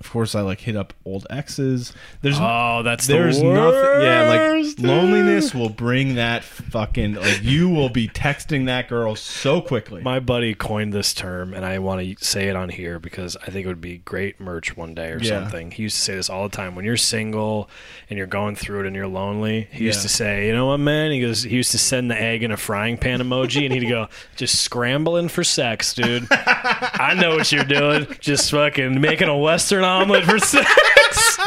Of 0.00 0.10
course 0.10 0.34
i 0.34 0.40
like 0.40 0.60
hit 0.60 0.76
up 0.76 0.92
old 1.04 1.26
exes 1.30 1.92
there's 2.22 2.36
Oh, 2.38 2.82
that's 2.84 3.06
there's 3.06 3.38
the 3.38 3.44
nothing 3.44 4.02
yeah 4.02 4.28
like 4.28 4.78
loneliness 4.78 5.54
will 5.54 5.70
bring 5.70 6.16
that 6.16 6.44
fucking 6.44 7.14
like 7.14 7.42
you 7.42 7.68
will 7.68 7.88
be 7.88 8.08
texting 8.08 8.66
that 8.66 8.88
girl 8.88 9.16
so 9.16 9.60
quickly 9.60 10.02
My 10.02 10.20
buddy 10.20 10.54
coined 10.54 10.92
this 10.92 11.14
term, 11.14 11.54
and 11.54 11.64
I 11.64 11.78
want 11.78 12.00
to 12.18 12.24
say 12.24 12.48
it 12.48 12.56
on 12.56 12.68
here 12.68 12.98
because 12.98 13.36
I 13.36 13.46
think 13.50 13.64
it 13.64 13.68
would 13.68 13.80
be 13.80 13.98
great 13.98 14.40
merch 14.40 14.76
one 14.76 14.94
day 14.94 15.10
or 15.12 15.18
Yeah. 15.18 15.40
something. 15.42 15.70
He 15.70 15.82
used 15.84 15.96
to 15.96 16.02
say 16.02 16.14
this 16.14 16.28
all 16.30 16.48
the 16.48 16.56
time. 16.56 16.74
When 16.74 16.84
you're 16.84 16.96
single 16.96 17.68
and 18.10 18.16
you're 18.18 18.26
going 18.26 18.54
through 18.56 18.80
it 18.80 18.86
and 18.86 18.94
you're 18.94 19.06
lonely, 19.06 19.68
he 19.72 19.84
used 19.84 19.98
Yeah. 20.00 20.02
to 20.02 20.08
say, 20.08 20.46
"You 20.48 20.52
know 20.54 20.66
what, 20.66 20.78
man?" 20.78 21.10
He 21.10 21.20
goes, 21.20 21.42
he 21.42 21.56
used 21.56 21.72
to 21.72 21.78
send 21.78 22.10
the 22.10 22.20
egg 22.20 22.42
in 22.42 22.50
a 22.50 22.56
frying 22.56 22.96
pan 22.98 23.20
emoji, 23.20 23.64
and 23.64 23.72
he'd 23.74 23.88
go, 23.88 24.08
"Just 24.36 24.60
scrambling 24.60 25.28
for 25.28 25.42
sex, 25.44 25.94
dude. 25.94 26.26
I 26.30 27.14
know 27.18 27.36
what 27.36 27.50
you're 27.52 27.64
doing. 27.64 28.06
Just 28.20 28.50
fucking 28.50 29.00
making 29.00 29.28
a 29.28 29.36
Western 29.36 29.84
omelet 29.86 30.24
for 30.24 30.38
sex." 30.38 30.68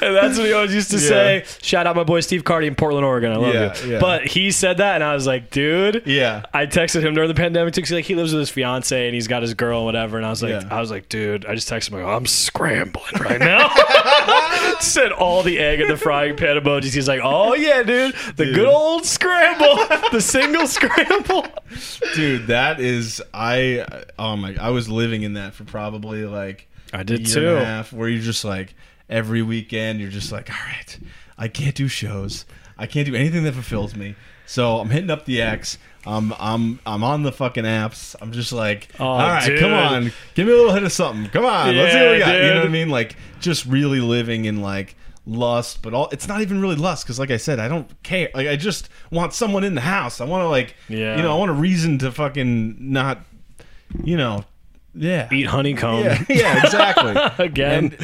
And 0.00 0.16
that's 0.16 0.36
what 0.36 0.46
he 0.46 0.52
always 0.52 0.74
used 0.74 0.90
to 0.90 0.96
Yeah. 0.96 1.08
say. 1.08 1.44
Shout 1.62 1.86
out 1.86 1.94
my 1.94 2.02
boy 2.02 2.20
Steve 2.20 2.42
Cardi 2.42 2.66
in 2.66 2.74
Portland, 2.74 3.04
Oregon. 3.06 3.30
I 3.30 3.36
love 3.36 3.54
Yeah, 3.54 3.84
you. 3.84 3.92
yeah. 3.92 3.98
But 4.00 4.26
he 4.26 4.50
said 4.50 4.78
that, 4.78 4.96
and 4.96 5.04
I 5.04 5.14
was 5.14 5.26
like, 5.28 5.50
dude. 5.50 6.02
Yeah. 6.06 6.42
I 6.52 6.66
texted 6.66 7.02
him 7.02 7.14
during 7.14 7.28
the 7.28 7.34
pandemic 7.34 7.72
too, 7.74 7.82
'cause, 7.82 7.92
like 7.92 8.04
he 8.04 8.16
lives 8.16 8.32
with 8.32 8.40
his 8.40 8.50
fiance 8.50 9.06
and 9.06 9.14
he's 9.14 9.28
got 9.28 9.42
his 9.42 9.54
girl 9.54 9.78
and 9.80 9.86
whatever. 9.86 10.16
And 10.16 10.26
I 10.26 10.30
was 10.30 10.42
like. 10.42 10.64
I 10.72 10.80
was 10.80 10.90
like, 10.90 11.08
dude, 11.08 11.46
I 11.46 11.54
just 11.54 11.68
texted 11.70 11.92
him. 11.92 12.02
Like, 12.02 12.16
I'm 12.16 12.26
scrambling 12.26 13.04
right 13.20 13.38
now. 13.38 13.72
Sent 14.80 15.12
all 15.12 15.42
the 15.44 15.58
egg 15.60 15.80
in 15.80 15.86
the 15.88 15.96
frying 15.96 16.36
pan 16.36 16.56
emojis. 16.56 16.94
He's 16.94 17.06
like, 17.08 17.20
oh 17.22 17.54
yeah, 17.54 17.82
dude, 17.84 18.14
the 18.36 18.46
Dude. 18.46 18.54
good 18.56 18.66
old 18.68 19.04
scramble, 19.04 19.76
the 20.10 20.20
single 20.20 20.66
scramble. 20.66 21.46
Dude, 22.14 22.48
that 22.48 22.80
is 22.80 23.22
I. 23.32 23.84
Oh 24.18 24.36
my! 24.36 24.56
I 24.60 24.70
was 24.70 24.88
living 24.88 25.22
in 25.22 25.34
that 25.34 25.54
for 25.54 25.64
probably 25.64 26.24
like 26.24 26.68
I 26.92 27.02
did 27.02 27.20
year 27.28 27.34
too. 27.34 27.48
and 27.50 27.58
a 27.58 27.64
half, 27.64 27.92
where 27.92 28.08
you're 28.08 28.22
just 28.22 28.44
like 28.44 28.74
every 29.08 29.42
weekend 29.42 30.00
you're 30.00 30.10
just 30.10 30.32
like, 30.32 30.50
all 30.50 30.56
right, 30.66 30.98
I 31.38 31.48
can't 31.48 31.74
do 31.74 31.88
shows. 31.88 32.44
I 32.78 32.86
can't 32.86 33.06
do 33.06 33.14
anything 33.14 33.44
that 33.44 33.52
fulfills 33.54 33.94
me. 33.94 34.14
So 34.46 34.78
I'm 34.78 34.90
hitting 34.90 35.10
up 35.10 35.24
the 35.24 35.40
X. 35.40 35.78
I'm 36.04 36.32
I'm 36.38 36.80
I'm 36.84 37.04
on 37.04 37.22
the 37.22 37.30
fucking 37.32 37.64
apps. 37.64 38.16
I'm 38.20 38.32
just 38.32 38.52
like, 38.52 38.88
Oh, 38.98 39.06
all 39.06 39.18
right, 39.18 39.46
dude. 39.46 39.60
come 39.60 39.72
on, 39.72 40.12
give 40.34 40.46
me 40.46 40.52
a 40.52 40.56
little 40.56 40.72
hit 40.72 40.82
of 40.82 40.92
something. 40.92 41.30
Come 41.30 41.44
on, 41.44 41.74
let's 41.76 41.92
see 41.92 41.98
what 42.00 42.10
we 42.12 42.18
Yeah, 42.18 42.26
got. 42.26 42.34
You 42.42 42.48
know 42.50 42.56
what 42.60 42.66
I 42.66 42.70
mean? 42.70 42.88
Like 42.90 43.16
just 43.40 43.64
really 43.66 44.00
living 44.00 44.44
in 44.46 44.60
like 44.62 44.96
lust, 45.24 45.80
but 45.82 45.94
all 45.94 46.08
it's 46.10 46.26
not 46.26 46.40
even 46.42 46.60
really 46.60 46.74
lust 46.74 47.04
because, 47.04 47.18
like 47.20 47.30
I 47.30 47.36
said, 47.36 47.60
I 47.60 47.68
don't 47.68 47.88
care. 48.02 48.30
Like 48.34 48.48
I 48.48 48.56
just 48.56 48.88
want 49.12 49.32
someone 49.32 49.62
in 49.62 49.76
the 49.76 49.80
house. 49.80 50.20
I 50.20 50.24
want 50.24 50.42
to 50.42 50.48
like, 50.48 50.74
Yeah. 50.88 51.16
you 51.16 51.22
know, 51.22 51.32
I 51.32 51.38
want 51.38 51.50
a 51.52 51.54
reason 51.54 51.98
to 51.98 52.10
fucking 52.10 52.76
not, 52.80 53.20
you 54.02 54.16
know, 54.16 54.44
yeah, 54.94 55.28
Eat 55.32 55.46
honeycomb 55.46 56.04
yeah, 56.04 56.22
yeah, 56.28 56.64
exactly. 56.64 57.14
again. 57.44 57.84
And 57.84 57.96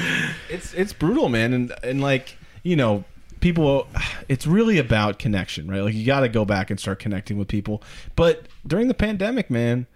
it's 0.49 0.73
it's 0.75 0.93
brutal, 0.93 1.29
man, 1.29 1.53
and 1.53 1.73
and 1.83 2.01
like 2.01 2.37
you 2.63 2.77
know, 2.77 3.05
people. 3.41 3.87
It's 4.29 4.47
really 4.47 4.79
about 4.79 5.19
connection, 5.19 5.69
right? 5.71 5.81
Like 5.83 5.95
you 5.95 6.05
got 6.07 6.21
to 6.21 6.29
go 6.29 6.45
back 6.45 6.71
and 6.71 6.79
start 6.79 6.99
connecting 6.99 7.39
with 7.39 7.49
people. 7.49 7.83
But 8.17 8.47
during 8.67 8.89
the 8.89 8.95
pandemic, 8.95 9.51
man, 9.51 9.87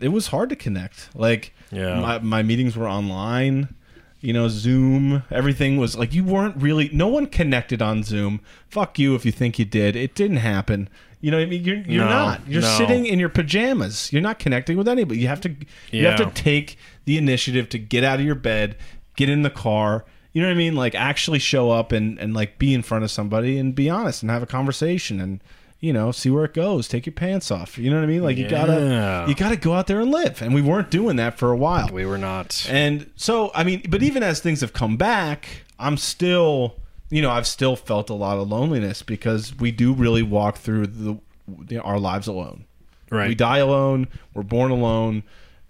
it 0.00 0.08
was 0.08 0.28
hard 0.28 0.48
to 0.50 0.56
connect. 0.56 1.08
Like, 1.14 1.52
Yeah. 1.70 2.00
my 2.00 2.18
my 2.18 2.42
meetings 2.42 2.76
were 2.76 2.88
online. 2.88 3.74
You 4.20 4.32
know, 4.32 4.48
Zoom, 4.48 5.22
everything 5.30 5.76
was 5.76 5.96
like 5.96 6.12
you 6.12 6.24
weren't 6.24 6.56
really. 6.56 6.90
No 6.92 7.06
one 7.08 7.26
connected 7.26 7.80
on 7.80 8.02
Zoom. 8.02 8.40
Fuck 8.68 8.98
you 8.98 9.14
if 9.14 9.24
you 9.24 9.30
think 9.32 9.58
you 9.60 9.64
did. 9.64 9.94
It 9.94 10.14
didn't 10.16 10.38
happen. 10.38 10.88
You 11.20 11.30
know 11.32 11.38
what 11.38 11.44
I 11.44 11.46
mean? 11.50 11.64
You're 11.64 11.76
you're 11.78 12.04
No, 12.04 12.10
not. 12.10 12.40
You're 12.48 12.62
no. 12.62 12.76
sitting 12.78 13.06
in 13.06 13.18
your 13.18 13.28
pajamas. 13.28 14.12
You're 14.12 14.22
not 14.22 14.38
connecting 14.38 14.76
with 14.76 14.86
anybody. 14.88 15.20
You 15.20 15.28
have 15.28 15.40
to 15.42 15.54
you 15.90 16.06
have 16.06 16.18
to 16.18 16.30
take 16.42 16.76
the 17.06 17.18
initiative 17.18 17.68
to 17.70 17.78
get 17.78 18.04
out 18.04 18.20
of 18.20 18.24
your 18.26 18.34
bed, 18.36 18.76
get 19.16 19.28
in 19.28 19.42
the 19.42 19.50
car. 19.50 20.04
You 20.32 20.42
know 20.42 20.48
what 20.48 20.54
I 20.54 20.58
mean? 20.58 20.76
Like 20.76 20.94
actually 20.94 21.40
show 21.40 21.70
up 21.70 21.90
and 21.92 22.18
and 22.20 22.34
like 22.34 22.58
be 22.58 22.72
in 22.72 22.82
front 22.82 23.02
of 23.04 23.10
somebody 23.10 23.58
and 23.58 23.74
be 23.74 23.90
honest 23.90 24.22
and 24.22 24.30
have 24.30 24.42
a 24.42 24.46
conversation 24.46 25.20
and 25.20 25.42
you 25.80 25.92
know 25.92 26.12
see 26.12 26.30
where 26.30 26.44
it 26.44 26.54
goes. 26.54 26.86
Take 26.86 27.06
your 27.06 27.14
pants 27.14 27.50
off. 27.50 27.78
You 27.78 27.90
know 27.90 27.96
what 27.96 28.04
I 28.04 28.06
mean? 28.06 28.22
Like 28.22 28.36
you 28.36 28.44
Yeah. 28.44 28.50
gotta 28.50 29.24
you 29.28 29.34
gotta 29.34 29.56
go 29.56 29.72
out 29.72 29.88
there 29.88 29.98
and 30.00 30.12
live. 30.12 30.40
And 30.40 30.54
we 30.54 30.62
weren't 30.62 30.90
doing 30.90 31.16
that 31.16 31.36
for 31.38 31.50
a 31.50 31.56
while. 31.56 31.88
We 31.92 32.06
were 32.06 32.18
not. 32.18 32.64
And 32.70 33.10
so, 33.16 33.50
I 33.56 33.64
mean, 33.64 33.82
but 33.88 34.04
even 34.04 34.22
as 34.22 34.38
things 34.40 34.60
have 34.60 34.72
come 34.72 34.96
back, 34.96 35.64
I'm 35.80 35.96
still, 35.96 36.76
you 37.10 37.22
know, 37.22 37.30
I've 37.30 37.46
still 37.46 37.76
felt 37.76 38.10
a 38.10 38.14
lot 38.14 38.38
of 38.38 38.48
loneliness 38.48 39.02
because 39.02 39.54
we 39.56 39.70
do 39.70 39.92
really 39.92 40.22
walk 40.22 40.58
through 40.58 40.86
the, 40.88 41.18
the 41.46 41.78
our 41.82 41.98
lives 41.98 42.26
alone. 42.26 42.64
Right. 43.10 43.28
We 43.28 43.34
die 43.34 43.58
alone. 43.58 44.08
We're 44.34 44.42
born 44.42 44.70
alone. 44.70 45.22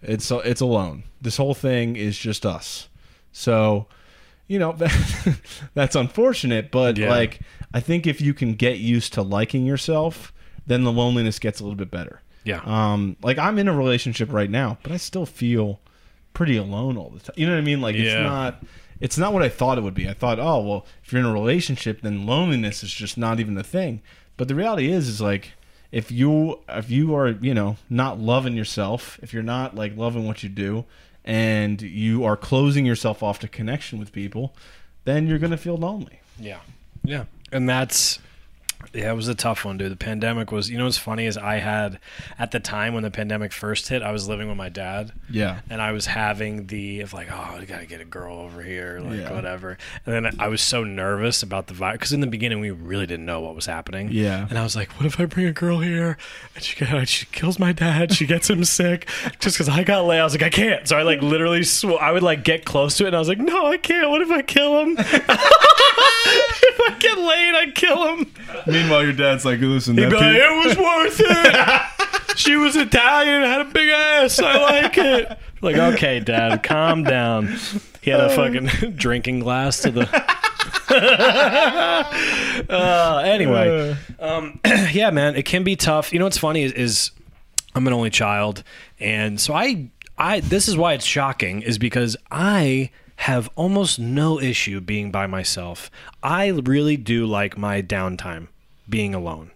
It's 0.03 0.31
it's 0.31 0.61
alone. 0.61 1.05
This 1.21 1.37
whole 1.37 1.55
thing 1.55 1.97
is 1.97 2.19
just 2.19 2.45
us. 2.47 2.89
So, 3.33 3.87
you 4.49 4.59
know, 4.59 4.77
that's 5.75 5.95
unfortunate. 5.97 6.71
But 6.71 6.97
Yeah. 6.97 7.11
like, 7.11 7.41
I 7.73 7.81
think 7.81 8.07
if 8.07 8.21
you 8.21 8.35
can 8.35 8.55
get 8.55 8.79
used 8.79 9.13
to 9.15 9.23
liking 9.23 9.67
yourself, 9.67 10.33
then 10.67 10.85
the 10.85 10.93
loneliness 10.93 11.39
gets 11.39 11.61
a 11.61 11.63
little 11.65 11.77
bit 11.77 11.91
better. 11.91 12.21
Yeah. 12.45 12.61
Um, 12.65 13.17
like 13.23 13.39
I'm 13.39 13.59
in 13.59 13.69
a 13.69 13.77
relationship 13.77 14.33
right 14.33 14.51
now, 14.51 14.79
but 14.83 14.93
I 14.93 14.97
still 14.97 15.27
feel 15.27 15.81
pretty 16.35 16.57
alone 16.57 16.97
all 16.97 17.11
the 17.11 17.21
time. 17.21 17.35
You 17.37 17.47
know 17.47 17.53
what 17.53 17.59
I 17.59 17.63
mean? 17.65 17.81
Like 17.81 17.97
Yeah. 17.97 18.03
it's 18.03 18.29
not 18.29 18.63
it's 19.01 19.19
not 19.19 19.33
what 19.33 19.43
I 19.43 19.49
thought 19.49 19.79
it 19.79 19.83
would 19.83 19.95
be. 19.95 20.09
I 20.09 20.15
thought, 20.15 20.39
oh 20.39 20.61
well, 20.61 20.87
if 21.05 21.13
you're 21.13 21.21
in 21.21 21.27
a 21.27 21.33
relationship, 21.33 22.01
then 22.03 22.27
loneliness 22.27 22.83
is 22.83 22.93
just 22.93 23.17
not 23.17 23.41
even 23.41 23.57
a 23.57 23.63
thing. 23.63 24.03
But 24.37 24.49
the 24.49 24.55
reality 24.55 24.91
is, 24.91 25.09
is 25.09 25.21
like 25.21 25.53
if 25.93 26.11
you 26.11 26.61
if 26.69 26.91
you 26.91 27.15
are 27.15 27.31
you 27.31 27.55
know 27.55 27.77
not 27.89 28.19
loving 28.19 28.55
yourself, 28.55 29.19
if 29.23 29.33
you're 29.33 29.43
not 29.43 29.75
like 29.75 29.97
loving 29.97 30.27
what 30.27 30.43
you 30.43 30.49
do, 30.49 30.85
and 31.25 31.81
you 31.83 32.25
are 32.25 32.37
closing 32.37 32.87
yourself 32.87 33.23
off 33.23 33.39
to 33.41 33.49
connection 33.49 33.99
with 33.99 34.13
people, 34.13 34.55
then 35.05 35.27
you're 35.27 35.39
gonna 35.39 35.57
feel 35.57 35.77
lonely. 35.77 36.21
Yeah. 36.39 36.61
Yeah. 37.05 37.25
And 37.53 37.69
that's 37.69 38.19
yeah, 38.95 39.11
it 39.11 39.15
was 39.17 39.29
a 39.29 39.35
tough 39.35 39.65
one, 39.65 39.77
dude. 39.77 39.93
The 39.93 39.97
pandemic 39.97 40.51
was 40.53 40.71
you 40.71 40.79
know 40.79 40.85
what's 40.85 40.97
funny 40.99 41.27
is 41.27 41.37
I 41.37 41.57
had 41.57 41.99
at 42.39 42.51
the 42.53 42.61
time 42.61 42.95
when 42.95 43.03
the 43.03 43.11
pandemic 43.11 43.53
first 43.53 43.89
hit, 43.89 44.03
I 44.03 44.13
was 44.13 44.29
living 44.29 44.49
with 44.49 44.57
my 44.57 44.69
dad. 44.69 45.13
Yeah. 45.31 45.61
And 45.69 45.83
I 45.83 45.93
was 45.93 46.07
having 46.07 46.67
the 46.69 47.01
of 47.01 47.13
like, 47.13 47.29
oh, 47.31 47.57
I 47.59 47.65
gotta 47.65 47.87
get 47.87 48.01
a 48.01 48.05
girl 48.05 48.39
over 48.39 48.63
here, 48.63 49.01
like 49.03 49.19
Yeah. 49.21 49.33
whatever. 49.33 49.77
And 50.07 50.15
then 50.27 50.37
I 50.41 50.49
was 50.49 50.63
so 50.63 50.85
nervous 50.85 51.43
about 51.43 51.67
the 51.67 51.75
virus 51.75 51.99
because 51.99 52.13
in 52.13 52.21
the 52.21 52.27
beginning 52.27 52.61
we 52.61 52.71
really 52.71 53.07
didn't 53.07 53.27
know 53.27 53.41
what 53.41 53.55
was 53.55 53.67
happening. 53.67 54.09
Yeah. 54.13 54.47
And 54.49 54.59
I 54.59 54.63
was 54.63 54.75
like, 54.77 54.91
what 54.93 55.07
if 55.07 55.19
I 55.21 55.27
bring 55.27 55.47
a 55.47 55.53
girl 55.53 55.81
here 55.81 56.17
and 56.55 56.65
she 56.65 56.85
she 57.07 57.27
kills 57.27 57.59
my 57.59 57.73
dad, 57.73 58.13
she 58.15 58.27
gets 58.27 58.49
him 58.49 58.65
sick 58.65 59.09
just 59.41 59.57
because 59.57 59.69
I 59.69 59.83
got 59.85 60.05
laid? 60.07 60.21
I 60.21 60.25
was 60.25 60.35
like, 60.35 60.43
I 60.45 60.51
can't. 60.51 60.87
So 60.89 60.97
I 60.97 61.03
like 61.03 61.21
literally, 61.21 61.65
sw- 61.65 61.85
I 62.01 62.13
would 62.13 62.23
like 62.23 62.45
get 62.45 62.65
close 62.65 62.97
to 62.99 63.05
it 63.05 63.09
and 63.09 63.17
I 63.17 63.19
was 63.19 63.29
like, 63.29 63.39
no, 63.39 63.67
I 63.67 63.77
can't. 63.77 64.09
What 64.11 64.23
if 64.23 64.31
I 64.31 64.43
kill 64.43 64.81
him? 64.81 64.97
if 66.63 66.81
I 66.81 66.97
get 66.99 67.19
laid, 67.19 67.55
I 67.55 67.71
kill 67.75 68.17
him. 68.17 68.33
Meanwhile, 68.67 69.05
your 69.05 69.13
dad's 69.13 69.45
like, 69.45 69.61
listen, 69.61 69.97
He'd 69.97 70.05
that 70.05 70.11
be 70.11 70.17
like, 70.17 70.25
pe- 70.25 70.39
it 70.39 70.67
was 70.67 70.77
worth 70.77 71.21
it. 71.25 72.37
she 72.37 72.57
was 72.57 72.77
Italian, 72.77 73.43
had 73.43 73.61
a 73.63 73.65
big 73.65 73.89
ass. 73.89 74.39
I 74.41 74.59
like 74.59 74.99
it. 74.99 75.39
Like, 75.61 75.77
okay, 75.77 76.21
Dad, 76.21 76.63
calm 76.63 77.05
down. 77.05 77.57
He 78.01 78.11
had 78.11 78.21
a 78.21 78.31
fucking 78.31 78.67
drinking 78.97 79.41
glass 79.41 79.83
to 79.83 79.91
the. 79.91 80.09
uh, 82.71 83.23
anyway, 83.25 83.97
um, 84.21 84.61
yeah, 84.93 85.11
man, 85.11 85.37
it 85.37 85.45
can 85.45 85.65
be 85.65 85.77
tough. 85.77 86.13
You 86.13 86.19
know 86.19 86.27
what's 86.27 86.39
funny 86.39 86.63
is, 86.63 86.73
is 86.73 87.11
I'm 87.75 87.87
an 87.87 87.93
only 87.93 88.11
child, 88.11 88.63
and 89.01 89.41
so 89.41 89.55
I, 89.55 89.91
I. 90.17 90.41
This 90.41 90.69
is 90.69 90.77
why 90.77 90.95
it's 90.95 91.05
shocking, 91.05 91.63
is 91.63 91.79
because 91.79 92.17
I 92.31 92.91
have 93.19 93.51
almost 93.57 93.99
no 93.99 94.41
issue 94.41 94.81
being 94.81 95.11
by 95.11 95.27
myself. 95.27 95.91
I 96.23 96.49
really 96.49 96.97
do 96.97 97.27
like 97.27 97.59
my 97.59 97.83
downtime, 97.83 98.49
being 98.89 99.15
alone. 99.15 99.51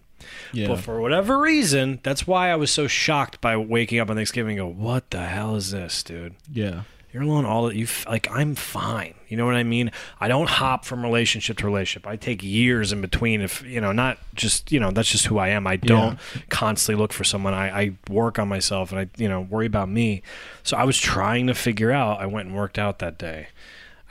yeah. 0.51 0.67
But 0.67 0.79
for 0.79 0.99
whatever 1.01 1.39
reason, 1.39 1.99
that's 2.03 2.27
why 2.27 2.51
I 2.51 2.55
was 2.55 2.71
so 2.71 2.87
shocked 2.87 3.41
by 3.41 3.55
waking 3.57 3.99
up 3.99 4.09
on 4.09 4.15
Thanksgiving 4.15 4.59
and 4.59 4.67
go, 4.75 4.83
"What 4.83 5.09
the 5.11 5.25
hell 5.25 5.55
is 5.55 5.71
this, 5.71 6.03
dude?" 6.03 6.35
yeah. 6.51 6.83
You're 7.13 7.23
alone 7.23 7.45
all 7.45 7.67
that 7.67 7.75
you 7.75 7.87
like. 8.07 8.27
I'm 8.31 8.55
fine. 8.55 9.13
You 9.27 9.37
know 9.37 9.45
what 9.45 9.53
I 9.55 9.61
mean? 9.63 9.91
I 10.19 10.27
don't 10.27 10.49
hop 10.49 10.83
from 10.83 11.03
relationship 11.03 11.57
to 11.59 11.65
relationship. 11.65 12.07
I 12.07 12.15
take 12.15 12.41
years 12.41 12.91
in 12.91 13.01
between. 13.01 13.41
If 13.41 13.61
you 13.63 13.79
know, 13.79 13.91
not 13.91 14.17
just 14.33 14.71
you 14.71 14.79
know, 14.79 14.89
that's 14.89 15.09
just 15.09 15.27
who 15.27 15.37
I 15.37 15.49
am. 15.49 15.67
I 15.67 15.75
don't 15.75 16.17
constantly 16.49 16.99
look 16.99 17.13
for 17.13 17.23
someone. 17.23 17.53
I, 17.53 17.69
I 17.81 17.91
work 18.09 18.39
on 18.39 18.47
myself 18.47 18.91
and 18.91 18.99
I 18.99 19.09
you 19.17 19.29
know 19.29 19.41
worry 19.41 19.67
about 19.67 19.89
me. 19.89 20.23
So 20.63 20.75
I 20.75 20.85
was 20.85 20.97
trying 20.97 21.45
to 21.47 21.53
figure 21.53 21.91
out. 21.91 22.19
I 22.19 22.25
went 22.25 22.47
and 22.47 22.57
worked 22.57 22.79
out 22.79 22.97
that 22.99 23.19
day. 23.19 23.47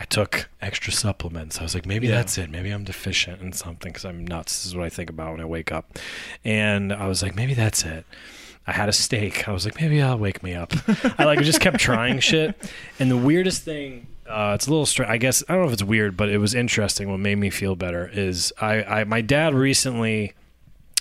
I 0.00 0.04
took 0.04 0.48
extra 0.60 0.92
supplements. 0.92 1.58
I 1.60 1.62
was 1.62 1.74
like, 1.74 1.86
maybe 1.86 2.08
Yeah. 2.08 2.16
that's 2.16 2.36
it. 2.38 2.50
Maybe 2.50 2.70
I'm 2.70 2.82
deficient 2.82 3.40
in 3.40 3.52
something 3.52 3.92
because 3.92 4.04
I'm 4.04 4.24
nuts. 4.26 4.58
This 4.62 4.66
is 4.66 4.76
what 4.76 4.84
I 4.84 4.88
think 4.88 5.10
about 5.10 5.32
when 5.32 5.40
I 5.40 5.44
wake 5.44 5.70
up. 5.70 5.96
And 6.44 6.92
I 6.92 7.06
was 7.06 7.22
like, 7.22 7.36
maybe 7.36 7.54
that's 7.54 7.84
it. 7.84 8.04
I 8.66 8.72
had 8.72 8.88
a 8.88 8.92
steak. 8.92 9.48
I 9.48 9.52
was 9.52 9.64
like, 9.64 9.80
maybe 9.80 10.00
I'll 10.00 10.18
wake 10.18 10.42
me 10.42 10.54
up. 10.54 10.72
I 11.18 11.24
like 11.24 11.40
just 11.42 11.60
kept 11.60 11.78
trying 11.80 12.20
shit. 12.20 12.54
And 12.98 13.10
the 13.10 13.16
weirdest 13.16 13.62
thing, 13.64 14.06
uh, 14.28 14.52
it's 14.54 14.66
a 14.66 14.70
little 14.70 14.86
strange. 14.86 15.10
I 15.10 15.16
guess 15.16 15.42
I 15.48 15.52
don't 15.54 15.62
know 15.62 15.66
if 15.68 15.72
it's 15.74 15.82
weird, 15.82 16.16
but 16.16 16.28
it 16.28 16.38
was 16.38 16.54
interesting. 16.54 17.10
What 17.10 17.18
made 17.18 17.38
me 17.38 17.50
feel 17.50 17.74
better 17.74 18.08
is 18.12 18.52
I, 18.60 18.82
I 18.84 19.04
my 19.04 19.20
dad 19.20 19.54
recently. 19.54 20.32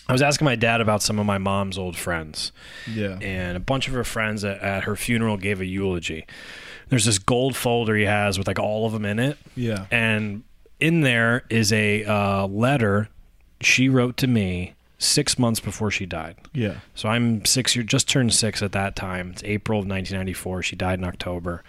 I 0.09 0.13
was 0.13 0.21
asking 0.23 0.43
my 0.45 0.55
dad 0.55 0.81
about 0.81 1.01
some 1.01 1.19
of 1.19 1.25
my 1.25 1.37
mom's 1.37 1.77
old 1.77 1.95
friends 1.95 2.51
Yeah. 2.91 3.17
and 3.21 3.55
a 3.55 3.61
bunch 3.61 3.87
of 3.87 3.93
her 3.93 4.03
friends 4.03 4.43
at, 4.43 4.59
at 4.59 4.83
her 4.83 4.97
funeral 4.97 5.37
gave 5.37 5.61
a 5.61 5.65
eulogy. 5.65 6.25
There's 6.89 7.05
this 7.05 7.17
gold 7.17 7.55
folder 7.55 7.95
he 7.95 8.03
has 8.03 8.37
with 8.37 8.45
like 8.47 8.59
all 8.59 8.85
of 8.85 8.91
them 8.91 9.05
in 9.05 9.19
it, 9.19 9.37
Yeah. 9.55 9.85
and 9.89 10.43
in 10.81 11.01
there 11.01 11.45
is 11.49 11.71
a 11.71 12.03
uh, 12.03 12.47
letter 12.47 13.07
she 13.61 13.87
wrote 13.87 14.17
to 14.17 14.27
me 14.27 14.73
six 15.01 15.39
months 15.39 15.59
before 15.59 15.89
she 15.91 16.05
died. 16.05 16.35
Yeah. 16.53 16.75
So 16.95 17.09
I'm 17.09 17.43
six 17.45 17.75
years, 17.75 17.87
just 17.87 18.07
turned 18.07 18.33
six 18.33 18.61
at 18.61 18.71
that 18.73 18.95
time. 18.95 19.31
It's 19.31 19.43
April 19.43 19.79
of 19.79 19.85
1994. 19.85 20.63
She 20.63 20.75
died 20.75 20.99
in 20.99 21.05
October, 21.05 21.63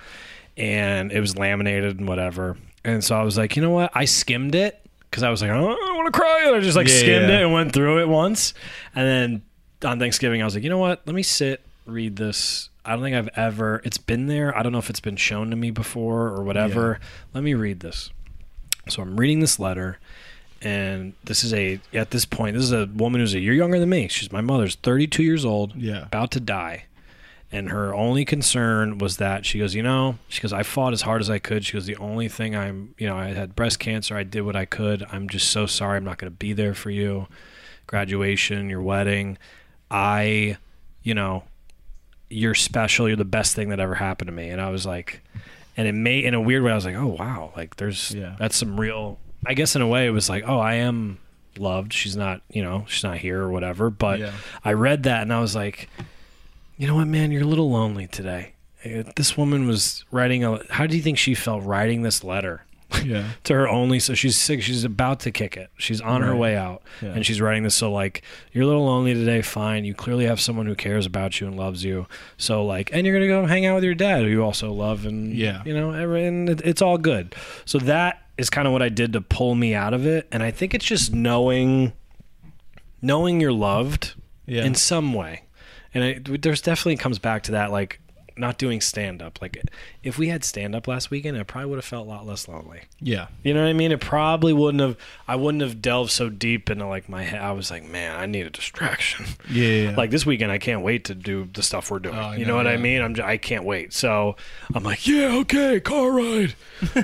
and 0.57 1.11
it 1.11 1.21
was 1.21 1.37
laminated 1.37 1.99
and 1.99 2.09
whatever. 2.09 2.57
And 2.85 3.03
so 3.03 3.17
I 3.17 3.23
was 3.23 3.39
like, 3.39 3.57
you 3.57 3.63
know 3.63 3.71
what? 3.71 3.91
I 3.95 4.05
skimmed 4.05 4.55
it 4.55 4.85
because 5.11 5.23
I 5.23 5.31
was 5.31 5.41
like, 5.41 5.51
oh, 5.51 5.55
I 5.71 5.93
want 5.97 6.13
to 6.13 6.19
cry. 6.21 6.45
And 6.47 6.57
I 6.57 6.61
just 6.61 6.77
like 6.77 6.89
Yeah, 6.89 6.99
skimmed 6.99 7.29
yeah. 7.31 7.39
it 7.39 7.43
and 7.45 7.53
went 7.53 7.73
through 7.73 8.03
it 8.03 8.09
once. 8.09 8.55
And 8.95 9.07
then 9.07 9.43
on 9.91 9.99
Thanksgiving, 9.99 10.43
I 10.43 10.45
was 10.45 10.55
like, 10.55 10.65
you 10.65 10.71
know 10.71 10.79
what? 10.79 11.03
Let 11.07 11.15
me 11.15 11.23
sit, 11.23 11.65
read 11.87 12.17
this. 12.17 12.69
I 12.85 12.93
don't 12.95 13.03
think 13.03 13.15
I've 13.17 13.29
ever. 13.37 13.81
It's 13.85 13.99
been 13.99 14.27
there. 14.27 14.57
I 14.59 14.63
don't 14.63 14.73
know 14.73 14.79
if 14.79 14.91
it's 14.91 15.01
been 15.01 15.17
shown 15.17 15.51
to 15.51 15.57
me 15.57 15.71
before 15.71 16.29
or 16.29 16.43
whatever. 16.43 16.99
Let 17.33 17.45
me 17.45 17.55
read 17.55 17.81
this. 17.81 18.11
So 18.89 19.01
I'm 19.03 19.17
reading 19.17 19.39
this 19.39 19.61
letter, 19.61 19.99
and 20.63 21.13
this 21.25 21.43
is 21.45 21.53
a 21.53 21.81
at 21.93 22.11
this 22.11 22.25
point 22.25 22.55
this 22.55 22.65
is 22.65 22.73
a 22.73 22.87
woman 22.87 23.21
who's 23.21 23.35
a 23.35 23.41
year 23.41 23.53
younger 23.55 23.79
than 23.79 23.89
me. 23.89 24.09
She's 24.09 24.31
my 24.33 24.41
mother's 24.41 24.75
32 24.77 25.23
years 25.23 25.45
old, 25.45 25.75
Yeah. 25.77 26.05
about 26.05 26.31
to 26.33 26.41
die. 26.41 26.85
And 27.55 27.69
her 27.69 27.95
only 27.95 28.25
concern 28.25 28.97
was 28.97 29.19
that 29.19 29.45
she 29.45 29.59
goes, 29.59 29.75
you 29.75 29.83
know, 29.83 30.17
she 30.29 30.41
goes, 30.41 30.55
I 30.55 30.63
fought 30.63 30.95
as 30.95 31.03
hard 31.03 31.21
as 31.21 31.29
I 31.29 31.39
could. 31.39 31.67
She 31.67 31.75
goes, 31.75 31.85
the 31.85 31.97
only 31.97 32.27
thing 32.27 32.57
I'm, 32.57 32.95
you 32.97 33.07
know, 33.07 33.15
I 33.15 33.27
had 33.35 33.55
breast 33.55 33.79
cancer. 33.79 34.17
I 34.17 34.23
did 34.23 34.41
what 34.41 34.57
I 34.57 34.65
could. 34.65 35.05
I'm 35.13 35.29
just 35.29 35.51
so 35.51 35.67
sorry. 35.67 35.99
I'm 35.99 36.05
not 36.05 36.17
going 36.17 36.33
to 36.33 36.37
be 36.37 36.55
there 36.55 36.73
for 36.73 36.89
you. 36.89 37.27
Graduation, 37.87 38.71
your 38.71 38.81
wedding. 38.81 39.37
I, 39.91 40.57
you 41.03 41.13
know, 41.15 41.45
you're 42.31 42.55
special. 42.55 43.07
You're 43.07 43.19
the 43.19 43.25
best 43.27 43.55
thing 43.55 43.69
that 43.69 43.81
ever 43.81 43.97
happened 43.97 44.29
to 44.29 44.33
me. 44.33 44.49
And 44.49 44.59
I 44.61 44.71
was 44.71 44.87
like, 44.87 45.21
and 45.77 45.87
it 45.87 45.93
made, 45.93 46.25
in 46.25 46.33
a 46.33 46.41
weird 46.41 46.63
way, 46.63 46.73
I 46.73 46.75
was 46.75 46.87
like, 46.87 46.95
oh, 46.97 47.09
wow. 47.19 47.53
Like, 47.55 47.77
there's, 47.77 48.15
Yeah. 48.15 48.35
that's 48.39 48.57
some 48.57 48.81
real, 48.81 49.19
I 49.47 49.55
guess 49.55 49.75
in 49.77 49.83
a 49.83 49.89
way, 49.89 50.07
it 50.07 50.11
was 50.11 50.29
like, 50.29 50.45
oh, 50.47 50.59
I 50.59 50.75
am 50.75 51.19
loved. 51.59 51.93
She's 51.93 52.17
not, 52.17 52.43
you 52.51 52.63
know, 52.63 52.85
she's 52.89 53.05
not 53.05 53.19
here 53.19 53.41
or 53.43 53.51
whatever. 53.51 53.91
But 53.91 54.21
Yeah. 54.21 54.33
I 54.65 54.73
read 54.73 55.03
that 55.05 55.23
and 55.23 55.33
I 55.33 55.41
was 55.41 55.55
like, 55.55 55.89
you 56.77 56.87
know 56.87 56.95
what, 56.97 57.07
man, 57.09 57.31
you're 57.31 57.43
a 57.43 57.47
little 57.47 57.71
lonely 57.71 58.07
today. 58.07 58.53
This 59.17 59.37
woman 59.37 59.67
was 59.69 60.05
writing 60.11 60.43
a. 60.45 60.61
How 60.73 60.87
do 60.87 60.97
you 60.97 61.03
think 61.03 61.17
she 61.19 61.35
felt 61.37 61.63
writing 61.63 62.03
this 62.03 62.25
letter 62.25 62.65
Yeah. 63.05 63.29
to 63.45 63.55
her 63.55 63.69
only? 63.69 64.01
So 64.01 64.15
she's 64.15 64.37
sick. 64.37 64.61
She's 64.61 64.83
about 64.83 65.21
to 65.21 65.31
kick 65.31 65.57
it. 65.57 65.71
She's 65.79 66.01
on 66.01 66.23
her 66.23 66.35
way 66.35 66.57
out, 66.57 66.83
Yeah. 67.01 67.11
and 67.11 67.25
she's 67.25 67.41
writing 67.41 67.63
this. 67.63 67.77
So 67.77 67.93
like, 67.93 68.23
you're 68.53 68.65
a 68.65 68.67
little 68.67 68.85
lonely 68.87 69.15
today. 69.15 69.41
Fine. 69.41 69.85
You 69.85 69.95
clearly 69.95 70.25
have 70.27 70.41
someone 70.41 70.67
who 70.67 70.75
cares 70.75 71.07
about 71.07 71.41
you 71.41 71.47
and 71.47 71.57
loves 71.57 71.85
you. 71.85 72.07
So 72.39 72.65
like, 72.65 72.91
and 72.93 73.07
you're 73.07 73.15
gonna 73.15 73.29
go 73.29 73.47
hang 73.47 73.67
out 73.67 73.77
with 73.77 73.85
your 73.85 73.95
dad, 73.95 74.23
who 74.23 74.29
you 74.29 74.43
also 74.43 74.73
love, 74.73 75.07
and 75.07 75.33
Yeah. 75.33 75.63
you 75.65 75.75
know, 75.75 75.91
and 75.93 76.49
it's 76.49 76.83
all 76.83 76.99
good. 76.99 77.37
So 77.65 77.79
that 77.79 78.23
is 78.43 78.51
kind 78.51 78.67
of 78.67 78.73
what 78.73 78.83
I 78.83 78.89
did 78.91 79.13
to 79.15 79.21
pull 79.21 79.55
me 79.55 79.75
out 79.75 79.95
of 79.95 80.05
it, 80.07 80.29
and 80.33 80.43
I 80.43 80.51
think 80.51 80.75
it's 80.75 80.85
just 80.85 81.15
knowing, 81.15 81.93
knowing 83.01 83.41
you're 83.41 83.53
loved 83.53 84.15
Yeah. 84.47 84.65
in 84.65 84.75
some 84.75 85.15
way. 85.15 85.43
And 85.95 86.05
it, 86.05 86.43
there's 86.43 86.61
definitely 86.61 86.97
comes 86.97 87.19
back 87.19 87.45
to 87.45 87.53
that, 87.53 87.71
like 87.71 88.01
not 88.37 88.59
doing 88.59 88.81
stand 88.81 89.23
up. 89.23 89.41
Like 89.41 89.61
if 90.03 90.19
we 90.19 90.29
had 90.29 90.45
stand 90.45 90.75
up 90.75 90.87
last 90.89 91.11
weekend, 91.11 91.37
I 91.37 91.43
probably 91.43 91.71
would 91.71 91.77
have 91.77 91.85
felt 91.85 92.07
a 92.07 92.11
lot 92.11 92.27
less 92.27 92.49
lonely. 92.49 92.83
yeah. 93.01 93.29
You 93.43 93.55
know 93.55 93.63
what 93.63 93.69
I 93.69 93.73
mean? 93.73 93.93
It 93.93 94.01
probably 94.01 94.53
wouldn't 94.53 94.81
have. 94.81 94.97
I 95.29 95.37
wouldn't 95.37 95.63
have 95.63 95.83
delved 95.83 96.11
so 96.11 96.29
deep 96.29 96.71
into 96.71 96.87
like 96.87 97.09
my 97.09 97.23
head. 97.23 97.41
I 97.41 97.53
was 97.53 97.71
like, 97.71 97.85
man, 97.85 98.19
I 98.19 98.27
need 98.27 98.47
a 98.47 98.51
distraction. 98.51 99.27
Yeah. 99.51 99.67
yeah. 99.69 99.95
Like 99.97 100.11
this 100.11 100.25
weekend, 100.27 100.53
I 100.53 100.59
can't 100.59 100.83
wait 100.83 101.05
to 101.07 101.15
do 101.15 101.49
the 101.53 101.63
stuff 101.63 101.91
we're 101.91 101.99
doing. 101.99 102.15
Oh, 102.17 102.33
you 102.33 102.45
know, 102.45 102.53
know 102.53 102.57
what 102.57 102.67
I 102.67 102.77
mean? 102.77 103.03
I'm. 103.03 103.15
j- 103.15 103.23
I 103.23 103.37
can't 103.37 103.65
wait. 103.65 103.93
So 103.93 104.37
I'm 104.75 104.83
like, 104.85 105.07
yeah, 105.07 105.35
okay, 105.41 105.81
car 105.81 106.11
ride. 106.13 106.55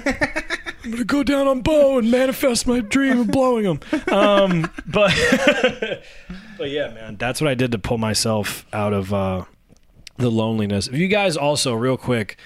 I'm 0.85 0.91
gonna 0.93 1.05
go 1.05 1.23
down 1.23 1.47
on 1.47 1.61
Bo 1.61 1.99
and 1.99 2.11
manifest 2.11 2.67
my 2.67 2.81
dream 2.81 3.21
of 3.21 3.31
blowing 3.31 3.65
him. 3.65 3.81
Um, 4.13 4.71
but 4.87 5.13
but 6.59 6.71
yeah, 6.71 6.89
man, 6.95 7.17
that's 7.17 7.41
what 7.41 7.49
I 7.49 7.55
did 7.55 7.73
to 7.73 7.79
pull 7.79 7.99
myself 7.99 8.65
out 8.73 8.93
of 8.93 9.13
uh, 9.13 9.45
the 10.19 10.31
loneliness. 10.31 10.87
If 10.89 10.95
you 10.97 11.09
guys 11.09 11.37
also, 11.37 11.75
real 11.75 11.97
quick. 11.97 12.37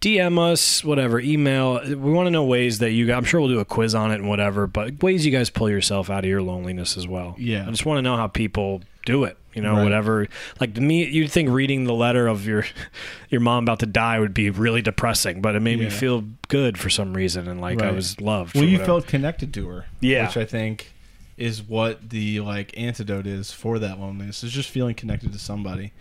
DM 0.00 0.38
us, 0.38 0.82
whatever, 0.82 1.20
email. 1.20 1.78
We 1.86 1.94
want 2.10 2.26
to 2.26 2.30
know 2.30 2.42
ways 2.42 2.78
that 2.78 2.92
you. 2.92 3.12
I'm 3.12 3.24
sure 3.24 3.38
we'll 3.38 3.50
do 3.50 3.58
a 3.60 3.66
quiz 3.66 3.94
on 3.94 4.10
it 4.12 4.14
and 4.14 4.30
whatever, 4.30 4.66
but 4.66 5.02
ways 5.02 5.26
you 5.26 5.30
guys 5.30 5.50
pull 5.50 5.68
yourself 5.68 6.08
out 6.08 6.24
of 6.24 6.30
your 6.30 6.40
loneliness 6.40 6.96
as 6.96 7.06
well. 7.06 7.34
Yeah. 7.38 7.66
I 7.66 7.70
just 7.70 7.84
want 7.84 7.98
to 7.98 8.02
know 8.02 8.16
how 8.16 8.26
people 8.26 8.80
do 9.04 9.24
it. 9.24 9.36
You 9.52 9.60
know, 9.60 9.74
Right. 9.74 9.82
whatever. 9.82 10.26
Like 10.58 10.72
to 10.76 10.80
me, 10.80 11.04
you'd 11.04 11.30
think 11.30 11.50
reading 11.50 11.84
the 11.84 11.92
letter 11.92 12.28
of 12.28 12.46
your 12.46 12.64
your 13.28 13.42
mom 13.42 13.64
about 13.64 13.80
to 13.80 13.86
die 13.86 14.18
would 14.18 14.32
be 14.32 14.48
really 14.48 14.80
depressing, 14.80 15.42
but 15.42 15.54
it 15.54 15.60
made 15.60 15.78
me 15.78 15.90
feel 15.90 16.24
good 16.48 16.78
for 16.78 16.88
some 16.88 17.12
reason, 17.12 17.46
and 17.46 17.60
like 17.60 17.82
I 17.82 17.90
was 17.90 18.18
loved. 18.22 18.54
well, 18.54 18.64
you 18.64 18.78
whatever. 18.78 18.86
felt 18.86 19.06
connected 19.06 19.52
to 19.52 19.68
her. 19.68 19.84
Yeah. 20.00 20.28
Which 20.28 20.38
I 20.38 20.46
think 20.46 20.92
is 21.36 21.62
what 21.62 22.08
the 22.08 22.40
like 22.40 22.72
antidote 22.74 23.26
is 23.26 23.52
for 23.52 23.78
that 23.80 24.00
loneliness 24.00 24.42
is 24.42 24.50
just 24.52 24.70
feeling 24.70 24.94
connected 24.94 25.30
to 25.34 25.38
somebody. 25.38 25.92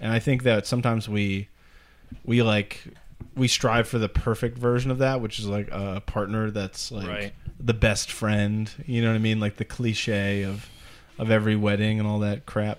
And 0.00 0.12
I 0.12 0.18
think 0.18 0.42
that 0.44 0.66
sometimes 0.66 1.08
we 1.08 1.48
we 2.24 2.42
like 2.42 2.82
we 3.34 3.48
strive 3.48 3.88
for 3.88 3.98
the 3.98 4.08
perfect 4.08 4.58
version 4.58 4.90
of 4.90 4.98
that, 4.98 5.20
which 5.20 5.38
is 5.38 5.46
like 5.46 5.68
a 5.72 6.00
partner 6.04 6.50
that's 6.50 6.90
like 6.92 7.08
Right. 7.08 7.32
the 7.58 7.74
best 7.74 8.10
friend. 8.12 8.70
You 8.86 9.02
know 9.02 9.08
what 9.08 9.14
I 9.16 9.18
mean? 9.18 9.40
Like 9.40 9.56
the 9.56 9.64
cliche 9.64 10.42
of 10.42 10.68
of 11.18 11.30
every 11.30 11.56
wedding 11.56 11.98
and 11.98 12.06
all 12.08 12.18
that 12.20 12.44
crap. 12.46 12.78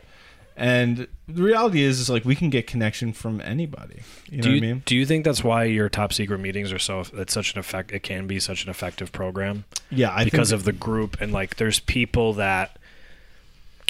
And 0.59 1.07
the 1.28 1.43
reality 1.43 1.84
is, 1.84 1.99
is 1.99 2.09
like 2.09 2.26
we 2.26 2.36
can 2.36 2.49
get 2.49 2.65
connection 2.65 3.13
from 3.13 3.41
anybody. 3.41 4.01
You 4.30 4.38
know 4.38 4.43
do 4.43 4.49
you 4.49 4.55
what 4.55 4.63
I 4.63 4.68
mean? 4.74 4.84
do 4.88 4.95
you 4.95 5.05
think 5.05 5.24
that's 5.24 5.43
why 5.43 5.65
your 5.65 5.88
top 5.88 6.13
secret 6.13 6.39
meetings 6.39 6.72
are 6.74 6.80
so? 6.80 7.03
It's 7.13 7.34
such 7.34 7.53
an 7.53 7.59
effect. 7.59 7.91
It 7.91 8.01
can 8.01 8.26
be 8.26 8.39
such 8.39 8.63
an 8.63 8.70
effective 8.72 9.11
program. 9.11 9.65
Yeah, 9.91 10.11
I 10.11 10.24
because 10.24 10.49
think, 10.49 10.59
of 10.59 10.65
the 10.65 10.72
group 10.72 11.22
and 11.22 11.32
like 11.32 11.57
there's 11.57 11.80
people 11.80 12.34
that 12.34 12.78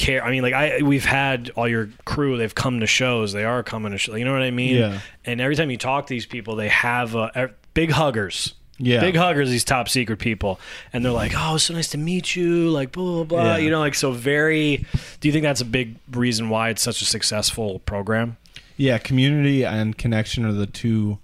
care 0.07 0.23
i 0.23 0.31
mean 0.31 0.41
like 0.41 0.53
i 0.53 0.81
we've 0.81 1.05
had 1.05 1.49
all 1.55 1.67
your 1.67 1.89
crew 2.05 2.37
they've 2.37 2.55
come 2.55 2.79
to 2.79 2.87
shows 2.87 3.33
they 3.33 3.43
are 3.43 3.61
coming 3.63 3.91
to 3.91 3.97
shows 3.97 4.17
you 4.17 4.25
know 4.25 4.33
what 4.33 4.41
i 4.41 4.51
mean? 4.51 4.75
Yeah. 4.77 4.99
and 5.25 5.41
every 5.41 5.55
time 5.55 5.69
you 5.69 5.77
talk 5.77 6.07
to 6.07 6.13
these 6.13 6.25
people 6.25 6.55
they 6.55 6.69
have 6.69 7.15
uh, 7.15 7.29
er, 7.35 7.55
big 7.73 7.91
huggers. 7.91 8.53
Yeah, 8.79 9.01
big 9.01 9.15
huggers 9.15 9.49
these 9.49 9.63
top 9.63 9.89
secret 9.89 10.19
people. 10.19 10.59
And 10.93 11.03
they're 11.03 11.11
like 11.23 11.33
oh 11.35 11.57
so 11.57 11.73
nice 11.73 11.89
to 11.89 11.97
meet 11.97 12.35
you 12.35 12.69
like 12.69 12.91
blah 12.91 13.03
blah 13.03 13.23
blah 13.23 13.43
Yeah. 13.45 13.57
you 13.57 13.69
know 13.71 13.79
like 13.79 13.95
so 13.95 14.11
very 14.11 14.85
do 15.19 15.27
you 15.27 15.31
think 15.31 15.43
that's 15.43 15.61
a 15.61 15.65
big 15.79 15.95
reason 16.11 16.49
why 16.49 16.69
it's 16.69 16.83
such 16.83 17.01
a 17.01 17.05
successful 17.05 17.79
program? 17.79 18.37
Yeah, 18.77 18.99
community 18.99 19.65
and 19.65 19.97
connection 19.97 20.45
are 20.45 20.53
the 20.53 20.67
two 20.67 21.17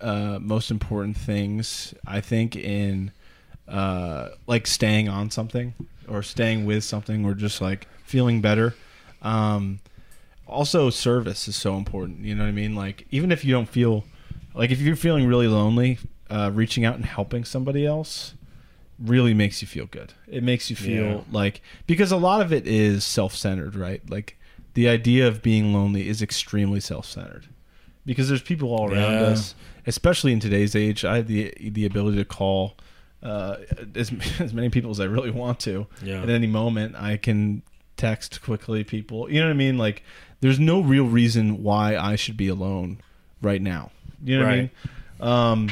uh, 0.00 0.38
most 0.40 0.72
important 0.72 1.16
things 1.16 1.94
I 2.06 2.20
think 2.20 2.56
in 2.56 3.12
uh, 3.68 4.28
like 4.46 4.66
staying 4.66 5.08
on 5.08 5.30
something 5.30 5.74
or 6.08 6.22
staying 6.22 6.66
with 6.66 6.84
something 6.84 7.24
or 7.24 7.34
just 7.34 7.60
like 7.60 7.86
feeling 8.04 8.40
better. 8.40 8.74
Um, 9.22 9.80
also, 10.46 10.90
service 10.90 11.48
is 11.48 11.56
so 11.56 11.76
important. 11.76 12.20
You 12.20 12.34
know 12.34 12.42
what 12.44 12.48
I 12.48 12.52
mean? 12.52 12.74
Like 12.74 13.06
even 13.10 13.32
if 13.32 13.44
you 13.44 13.52
don't 13.52 13.68
feel 13.68 14.04
like 14.54 14.70
if 14.70 14.80
you're 14.80 14.96
feeling 14.96 15.26
really 15.26 15.48
lonely, 15.48 15.98
uh, 16.30 16.50
reaching 16.52 16.84
out 16.84 16.96
and 16.96 17.04
helping 17.04 17.44
somebody 17.44 17.86
else 17.86 18.34
really 18.98 19.34
makes 19.34 19.60
you 19.62 19.66
feel 19.68 19.86
good. 19.86 20.12
It 20.28 20.42
makes 20.42 20.70
you 20.70 20.76
feel 20.76 21.06
Yeah. 21.06 21.20
like 21.32 21.60
because 21.86 22.12
a 22.12 22.16
lot 22.16 22.40
of 22.42 22.52
it 22.52 22.66
is 22.66 23.04
self-centered, 23.04 23.74
right? 23.74 24.08
Like 24.08 24.38
the 24.74 24.88
idea 24.88 25.26
of 25.26 25.42
being 25.42 25.72
lonely 25.72 26.08
is 26.08 26.20
extremely 26.22 26.80
self-centered 26.80 27.46
because 28.06 28.28
there's 28.28 28.42
people 28.42 28.72
all 28.74 28.84
around 28.92 29.20
Yeah. 29.20 29.28
us, 29.28 29.54
especially 29.86 30.32
in 30.32 30.40
today's 30.40 30.76
age. 30.76 31.04
I 31.04 31.16
have 31.16 31.26
the 31.26 31.52
the 31.60 31.86
ability 31.86 32.18
to 32.18 32.24
call 32.24 32.76
uh, 33.24 33.56
as 33.94 34.12
as 34.40 34.52
many 34.52 34.68
people 34.68 34.90
as 34.90 35.00
I 35.00 35.04
really 35.04 35.30
want 35.30 35.60
to 35.60 35.86
Yeah. 36.02 36.22
at 36.22 36.28
any 36.30 36.46
moment. 36.46 36.94
I 36.96 37.16
can 37.16 37.62
text 37.96 38.42
quickly 38.42 38.84
people. 38.84 39.30
You 39.30 39.40
know 39.40 39.46
what 39.46 39.52
I 39.52 39.56
mean? 39.56 39.78
Like 39.78 40.02
there's 40.40 40.60
no 40.60 40.80
real 40.80 41.06
reason 41.06 41.62
why 41.62 41.96
I 41.96 42.16
should 42.16 42.36
be 42.36 42.48
alone 42.48 42.98
right 43.40 43.62
now. 43.62 43.90
You 44.22 44.38
know 44.38 44.44
Right. 44.44 44.70
what 45.18 45.26
I 45.28 45.56
mean? 45.60 45.64
Um 45.66 45.70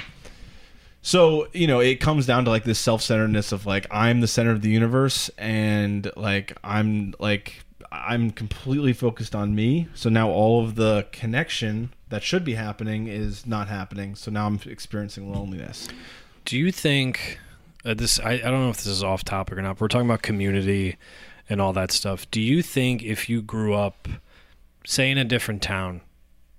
so, 1.05 1.49
you 1.53 1.67
know, 1.67 1.81
it 1.81 1.97
comes 1.97 2.27
down 2.27 2.45
to 2.45 2.51
like 2.51 2.63
this 2.63 2.79
self-centeredness 2.79 3.51
of 3.51 3.67
like 3.67 3.87
I'm 3.91 4.21
the 4.21 4.29
center 4.29 4.53
of 4.53 4.63
the 4.63 4.71
universe 4.71 5.31
and 5.37 6.11
like 6.17 6.57
I'm 6.63 7.15
like 7.19 7.65
I'm 7.91 8.31
completely 8.31 8.93
focused 8.93 9.35
on 9.35 9.55
me. 9.55 9.89
So 9.95 10.09
now 10.09 10.31
all 10.31 10.63
of 10.65 10.77
the 10.77 11.07
connection 11.13 11.93
that 12.09 12.23
should 12.23 12.45
be 12.45 12.55
happening 12.55 13.09
is 13.09 13.47
not 13.47 13.67
happening. 13.69 14.15
So 14.15 14.31
now 14.31 14.47
I'm 14.47 14.61
experiencing 14.65 15.31
loneliness. 15.33 15.89
Do 16.45 16.59
you 16.59 16.73
think 16.73 17.39
uh, 17.85 17.95
this? 17.95 18.19
I, 18.21 18.33
I 18.33 18.39
don't 18.39 18.63
know 18.65 18.71
if 18.71 18.77
this 18.79 18.87
is 18.87 19.03
off 19.03 19.25
topic 19.25 19.57
or 19.59 19.63
not. 19.63 19.75
But 19.77 19.83
we're 19.83 19.89
talking 19.89 20.09
about 20.09 20.23
community 20.23 20.97
and 21.49 21.61
all 21.61 21.73
that 21.75 21.91
stuff. 21.93 22.31
Do 22.31 22.41
you 22.41 22.63
think 22.63 23.03
if 23.03 23.29
you 23.29 23.43
grew 23.43 23.75
up, 23.75 24.09
say, 24.87 25.11
in 25.11 25.19
a 25.19 25.25
different 25.25 25.63
town 25.63 26.01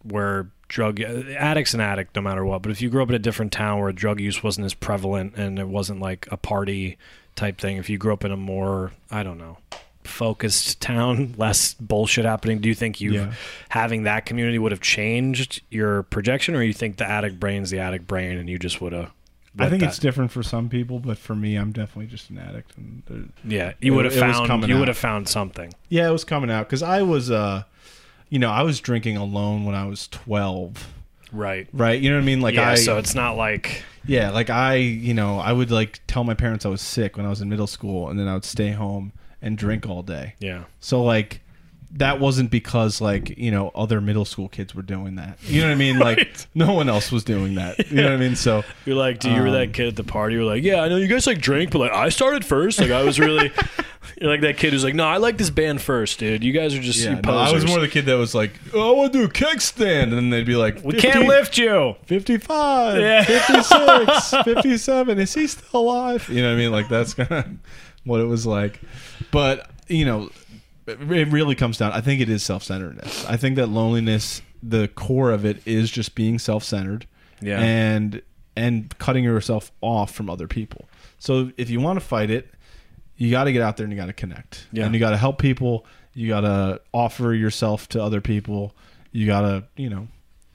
where 0.03 0.47
drug 0.67 0.99
addicts 1.01 1.73
an 1.73 1.79
addict 1.81 2.15
no 2.15 2.21
matter 2.21 2.43
what, 2.43 2.61
but 2.61 2.71
if 2.71 2.81
you 2.81 2.89
grew 2.89 3.03
up 3.03 3.09
in 3.09 3.15
a 3.15 3.19
different 3.19 3.51
town 3.51 3.79
where 3.79 3.91
drug 3.91 4.19
use 4.19 4.41
wasn't 4.43 4.65
as 4.65 4.73
prevalent 4.73 5.35
and 5.35 5.59
it 5.59 5.67
wasn't 5.67 5.99
like 5.99 6.27
a 6.31 6.37
party 6.37 6.97
type 7.35 7.57
thing, 7.59 7.77
if 7.77 7.89
you 7.89 7.97
grew 7.97 8.11
up 8.13 8.25
in 8.25 8.31
a 8.31 8.37
more 8.37 8.91
I 9.11 9.23
don't 9.23 9.37
know 9.37 9.57
focused 10.03 10.81
town, 10.81 11.33
less 11.37 11.73
bullshit 11.75 12.25
happening, 12.25 12.59
do 12.59 12.67
you 12.69 12.75
think 12.75 12.99
you 12.99 13.13
Yeah. 13.13 13.33
having 13.69 14.03
that 14.03 14.25
community 14.25 14.59
would 14.59 14.71
have 14.73 14.81
changed 14.81 15.61
your 15.69 16.03
projection, 16.03 16.55
or 16.55 16.61
you 16.61 16.73
think 16.73 16.97
the 16.97 17.07
addict 17.09 17.39
brain's 17.39 17.69
the 17.69 17.79
addict 17.79 18.05
brain 18.07 18.37
and 18.37 18.49
you 18.49 18.59
just 18.59 18.81
would 18.81 18.93
have? 18.93 19.11
I 19.59 19.69
think 19.69 19.81
that- 19.81 19.89
it's 19.89 19.99
different 19.99 20.31
for 20.31 20.41
some 20.43 20.67
people, 20.69 20.99
but 20.99 21.17
for 21.17 21.35
me, 21.35 21.55
I'm 21.55 21.71
definitely 21.71 22.07
just 22.07 22.29
an 22.29 22.39
addict. 22.39 22.75
And 22.77 23.31
Yeah, 23.45 23.73
you 23.81 23.93
would 23.93 24.05
have 24.05 24.15
found 24.15 24.67
you 24.67 24.79
would 24.79 24.87
have 24.87 24.97
found 24.97 25.29
something. 25.29 25.71
yeah, 25.89 26.07
it 26.07 26.11
was 26.11 26.23
coming 26.23 26.49
out 26.49 26.67
because 26.67 26.81
I 26.83 27.01
was, 27.03 27.29
uh, 27.29 27.63
you 28.29 28.39
know, 28.39 28.49
I 28.49 28.63
was 28.63 28.79
drinking 28.79 29.17
alone 29.17 29.63
when 29.65 29.75
I 29.75 29.85
was 29.85 30.07
12. 30.07 30.87
Right. 31.31 31.67
Right, 31.73 31.99
you 32.01 32.09
know 32.09 32.15
what 32.17 32.23
I 32.23 32.25
mean? 32.25 32.41
Like 32.41 32.55
yeah, 32.55 32.69
I, 32.71 32.75
so 32.75 32.97
it's 32.97 33.13
not 33.15 33.37
like 33.37 33.83
yeah, 34.05 34.31
like 34.31 34.49
I, 34.49 34.75
you 34.75 35.13
know, 35.13 35.39
I 35.39 35.53
would 35.53 35.71
like 35.71 35.99
tell 36.07 36.23
my 36.23 36.33
parents 36.33 36.65
I 36.65 36.69
was 36.69 36.81
sick 36.81 37.15
when 37.17 37.25
I 37.25 37.29
was 37.29 37.41
in 37.41 37.47
middle 37.49 37.67
school, 37.67 38.09
and 38.09 38.19
then 38.19 38.27
I 38.27 38.33
would 38.33 38.45
stay 38.45 38.71
home 38.71 39.13
and 39.41 39.57
drink 39.57 39.87
all 39.87 40.01
day. 40.03 40.33
yeah. 40.39 40.63
So 40.79 41.03
like, 41.03 41.41
that 41.97 42.19
wasn't 42.19 42.49
because 42.49 42.99
like 43.01 43.37
you 43.37 43.51
know 43.51 43.69
other 43.75 44.01
middle 44.01 44.25
school 44.25 44.49
kids 44.49 44.73
were 44.73 44.81
doing 44.81 45.15
that. 45.15 45.37
You 45.43 45.61
know 45.61 45.67
what 45.67 45.73
I 45.73 45.77
mean? 45.77 45.99
Like 45.99 46.17
Right. 46.17 46.47
no 46.55 46.73
one 46.73 46.89
else 46.89 47.11
was 47.11 47.23
doing 47.23 47.55
that. 47.55 47.89
You 47.91 47.97
know 47.97 48.03
what 48.05 48.13
I 48.13 48.17
mean? 48.17 48.35
So 48.35 48.63
You're 48.85 48.95
like, 48.95 49.19
do 49.19 49.29
you 49.29 49.41
were 49.41 49.47
Um, 49.47 49.53
that 49.53 49.73
kid 49.73 49.87
at 49.89 49.95
the 49.95 50.03
party? 50.03 50.35
You're 50.35 50.43
like, 50.43 50.63
yeah, 50.63 50.81
I 50.81 50.89
know 50.89 50.97
you 50.97 51.07
guys 51.07 51.27
like 51.27 51.39
drink, 51.39 51.71
but 51.71 51.79
like 51.79 51.91
I 51.91 52.09
started 52.09 52.43
first. 52.45 52.79
Like 52.79 52.91
I 52.91 53.03
was 53.03 53.19
really, 53.19 53.51
you're 54.21 54.29
like 54.31 54.41
that 54.41 54.57
kid 54.57 54.73
who's 54.73 54.83
like, 54.83 54.95
no, 54.95 55.05
I 55.05 55.17
like 55.17 55.37
this 55.37 55.49
band 55.51 55.81
first, 55.81 56.17
dude. 56.19 56.43
You 56.43 56.51
guys 56.51 56.73
are 56.73 56.81
just 56.81 56.99
yeah, 57.03 57.19
no, 57.19 57.37
I 57.37 57.51
was 57.53 57.65
more 57.65 57.79
the 57.79 57.87
kid 57.87 58.05
that 58.07 58.15
was 58.15 58.33
like, 58.33 58.53
oh, 58.73 58.93
I 58.93 58.97
want 58.97 59.13
to 59.13 59.19
do 59.19 59.25
a 59.25 59.29
kickstand, 59.29 60.03
and 60.03 60.13
then 60.13 60.29
they'd 60.31 60.45
be 60.47 60.55
like, 60.55 60.83
we 60.83 60.93
can't 60.99 61.27
lift 61.27 61.57
you. 61.57 61.95
55, 62.05 62.99
Yeah. 62.99 63.23
56, 63.23 64.33
57. 64.43 65.19
Is 65.19 65.33
he 65.33 65.47
still 65.47 65.79
alive? 65.81 66.27
You 66.29 66.41
know 66.41 66.49
what 66.49 66.55
I 66.55 66.57
mean? 66.57 66.71
Like 66.71 66.89
that's 66.89 67.13
kind 67.13 67.31
of 67.31 67.45
what 68.03 68.19
it 68.19 68.25
was 68.25 68.45
like. 68.45 68.79
But 69.31 69.69
you 69.87 70.05
know, 70.05 70.29
it 70.87 71.27
really 71.31 71.55
comes 71.55 71.77
down. 71.77 71.91
I 71.91 72.01
think 72.01 72.21
it 72.21 72.29
is 72.29 72.43
self-centeredness. 72.43 73.25
I 73.25 73.37
think 73.37 73.55
that 73.55 73.67
loneliness, 73.67 74.41
the 74.61 74.87
core 74.89 75.31
of 75.31 75.45
it, 75.45 75.61
is 75.65 75.89
just 75.91 76.15
being 76.15 76.39
self-centered. 76.39 77.07
Yeah. 77.41 77.59
and 77.59 78.21
and 78.55 78.97
cutting 78.99 79.23
yourself 79.25 79.71
off 79.81 80.13
from 80.13 80.29
other 80.29 80.47
people. 80.47 80.87
So 81.19 81.51
if 81.57 81.69
you 81.69 81.81
want 81.81 81.99
to 81.99 82.05
fight 82.05 82.29
it, 82.29 82.49
you 83.17 83.31
got 83.31 83.45
to 83.45 83.51
get 83.51 83.61
out 83.61 83.75
there 83.77 83.83
and 83.83 83.91
you 83.91 83.97
got 83.99 84.05
to 84.05 84.13
connect. 84.13 84.67
Yeah. 84.71 84.85
And 84.85 84.93
you 84.93 84.99
got 84.99 85.09
to 85.09 85.17
help 85.17 85.39
people. 85.39 85.85
You 86.13 86.27
got 86.29 86.41
to 86.41 86.79
offer 86.93 87.33
yourself 87.33 87.89
to 87.89 88.01
other 88.01 88.21
people. 88.21 88.75
You 89.11 89.25
got 89.25 89.41
to, 89.41 89.63
you 89.75 89.89
know, 89.89 90.07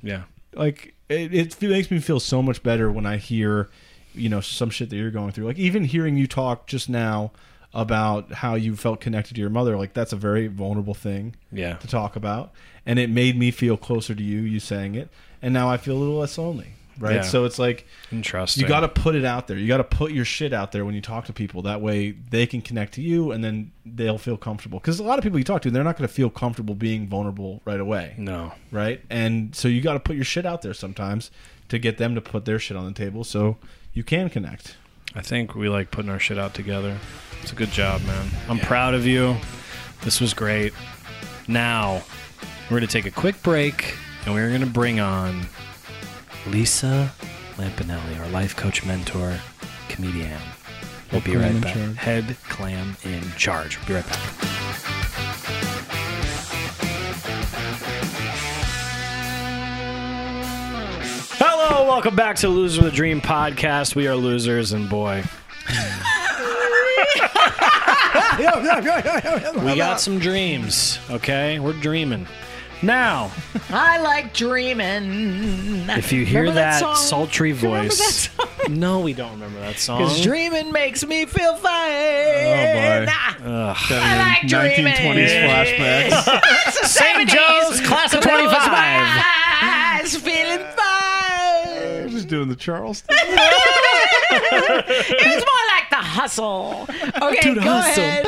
Yeah. 0.03 0.23
like 0.55 0.95
it, 1.09 1.35
it 1.35 1.61
makes 1.69 1.91
me 1.91 1.99
feel 1.99 2.21
so 2.21 2.41
much 2.41 2.63
better 2.63 2.91
when 2.91 3.05
I 3.05 3.17
hear, 3.17 3.69
you 4.15 4.29
know, 4.29 4.41
some 4.41 4.71
shit 4.71 4.89
that 4.91 4.97
you're 4.97 5.11
going 5.11 5.33
through. 5.33 5.47
Like 5.47 5.59
even 5.59 5.85
hearing 5.85 6.17
you 6.17 6.27
talk 6.27 6.67
just 6.69 6.89
now 6.89 7.33
about 7.75 8.33
how 8.33 8.55
you 8.55 8.75
felt 8.77 9.01
connected 9.01 9.35
to 9.35 9.41
your 9.41 9.51
mother, 9.51 9.77
like 9.77 9.93
that's 9.93 10.13
a 10.13 10.17
very 10.17 10.47
vulnerable 10.47 10.95
thing 10.95 11.37
Yeah. 11.53 11.75
to 11.77 11.87
talk 11.87 12.17
about, 12.17 12.53
and 12.87 12.99
it 12.99 13.11
made 13.11 13.37
me 13.39 13.51
feel 13.51 13.77
closer 13.77 14.15
to 14.15 14.23
you. 14.23 14.41
You 14.41 14.59
saying 14.61 14.95
it, 14.95 15.11
and 15.43 15.53
now 15.55 15.69
I 15.69 15.77
feel 15.77 15.97
a 15.97 16.01
little 16.01 16.19
less 16.19 16.39
lonely. 16.39 16.69
Right. 17.01 17.17
Yeah. 17.17 17.23
So 17.23 17.45
it's 17.45 17.61
like 17.61 17.87
Interesting. 18.11 18.61
you 18.63 18.69
got 18.69 18.81
to 18.81 18.89
put 18.89 19.15
it 19.15 19.25
out 19.25 19.47
there. 19.47 19.57
You 19.57 19.69
got 19.69 19.77
to 19.77 19.85
put 19.85 20.11
your 20.11 20.25
shit 20.25 20.53
out 20.53 20.73
there 20.73 20.85
when 20.85 20.97
you 20.97 21.01
talk 21.01 21.27
to 21.27 21.33
people. 21.33 21.63
That 21.63 21.81
way 21.81 22.11
they 22.11 22.45
can 22.45 22.61
connect 22.61 22.95
to 22.95 23.03
you, 23.03 23.31
and 23.31 23.45
then 23.45 23.71
they'll 23.87 24.19
feel 24.19 24.37
comfortable. 24.37 24.81
Because 24.81 24.99
a 24.99 25.05
lot 25.05 25.17
of 25.17 25.23
people 25.23 25.39
you 25.39 25.45
talk 25.45 25.63
to, 25.63 25.71
they're 25.71 25.85
not 25.85 25.97
going 25.97 26.09
to 26.09 26.13
feel 26.13 26.29
comfortable 26.29 26.75
being 26.75 27.07
vulnerable 27.07 27.63
right 27.65 27.79
away 27.79 28.15
No. 28.19 28.53
right? 28.73 29.01
And 29.11 29.55
so 29.55 29.69
you 29.69 29.81
got 29.81 29.93
to 29.93 30.01
put 30.01 30.17
your 30.17 30.25
shit 30.25 30.45
out 30.45 30.63
there 30.63 30.75
sometimes 30.75 31.31
to 31.69 31.79
get 31.79 31.99
them 31.99 32.17
to 32.17 32.21
put 32.21 32.47
their 32.47 32.59
shit 32.59 32.77
on 32.77 32.85
the 32.87 32.93
table 32.93 33.23
so 33.23 33.59
you 33.93 34.03
can 34.03 34.29
connect. 34.29 34.77
I 35.15 35.23
think 35.23 35.55
we 35.55 35.69
like 35.69 35.91
putting 35.91 36.11
our 36.11 36.19
shit 36.19 36.39
out 36.39 36.55
together. 36.55 36.99
It's 37.43 37.53
a 37.53 37.55
good 37.55 37.71
job, 37.71 38.03
man. 38.03 38.29
I'm 38.49 38.59
proud 38.59 38.95
of 38.95 39.07
you. 39.07 39.37
This 40.03 40.21
was 40.21 40.35
great. 40.35 40.73
Now, 41.47 42.03
we're 42.65 42.79
going 42.79 42.87
to 42.87 42.93
take 42.93 43.07
a 43.07 43.11
quick 43.11 43.43
break 43.43 43.95
and 44.25 44.35
we're 44.35 44.49
going 44.49 44.61
to 44.61 44.67
bring 44.67 45.01
on 45.01 45.47
Lisa 46.47 47.11
Lampanelli, 47.57 48.21
our 48.21 48.29
life 48.29 48.55
coach 48.55 48.85
mentor, 48.85 49.39
comedian. 49.89 50.41
We'll 51.11 51.23
be 51.23 51.37
right 51.37 51.59
back. 51.61 51.75
Head 51.97 52.37
clam 52.49 52.97
in 53.03 53.23
charge. 53.37 53.79
We'll 53.79 53.87
be 53.89 53.95
right 53.95 54.07
back. 54.07 54.38
Welcome 61.99 62.15
back 62.15 62.37
to 62.37 62.49
Loser 62.49 62.85
with 62.85 62.93
a 62.93 62.97
Dream 62.97 63.21
podcast. 63.21 63.97
We 63.97 64.07
are 64.07 64.15
losers, 64.15 64.71
and 64.71 64.89
boy, 64.89 65.25
we 69.65 69.75
got 69.77 70.01
some 70.01 70.21
dreams. 70.21 71.01
Okay, 71.11 71.59
we're 71.59 71.73
dreaming. 71.73 72.29
Now, 72.83 73.33
I 73.71 74.01
like 74.01 74.33
dreaming. 74.33 75.89
if 75.91 76.13
you 76.13 76.25
hear 76.25 76.43
Remember 76.43 76.61
that, 76.61 76.79
song? 76.79 76.95
sultry 76.95 77.51
Do 77.53 77.59
you 77.67 77.67
remember 77.75 77.89
that 77.89 77.97
voice, 77.97 78.31
song? 78.31 78.49
no, 78.79 79.01
we 79.01 79.13
don't 79.13 79.33
remember 79.33 79.59
that 79.59 79.81
song. 79.81 79.99
Because 79.99 80.23
dreaming 80.23 80.71
makes 80.71 81.05
me 81.05 81.27
feel 81.27 81.57
fine. 81.57 81.65
Oh, 81.67 83.07
boy. 83.07 83.07
Ah, 83.11 83.71
Ugh. 83.71 83.77
I 83.91 84.19
like 84.19 84.43
1920s 84.43 84.77
dreaming. 84.77 85.51
flashbacks. 85.51 86.41
It's 86.69 86.81
the 86.81 86.87
St. 86.87 87.29
70s. 87.29 87.35
Joe's, 87.35 87.81
class 87.89 88.15
of 88.15 88.21
Close 88.21 88.39
25. 88.53 89.25
Doing 92.29 92.49
the 92.49 92.57
Charleston. 92.57 93.17
It 94.31 95.27
was 95.27 95.37
more 95.37 95.65
like 95.77 95.91
the 95.91 95.97
hustle. 95.97 96.87
Okay, 97.23 97.41
Do 97.41 97.55
the 97.55 97.61
go 97.61 97.73
hustle. 97.73 98.05
ahead. 98.05 98.27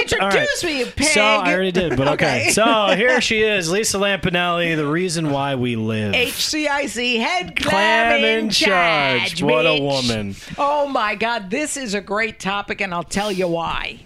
Introduce 0.00 0.64
me, 0.64 0.78
you 0.80 0.86
pig. 0.86 1.06
So 1.08 1.20
I 1.22 1.52
already 1.52 1.72
did, 1.72 1.96
but 1.96 2.08
okay. 2.08 2.42
Okay. 2.42 2.50
So 2.50 2.94
here 2.96 3.20
she 3.20 3.42
is, 3.42 3.70
Lisa 3.70 3.98
Lampanelli, 3.98 4.74
the 4.76 4.86
reason 4.86 5.30
why 5.30 5.54
we 5.54 5.76
live. 5.76 6.14
HCIC 6.14 7.18
head 7.20 7.56
clam, 7.56 7.70
Clam 7.70 8.24
in 8.24 8.38
in 8.46 8.50
charge. 8.50 9.42
What 9.42 9.66
a 9.66 9.70
bitch. 9.70 9.82
woman. 9.82 10.34
Oh 10.58 10.88
my 10.88 11.14
God, 11.14 11.50
this 11.50 11.76
is 11.76 11.94
a 11.94 12.00
great 12.00 12.40
topic, 12.40 12.80
and 12.80 12.92
I'll 12.94 13.02
tell 13.02 13.30
you 13.30 13.46
why. 13.48 14.00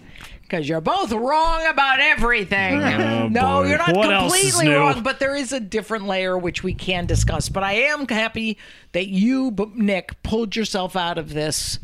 Because 0.48 0.66
you're 0.66 0.80
both 0.80 1.12
wrong 1.12 1.66
about 1.66 2.00
everything. 2.00 2.82
Oh, 2.82 3.28
no, 3.28 3.40
boy. 3.60 3.68
you're 3.68 3.78
not 3.78 3.94
What 3.94 4.08
completely 4.08 4.68
wrong, 4.70 5.02
but 5.02 5.18
there 5.18 5.36
is 5.36 5.52
a 5.52 5.60
different 5.60 6.06
layer 6.06 6.38
which 6.38 6.62
we 6.62 6.72
can 6.72 7.04
discuss. 7.04 7.50
But 7.50 7.64
I 7.64 7.74
am 7.74 8.08
happy 8.08 8.56
that 8.92 9.08
you, 9.08 9.54
Nick, 9.74 10.22
pulled 10.22 10.56
yourself 10.56 10.96
out 10.96 11.18
of 11.18 11.34
this 11.34 11.78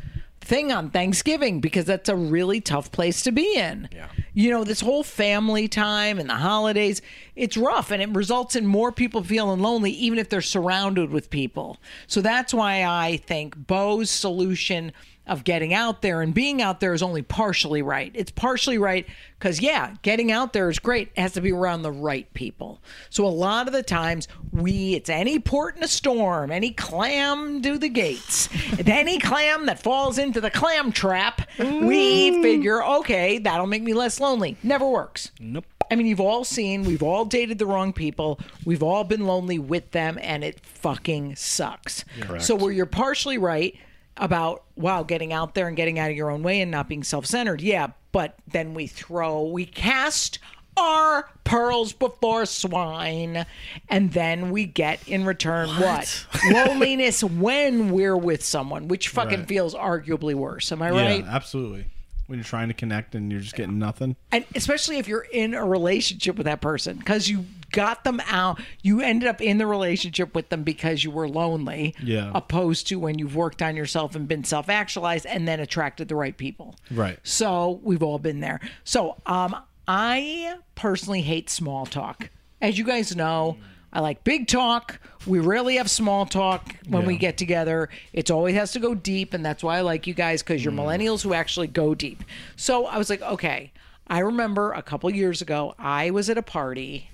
thing 0.45 0.73
on 0.73 0.91
Thanksgiving 0.91 1.61
because 1.61 1.85
that's 1.85 2.09
a 2.09 2.17
really 2.17 2.61
tough 2.61 2.93
place 2.93 3.23
to 3.23 3.33
be 3.33 3.57
in. 3.57 3.89
Yeah. 3.93 4.09
You 4.35 4.51
know, 4.51 4.65
this 4.65 4.81
whole 4.81 5.03
family 5.03 5.69
time 5.69 6.19
and 6.19 6.29
the 6.29 6.35
holidays, 6.35 7.03
it's 7.35 7.57
rough 7.57 7.91
and 7.91 8.03
it 8.03 8.11
results 8.11 8.57
in 8.57 8.67
more 8.67 8.93
people 8.93 9.23
feeling 9.23 9.61
lonely, 9.61 9.91
even 9.91 10.19
if 10.19 10.29
they're 10.29 10.43
surrounded 10.43 11.11
with 11.11 11.31
people. 11.31 11.79
So 12.07 12.21
that's 12.21 12.53
why 12.53 12.85
I 12.85 13.19
think 13.19 13.67
Bo's 13.67 14.11
solution 14.11 14.93
of 15.27 15.45
getting 15.45 15.73
out 15.73 16.03
there 16.03 16.21
and 16.21 16.35
being 16.35 16.61
out 16.61 16.81
there 16.81 16.93
is 16.93 17.03
only 17.03 17.23
partially 17.23 17.83
right. 17.83 18.11
It's 18.15 18.31
partially 18.31 18.79
right 18.79 19.07
because, 19.39 19.61
yeah, 19.61 19.95
getting 20.03 20.31
out 20.31 20.53
there 20.53 20.69
is 20.69 20.79
great. 20.79 21.13
It 21.17 21.21
has 21.21 21.33
to 21.33 21.41
be 21.41 21.53
around 21.53 21.83
the 21.83 21.93
right 21.93 22.33
people. 22.35 22.83
So 23.11 23.27
a 23.27 23.29
lot 23.29 23.67
of 23.67 23.73
the 23.73 23.83
times, 23.83 24.29
we, 24.53 24.95
it's 24.95 25.09
any 25.09 25.39
port 25.39 25.77
in 25.77 25.83
a 25.83 25.89
storm, 25.89 26.51
any 26.51 26.73
clam 26.73 27.63
to 27.63 27.79
the 27.79 27.89
gates, 27.89 28.49
any 28.87 29.19
clam 29.19 29.67
that 29.67 29.83
falls 29.83 30.19
into 30.19 30.41
the 30.41 30.51
clam 30.51 30.93
trap, 30.93 31.49
we 31.59 32.43
figure, 32.43 32.85
okay, 32.85 33.39
that'll 33.39 33.67
make 33.67 33.83
me 33.83 33.95
less 33.95 34.21
lonely. 34.21 34.57
Never 34.63 34.87
works. 34.87 35.31
Nope. 35.41 35.65
I 35.91 35.97
mean, 35.97 36.07
you've 36.07 36.21
all 36.21 36.45
seen, 36.45 36.85
we've 36.85 37.03
all 37.03 37.25
dated 37.25 37.59
the 37.59 37.67
wrong 37.67 37.93
people. 37.93 38.41
We've 38.65 38.83
all 38.83 39.05
been 39.05 39.27
lonely 39.27 39.59
with 39.59 39.91
them, 39.91 40.19
and 40.21 40.43
it 40.43 40.61
fucking 40.61 41.37
sucks. 41.37 42.05
Correct. 42.21 42.43
So, 42.43 42.55
where 42.55 42.73
you're 42.73 42.87
partially 42.87 43.37
right 43.37 43.77
about, 44.17 44.63
wow, 44.77 45.03
getting 45.03 45.33
out 45.33 45.55
there 45.55 45.67
and 45.69 45.77
getting 45.77 45.99
out 45.99 46.11
of 46.11 46.17
your 46.17 46.31
own 46.31 46.43
way 46.43 46.61
and 46.61 46.71
not 46.71 46.89
being 46.89 47.03
self 47.03 47.27
centered. 47.27 47.61
Yeah. 47.61 47.89
But 48.13 48.37
then 48.47 48.75
we 48.75 48.87
throw, 48.87 49.43
we 49.45 49.67
cast 49.67 50.39
our 50.77 51.29
pearls 51.45 51.93
before 51.93 52.47
swine, 52.47 53.47
and 53.89 54.13
then 54.13 54.51
we 54.51 54.67
get 54.67 55.07
in 55.09 55.25
return 55.25 55.69
what? 55.69 56.27
Loneliness 56.51 57.23
when 57.23 57.91
we're 57.91 58.17
with 58.17 58.45
someone, 58.45 58.89
which 58.89 59.09
fucking 59.09 59.41
Right. 59.41 59.49
feels 59.49 59.75
arguably 59.75 60.35
worse. 60.35 60.73
Am 60.73 60.83
I 60.83 60.91
right? 60.91 61.21
Yeah, 61.25 61.31
absolutely. 61.31 61.87
When 62.27 62.39
you're 62.39 62.45
trying 62.45 62.69
to 62.69 62.75
connect 62.75 63.15
and 63.15 63.31
you're 63.31 63.41
just 63.43 63.55
getting 63.55 63.79
nothing. 63.79 64.17
and 64.33 64.45
especially 64.55 64.99
if 64.99 65.07
you're 65.07 65.27
in 65.31 65.55
a 65.55 65.65
relationship 65.65 66.37
with 66.37 66.47
that 66.47 66.61
person 66.61 66.97
because 66.97 67.29
you 67.29 67.45
got 67.75 68.05
them 68.05 68.21
out 68.29 68.61
you 68.83 69.01
ended 69.01 69.29
up 69.29 69.41
in 69.43 69.59
the 69.59 69.67
relationship 69.67 70.35
with 70.35 70.49
them 70.49 70.63
because 70.63 71.05
you 71.05 71.11
were 71.11 71.29
lonely 71.29 71.95
Yeah. 72.03 72.31
opposed 72.35 72.87
to 72.89 72.99
when 72.99 73.19
you've 73.19 73.37
worked 73.37 73.61
on 73.61 73.77
yourself 73.77 74.15
and 74.15 74.27
been 74.29 74.45
self-actualized 74.45 75.27
and 75.27 75.47
then 75.47 75.61
attracted 75.61 76.09
the 76.09 76.15
right 76.17 76.37
people 76.37 76.77
Right. 76.91 77.19
so 77.23 77.81
we've 77.83 78.03
all 78.03 78.19
been 78.19 78.41
there 78.41 78.61
so 78.85 79.17
um 79.27 79.55
i 79.89 80.55
personally 80.75 81.21
hate 81.23 81.51
small 81.51 81.85
talk 81.87 82.31
as 82.63 82.79
you 82.79 82.85
guys 82.85 83.15
know 83.15 83.59
I 83.97 84.01
like 84.01 84.25
big 84.25 84.49
talk. 84.49 84.99
We 85.25 85.39
rarely 85.39 85.77
have 85.77 85.89
small 85.89 86.27
talk 86.27 86.75
when 86.89 87.07
we 87.07 87.17
get 87.17 87.37
together. 87.39 87.89
It 88.13 88.29
always 88.29 88.57
has 88.57 88.73
to 88.73 88.81
go 88.81 88.93
deep, 88.97 89.33
and 89.35 89.47
that's 89.47 89.63
why 89.63 89.77
I 89.79 89.83
like 89.83 90.09
you 90.09 90.15
guys 90.15 90.43
because 90.43 90.65
you're 90.65 90.73
millennials 90.75 91.23
who 91.23 91.33
actually 91.33 91.69
go 91.69 91.95
deep. 91.95 92.25
So 92.57 92.87
I 92.87 92.99
was 92.99 93.09
like, 93.09 93.23
okay. 93.23 93.73
I 94.09 94.19
remember 94.19 94.73
a 94.73 94.83
couple 94.83 95.09
years 95.15 95.41
ago, 95.43 95.77
I 95.79 96.11
was 96.11 96.29
at 96.29 96.37
a 96.37 96.43
party. 96.43 97.09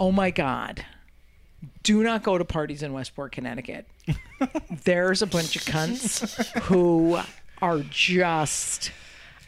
Oh 0.00 0.10
my 0.10 0.30
God. 0.30 0.84
Do 1.82 2.02
not 2.02 2.22
go 2.22 2.38
to 2.38 2.44
parties 2.44 2.82
in 2.82 2.94
Westport, 2.94 3.32
Connecticut. 3.32 3.86
There's 4.84 5.20
a 5.20 5.26
bunch 5.26 5.56
of 5.56 5.62
cunts 5.62 6.46
who 6.62 7.20
are 7.60 7.80
just. 7.90 8.92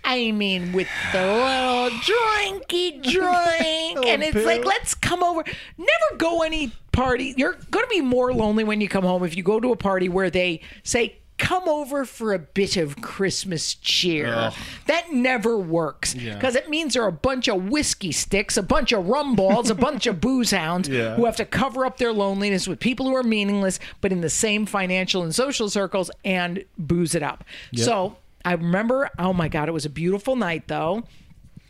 I 0.05 0.33
mean, 0.33 0.73
with 0.73 0.89
the 1.13 1.23
little 1.23 1.91
drinky 2.01 3.03
drink, 3.03 4.05
and 4.05 4.23
it's 4.23 4.45
like, 4.45 4.65
let's 4.65 4.95
come 4.95 5.23
over. 5.23 5.45
Never 5.79 6.19
go 6.19 6.43
any 6.43 6.73
party. 6.91 7.35
You're 7.37 7.55
going 7.71 7.85
to 7.85 7.89
be 7.89 8.01
more 8.01 8.35
lonely 8.35 8.65
when 8.65 8.81
you 8.81 8.89
come 8.89 9.05
home 9.05 9.25
if 9.25 9.37
you 9.37 9.43
go 9.43 9.59
to 9.61 9.73
a 9.73 9.77
party 9.77 10.09
where 10.09 10.29
they 10.29 10.61
say, 10.83 11.17
come 11.43 11.69
over 11.69 12.05
for 12.05 12.33
a 12.33 12.39
bit 12.39 12.77
of 12.77 13.01
Christmas 13.03 13.75
cheer. 13.75 14.53
That 14.87 15.13
never 15.13 15.59
works 15.59 16.15
because 16.15 16.55
it 16.55 16.71
means 16.71 16.95
there 16.95 17.03
are 17.03 17.09
a 17.09 17.13
bunch 17.13 17.49
of 17.49 17.65
whiskey 17.69 18.13
sticks, 18.13 18.57
a 18.57 18.63
bunch 18.63 18.93
of 18.93 19.09
rum 19.09 19.35
balls, 19.35 19.69
a 19.69 19.75
bunch 19.75 20.07
of 20.07 20.21
booze 20.21 20.53
hounds 20.53 20.89
Yeah. 20.93 21.17
who 21.17 21.25
have 21.25 21.37
to 21.37 21.45
cover 21.45 21.85
up 21.85 21.99
their 21.99 22.13
loneliness 22.13 22.69
with 22.69 22.79
people 22.79 23.07
who 23.07 23.17
are 23.17 23.23
meaningless, 23.25 23.81
but 24.01 24.13
in 24.13 24.21
the 24.21 24.31
same 24.31 24.67
financial 24.67 25.23
and 25.25 25.35
social 25.35 25.69
circles 25.69 26.11
and 26.25 26.65
booze 26.79 27.15
it 27.15 27.23
up. 27.25 27.45
So 27.75 28.17
I 28.45 28.53
remember, 28.53 29.11
oh 29.19 29.33
my 29.33 29.49
God, 29.49 29.69
it 29.69 29.73
was 29.73 29.85
a 29.85 29.91
beautiful 29.91 30.37
night 30.37 30.69
though. 30.69 31.03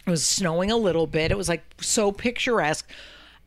It 0.07 0.11
was 0.11 0.27
snowing 0.27 0.71
a 0.71 0.77
little 0.77 1.07
bit. 1.07 1.31
It 1.31 1.37
was 1.39 1.49
like 1.49 1.63
so 1.81 2.13
picturesque. 2.13 2.89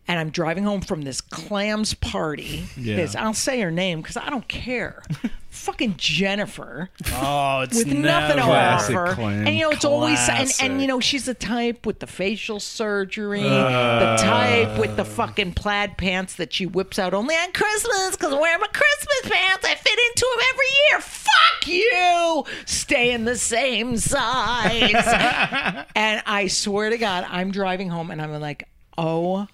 And 0.07 0.19
I'm 0.19 0.29
driving 0.29 0.63
home 0.63 0.81
from 0.81 1.01
this 1.01 1.19
clams 1.19 1.93
party. 1.95 2.65
Yeah. 2.77 2.95
This 2.97 3.15
I'll 3.15 3.33
say 3.33 3.59
her 3.61 3.71
name 3.71 4.01
because 4.01 4.17
I 4.17 4.29
don't 4.29 4.47
care. 4.47 5.03
Fucking 5.55 5.95
Jennifer 5.97 6.89
Oh, 7.13 7.61
it's 7.61 7.77
with 7.77 7.87
nothing 7.87 8.37
to 8.37 8.43
Classic 8.43 8.95
offer. 8.95 9.21
And 9.21 9.49
you 9.49 9.61
know, 9.61 9.71
it's 9.71 9.85
always 9.85 10.19
and, 10.29 10.51
and 10.61 10.81
you 10.81 10.87
know, 10.87 10.99
she's 10.99 11.25
the 11.25 11.33
type 11.33 11.85
with 11.85 11.99
the 11.99 12.07
facial 12.07 12.59
surgery, 12.59 13.41
the 13.41 14.17
type 14.19 14.77
with 14.77 14.91
Uh. 14.91 14.95
the 14.95 15.05
fucking 15.05 15.53
plaid 15.53 15.97
pants 15.97 16.35
that 16.35 16.53
she 16.53 16.65
whips 16.65 16.99
out 16.99 17.13
only 17.13 17.35
on 17.35 17.51
Christmas 17.53 18.11
because 18.11 18.33
I'm 18.33 18.39
wearing 18.39 18.59
my 18.61 18.67
Christmas 18.67 19.31
pants. 19.33 19.65
I 19.65 19.75
fit 19.75 19.97
into 20.09 20.27
them 20.35 20.45
every 20.53 20.65
year. 20.89 21.01
Fuck 21.01 21.67
you. 21.67 22.43
Stay 22.65 23.11
in 23.13 23.25
the 23.25 23.37
same 23.37 23.97
size. 23.97 24.93
and 25.95 26.21
I 26.25 26.47
swear 26.47 26.89
to 26.89 26.97
God, 26.97 27.25
I'm 27.29 27.51
driving 27.51 27.89
home 27.89 28.11
and 28.11 28.21
I'm 28.21 28.39
like, 28.39 28.67
oh 28.97 29.47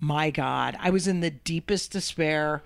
my 0.00 0.30
God. 0.30 0.76
I 0.80 0.90
was 0.90 1.06
in 1.08 1.20
the 1.20 1.30
deepest 1.30 1.92
despair 1.92 2.62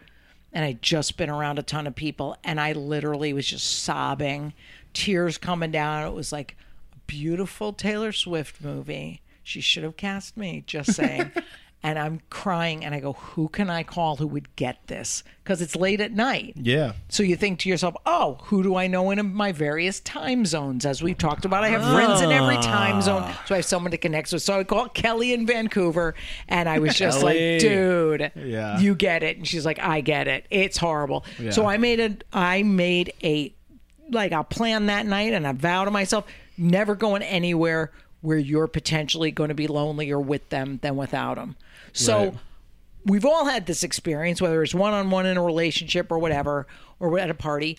and 0.53 0.65
I'd 0.65 0.83
just 0.83 1.17
been 1.17 1.31
around 1.31 1.59
a 1.59 1.63
ton 1.63 1.87
of 1.87 1.95
people 1.95 2.37
and 2.45 2.61
I 2.61 2.73
literally 2.73 3.33
was 3.33 3.47
just 3.47 3.83
sobbing, 3.83 4.55
tears 4.93 5.39
coming 5.39 5.71
down. 5.71 6.07
It 6.07 6.15
was 6.15 6.33
like 6.33 6.57
a 6.95 6.99
beautiful 7.07 7.73
Taylor 7.73 8.13
Swift 8.13 8.63
movie. 8.63 9.23
She 9.43 9.61
should 9.61 9.83
have 9.83 9.97
cast 9.97 10.37
me, 10.37 10.63
just 10.67 10.95
saying. 10.95 11.33
and 11.83 11.97
I'm 11.99 12.21
crying 12.29 12.85
and 12.85 12.93
I 12.95 13.01
go, 13.01 13.13
who 13.13 13.49
can 13.49 13.71
I 13.71 13.85
call 13.85 14.17
who 14.17 14.27
would 14.27 14.55
get 14.57 14.87
this? 14.89 15.23
Because 15.45 15.63
it's 15.63 15.77
late 15.77 16.01
at 16.01 16.13
night. 16.13 16.55
Yeah. 16.57 16.93
So 17.09 17.23
you 17.23 17.37
think 17.37 17.61
to 17.61 17.69
yourself, 17.69 17.95
oh, 18.05 18.39
who 18.45 18.63
do 18.65 18.75
I 18.75 18.89
know 18.89 19.11
in 19.13 19.33
my 19.33 19.53
various 19.53 20.01
time 20.01 20.45
zones? 20.45 20.85
As 20.85 21.03
we've 21.03 21.17
talked 21.17 21.45
about, 21.45 21.63
I 21.63 21.69
have 21.69 21.83
friends 21.93 22.21
in 22.21 22.33
every 22.33 22.57
time 22.57 23.01
zone. 23.01 23.23
Ah. 23.25 23.43
So 23.47 23.55
I 23.55 23.59
have 23.59 23.65
someone 23.65 23.93
to 23.93 23.97
connect 23.97 24.33
with. 24.33 24.43
So 24.43 24.59
I 24.59 24.65
called 24.65 24.93
Kelly 24.93 25.33
in 25.33 25.47
Vancouver 25.47 26.15
and 26.49 26.69
I 26.69 26.81
was 26.81 26.95
just 26.97 27.23
like, 27.23 27.37
dude, 27.61 28.33
Yeah. 28.35 28.81
you 28.81 28.95
get 28.97 29.23
it. 29.23 29.37
And 29.37 29.47
she's 29.47 29.65
like, 29.65 29.79
I 29.79 30.01
get 30.01 30.27
it. 30.27 30.47
It's 30.51 30.77
horrible. 30.79 31.25
Yeah. 31.39 31.51
So 31.53 31.65
I 31.67 31.77
made 31.79 32.01
a 32.01 32.17
I 32.33 32.65
made 32.65 33.13
a 33.23 33.55
like 34.11 34.33
a 34.33 34.43
plan 34.43 34.87
that 34.87 35.07
night 35.07 35.33
and 35.33 35.47
I 35.47 35.53
vow 35.53 35.85
to 35.85 35.91
myself, 35.93 36.27
never 36.57 36.95
going 36.97 37.23
anywhere 37.23 37.93
where 38.21 38.39
you're 38.39 38.67
potentially 38.67 39.31
going 39.31 39.49
to 39.49 39.55
be 39.55 39.69
lonelier 39.69 40.19
with 40.19 40.49
them 40.49 40.81
than 40.83 40.97
without 40.97 41.37
them. 41.37 41.55
So 41.93 42.19
Right. 42.25 42.35
we've 43.05 43.25
all 43.25 43.47
had 43.47 43.67
this 43.67 43.83
experience, 43.83 44.41
whether 44.41 44.63
it's 44.63 44.75
one 44.75 44.93
on 44.93 45.11
one 45.11 45.27
in 45.27 45.37
a 45.37 45.43
relationship 45.43 46.11
or 46.11 46.19
whatever, 46.19 46.67
or 47.01 47.19
at 47.19 47.31
a 47.31 47.35
party. 47.35 47.79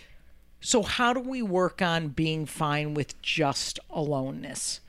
So, 0.61 0.83
how 0.83 1.13
do 1.13 1.21
we 1.21 1.41
work 1.41 1.81
on 1.81 2.09
being 2.09 2.45
fine 2.45 2.93
with 2.93 3.21
just 3.21 3.79
aloneness? 3.89 4.81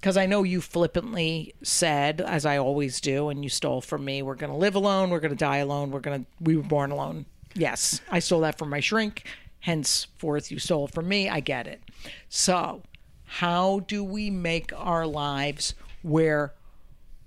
Because 0.00 0.16
I 0.16 0.26
know 0.26 0.42
you 0.44 0.60
flippantly 0.60 1.54
said, 1.62 2.20
as 2.20 2.46
I 2.46 2.56
always 2.56 3.00
do, 3.00 3.28
and 3.28 3.42
you 3.42 3.50
stole 3.50 3.80
from 3.80 4.04
me, 4.04 4.22
we're 4.22 4.36
going 4.36 4.52
to 4.52 4.56
live 4.56 4.74
alone, 4.74 5.10
we're 5.10 5.20
going 5.20 5.32
to 5.32 5.36
die 5.36 5.56
alone, 5.58 5.90
we're 5.90 6.00
going 6.00 6.24
to, 6.24 6.26
we 6.40 6.56
were 6.56 6.62
born 6.62 6.92
alone. 6.92 7.26
Yes, 7.54 8.00
I 8.08 8.20
stole 8.20 8.40
that 8.42 8.56
from 8.58 8.70
my 8.70 8.80
shrink. 8.80 9.24
Henceforth, 9.60 10.50
you 10.52 10.58
stole 10.60 10.86
from 10.86 11.08
me. 11.08 11.28
I 11.28 11.40
get 11.40 11.66
it. 11.66 11.82
So, 12.28 12.82
how 13.24 13.80
do 13.80 14.02
we 14.04 14.30
make 14.30 14.72
our 14.74 15.06
lives 15.06 15.74
where 16.02 16.54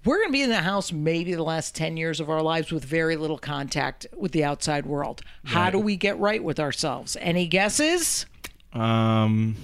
we're 0.05 0.17
going 0.17 0.29
to 0.29 0.33
be 0.33 0.41
in 0.41 0.49
the 0.49 0.57
house 0.61 0.91
maybe 0.91 1.33
the 1.33 1.43
last 1.43 1.75
10 1.75 1.95
years 1.97 2.19
of 2.19 2.29
our 2.29 2.41
lives 2.41 2.71
with 2.71 2.83
very 2.83 3.15
little 3.15 3.37
contact 3.37 4.05
with 4.17 4.31
the 4.31 4.43
outside 4.43 4.85
world. 4.85 5.21
How 5.45 5.69
do 5.69 5.77
we 5.79 5.95
get 5.95 6.17
right 6.19 6.43
with 6.43 6.59
ourselves? 6.59 7.15
Any 7.19 7.47
guesses? 7.47 8.25
Um. 8.73 9.55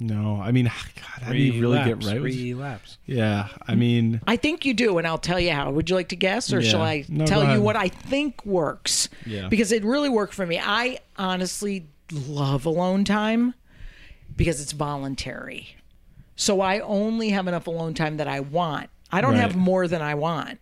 No, 0.00 0.40
I 0.42 0.50
mean, 0.50 0.64
God, 0.96 1.22
how 1.22 1.32
do 1.32 1.38
you 1.38 1.60
really 1.60 1.78
get 1.84 2.04
right? 2.04 2.20
With 2.20 2.34
Relapse. 2.34 2.98
yeah, 3.06 3.48
I 3.66 3.74
mean, 3.74 4.20
I 4.26 4.36
think 4.36 4.64
you 4.64 4.74
do, 4.74 4.98
and 4.98 5.06
I'll 5.06 5.18
tell 5.18 5.38
you 5.38 5.52
how. 5.52 5.70
Would 5.70 5.88
you 5.88 5.96
like 5.96 6.08
to 6.08 6.16
guess, 6.16 6.52
or 6.52 6.60
Yeah. 6.60 6.70
shall 6.70 6.82
I 6.82 7.04
No, 7.08 7.24
tell 7.26 7.54
you 7.54 7.62
what 7.62 7.76
I 7.76 7.88
think 7.88 8.44
works? 8.44 9.08
Yeah. 9.24 9.48
Because 9.48 9.70
it 9.72 9.84
really 9.84 10.08
worked 10.08 10.34
for 10.34 10.44
me. 10.46 10.58
I 10.62 10.98
honestly 11.16 11.86
love 12.12 12.66
alone 12.66 13.04
time 13.04 13.54
because 14.36 14.60
it's 14.60 14.72
voluntary. 14.72 15.76
So 16.36 16.60
I 16.60 16.80
only 16.80 17.28
have 17.30 17.46
enough 17.46 17.68
alone 17.68 17.94
time 17.94 18.16
that 18.16 18.26
I 18.26 18.40
want. 18.40 18.90
I 19.14 19.20
don't 19.20 19.32
Right. 19.34 19.40
have 19.40 19.56
more 19.56 19.86
than 19.88 20.02
I 20.02 20.14
want. 20.14 20.58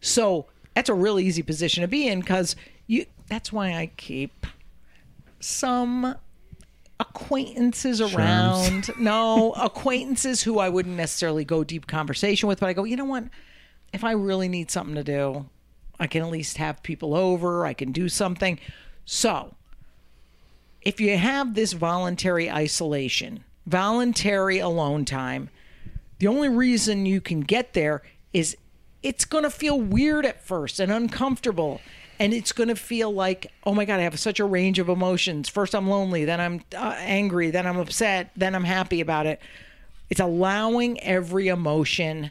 So 0.00 0.46
that's 0.74 0.88
a 0.88 0.94
really 0.94 1.24
easy 1.26 1.42
position 1.42 1.82
to 1.82 1.88
be 1.88 2.06
in 2.08 2.20
because 2.20 2.54
you. 2.86 3.06
That's 3.28 3.52
why 3.52 3.74
I 3.74 3.90
keep 3.96 4.46
some 5.40 6.14
acquaintances 7.00 8.00
around. 8.00 8.90
No, 8.98 9.52
acquaintances 9.52 10.42
who 10.42 10.58
I 10.58 10.68
wouldn't 10.68 10.96
necessarily 10.96 11.44
go 11.44 11.64
deep 11.64 11.86
conversation 11.86 12.48
with, 12.48 12.60
but 12.60 12.68
I 12.68 12.72
go, 12.72 12.84
you 12.84 12.96
know 12.96 13.04
what? 13.04 13.24
If 13.92 14.04
I 14.04 14.12
really 14.12 14.48
need 14.48 14.70
something 14.70 14.94
to 14.94 15.04
do, 15.04 15.46
I 15.98 16.06
can 16.06 16.22
at 16.22 16.30
least 16.30 16.58
have 16.58 16.82
people 16.82 17.14
over. 17.14 17.66
I 17.66 17.74
can 17.74 17.92
do 17.92 18.08
something. 18.08 18.58
So, 19.04 19.54
if 20.82 21.00
you 21.00 21.16
have 21.16 21.54
this 21.54 21.72
voluntary 21.72 22.50
isolation, 22.50 23.44
voluntary 23.66 24.58
alone 24.58 25.04
time, 25.04 25.50
the 26.18 26.26
only 26.26 26.48
reason 26.48 27.06
you 27.06 27.20
can 27.20 27.40
get 27.40 27.72
there 27.72 28.02
is 28.32 28.56
it's 29.02 29.24
going 29.24 29.44
to 29.44 29.50
feel 29.50 29.80
weird 29.80 30.26
at 30.26 30.42
first 30.42 30.80
and 30.80 30.90
uncomfortable. 30.90 31.80
And 32.18 32.32
it's 32.32 32.52
going 32.52 32.68
to 32.68 32.76
feel 32.76 33.12
like, 33.12 33.52
oh 33.64 33.74
my 33.74 33.84
God, 33.84 34.00
I 34.00 34.04
have 34.04 34.18
such 34.18 34.40
a 34.40 34.44
range 34.44 34.78
of 34.78 34.88
emotions. 34.88 35.48
First, 35.48 35.74
I'm 35.74 35.88
lonely, 35.88 36.24
then 36.24 36.40
I'm 36.40 36.62
uh, 36.74 36.96
angry, 36.98 37.50
then 37.50 37.66
I'm 37.66 37.76
upset, 37.76 38.30
then 38.34 38.54
I'm 38.54 38.64
happy 38.64 39.00
about 39.00 39.26
it. 39.26 39.40
It's 40.08 40.20
allowing 40.20 40.98
every 41.02 41.48
emotion, 41.48 42.30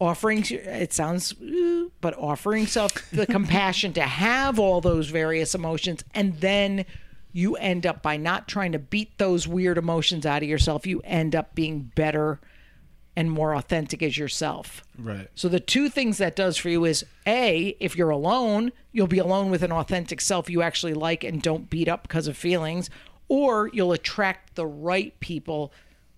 offering, 0.00 0.44
it 0.48 0.94
sounds, 0.94 1.34
but 2.00 2.16
offering 2.16 2.66
self 2.66 3.10
the 3.10 3.26
compassion 3.38 3.92
to 3.92 4.02
have 4.02 4.58
all 4.58 4.80
those 4.80 5.10
various 5.10 5.54
emotions. 5.54 6.02
And 6.14 6.40
then 6.40 6.86
you 7.32 7.56
end 7.56 7.86
up 7.86 8.02
by 8.02 8.16
not 8.16 8.48
trying 8.48 8.72
to 8.72 8.78
beat 8.78 9.18
those 9.18 9.46
weird 9.46 9.76
emotions 9.76 10.24
out 10.24 10.42
of 10.42 10.48
yourself, 10.48 10.86
you 10.86 11.00
end 11.04 11.36
up 11.36 11.54
being 11.54 11.92
better 11.94 12.40
and 13.14 13.30
more 13.30 13.54
authentic 13.54 14.02
as 14.02 14.16
yourself. 14.16 14.82
right. 14.98 15.28
So 15.34 15.48
the 15.48 15.60
two 15.60 15.88
things 15.88 16.18
that 16.18 16.34
does 16.34 16.56
for 16.56 16.68
you 16.70 16.84
is 16.84 17.04
A, 17.26 17.76
if 17.78 17.96
you're 17.96 18.10
alone, 18.10 18.72
you'll 18.90 19.06
be 19.06 19.18
alone 19.18 19.50
with 19.50 19.62
an 19.62 19.72
authentic 19.72 20.20
self 20.20 20.48
you 20.48 20.62
actually 20.62 20.94
like 20.94 21.22
and 21.22 21.42
don't 21.42 21.68
beat 21.68 21.88
up 21.88 22.02
because 22.02 22.26
of 22.26 22.36
feelings, 22.36 22.88
or 23.28 23.68
you'll 23.72 23.92
attract 23.92 24.54
the 24.54 24.66
right 24.66 25.18
people 25.20 25.72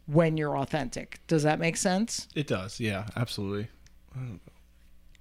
when 0.07 0.37
you're 0.37 0.57
authentic. 0.57 1.19
Does 1.27 1.43
that 1.43 1.59
make 1.59 1.77
sense? 1.77 2.29
It 2.35 2.47
does. 2.47 2.79
Yeah, 2.79 3.07
absolutely. 3.17 3.69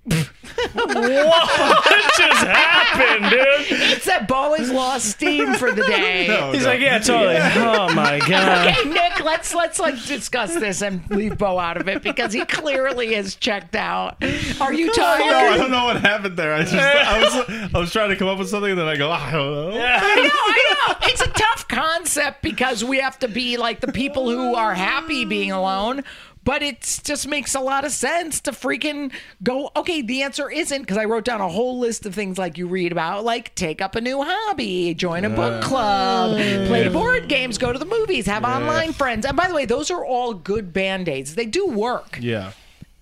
What 0.06 2.02
just 2.18 2.44
happened, 2.46 3.30
dude? 3.30 3.80
It's 3.92 4.06
that 4.06 4.28
Bo 4.28 4.54
has 4.56 4.70
lost 4.72 5.06
steam 5.12 5.54
for 5.54 5.72
the 5.72 5.84
day. 5.84 6.26
He's 6.54 6.66
like, 6.66 6.82
yeah, 6.82 7.00
totally. 7.00 7.38
Oh 7.38 7.94
my 7.94 8.20
god. 8.28 8.68
Okay, 8.68 8.90
Nick, 8.90 9.24
let's 9.24 9.54
let's 9.54 9.80
like 9.80 9.96
discuss 10.06 10.54
this 10.56 10.82
and 10.82 11.10
leave 11.10 11.38
Bo 11.38 11.58
out 11.58 11.78
of 11.78 11.88
it 11.88 12.04
because 12.04 12.34
he 12.34 12.44
clearly 12.46 13.14
has 13.14 13.36
checked 13.36 13.76
out. 13.76 14.22
Are 14.60 14.74
you 14.74 14.88
No, 14.88 15.04
I 15.04 15.58
don't 15.58 15.72
know 15.72 15.86
what 15.86 16.02
happened 16.02 16.38
there. 16.38 16.54
I 16.54 16.64
just, 16.64 16.76
I 16.76 17.20
was, 17.24 17.72
I 17.74 17.80
was 17.80 17.92
trying 17.92 18.10
to 18.10 18.16
come 18.16 18.28
up 18.28 18.40
with 18.40 18.50
something, 18.50 18.72
and 18.72 18.80
then 18.80 18.88
I 18.88 18.98
go, 18.98 19.10
I 19.12 19.32
don't 19.32 19.52
know. 19.54 19.70
I 19.72 20.16
know, 20.16 20.30
I 20.32 20.76
know. 20.88 20.96
It's 21.04 21.22
a 21.22 21.28
tough 21.30 21.68
concept 21.68 22.42
because 22.42 22.84
we 22.84 23.00
have 23.00 23.18
to 23.20 23.28
be 23.28 23.58
like 23.58 23.80
the 23.80 23.92
people 23.92 24.30
who 24.30 24.56
are 24.56 24.74
happy 24.74 25.26
being 25.26 25.52
alone. 25.52 26.04
But 26.46 26.62
it 26.62 27.00
just 27.04 27.28
makes 27.28 27.56
a 27.56 27.62
lot 27.62 27.86
of 27.86 27.92
sense 27.92 28.42
to 28.42 28.52
freaking 28.52 29.14
go, 29.42 29.72
okay, 29.78 30.02
the 30.02 30.24
answer 30.24 30.52
isn't 30.52 30.82
because 30.82 30.98
I 30.98 31.06
wrote 31.06 31.24
down 31.24 31.40
a 31.40 31.48
whole 31.48 31.80
list 31.80 32.06
of 32.06 32.14
things 32.14 32.38
like 32.38 32.58
you 32.58 32.68
read 32.68 32.92
about, 32.92 33.24
like 33.24 33.56
take 33.56 33.82
up 33.82 33.96
a 33.96 34.02
new 34.02 34.22
hobby, 34.22 34.94
join 34.94 35.24
a 35.24 35.30
book 35.30 35.64
club, 35.64 36.36
play 36.36 36.90
board 36.90 37.30
games, 37.30 37.58
go 37.58 37.72
to 37.72 37.80
the 37.80 37.86
movies, 37.86 38.26
have 38.26 38.44
online 38.44 38.92
friends. 38.92 39.26
And 39.26 39.38
by 39.38 39.48
the 39.48 39.56
way, 39.56 39.66
those 39.66 39.90
are 39.90 40.04
all 40.04 40.34
good 40.34 40.74
band 40.74 41.08
aids. 41.08 41.36
They 41.36 41.46
do 41.46 41.66
work. 41.68 42.20
Yeah. 42.22 42.52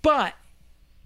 But 0.04 0.36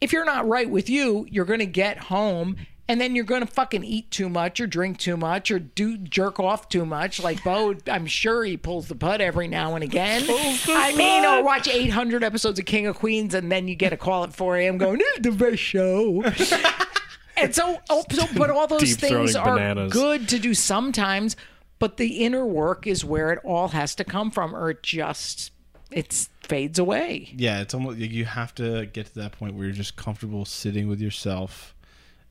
if 0.01 0.11
you're 0.11 0.25
not 0.25 0.47
right 0.47 0.69
with 0.69 0.89
you, 0.89 1.25
you're 1.29 1.45
going 1.45 1.59
to 1.59 1.65
get 1.65 1.97
home 1.97 2.57
and 2.87 3.01
then 3.01 3.15
you're 3.15 3.25
going 3.25 3.45
to 3.45 3.51
fucking 3.51 3.83
eat 3.83 4.11
too 4.11 4.29
much 4.29 4.59
or 4.59 4.67
drink 4.67 4.97
too 4.99 5.17
much 5.17 5.49
or 5.51 5.59
do 5.59 5.97
jerk 5.97 6.39
off 6.39 6.69
too 6.69 6.85
much. 6.85 7.21
Like 7.21 7.43
Bo, 7.43 7.75
I'm 7.87 8.05
sure 8.05 8.43
he 8.43 8.57
pulls 8.57 8.87
the 8.87 8.95
putt 8.95 9.21
every 9.21 9.47
now 9.47 9.75
and 9.75 9.83
again. 9.83 10.23
I 10.27 10.93
mean, 10.95 11.25
or 11.25 11.43
watch 11.43 11.67
800 11.67 12.23
episodes 12.23 12.59
of 12.59 12.65
King 12.65 12.87
of 12.87 12.95
Queens 12.97 13.33
and 13.33 13.51
then 13.51 13.67
you 13.67 13.75
get 13.75 13.91
a 13.93 13.97
call 13.97 14.23
at 14.23 14.33
4 14.35 14.57
a.m. 14.57 14.77
going, 14.77 14.99
this 14.99 15.17
is 15.17 15.21
the 15.23 15.31
best 15.31 15.57
show. 15.61 16.23
and 17.37 17.55
so, 17.55 17.79
oh, 17.89 18.03
so, 18.11 18.25
but 18.37 18.49
all 18.51 18.67
those 18.67 18.81
Deep 18.81 18.97
things 18.99 19.35
are 19.35 19.55
bananas. 19.55 19.91
good 19.91 20.29
to 20.29 20.39
do 20.39 20.53
sometimes. 20.53 21.35
but 21.79 21.97
the 21.97 22.23
inner 22.23 22.45
work 22.45 22.87
is 22.87 23.03
where 23.03 23.31
it 23.31 23.39
all 23.43 23.69
has 23.69 23.95
to 23.95 24.03
come 24.03 24.31
from, 24.31 24.55
or 24.55 24.69
it 24.69 24.81
just 24.83 25.51
it 25.91 26.27
fades 26.41 26.79
away. 26.79 27.29
Yeah, 27.35 27.61
it's 27.61 27.73
almost 27.73 27.99
like 27.99 28.11
you 28.11 28.25
have 28.25 28.55
to 28.55 28.85
get 28.87 29.07
to 29.07 29.15
that 29.15 29.33
point 29.33 29.55
where 29.55 29.65
you're 29.65 29.73
just 29.75 29.95
comfortable 29.95 30.45
sitting 30.45 30.87
with 30.87 30.99
yourself. 30.99 31.74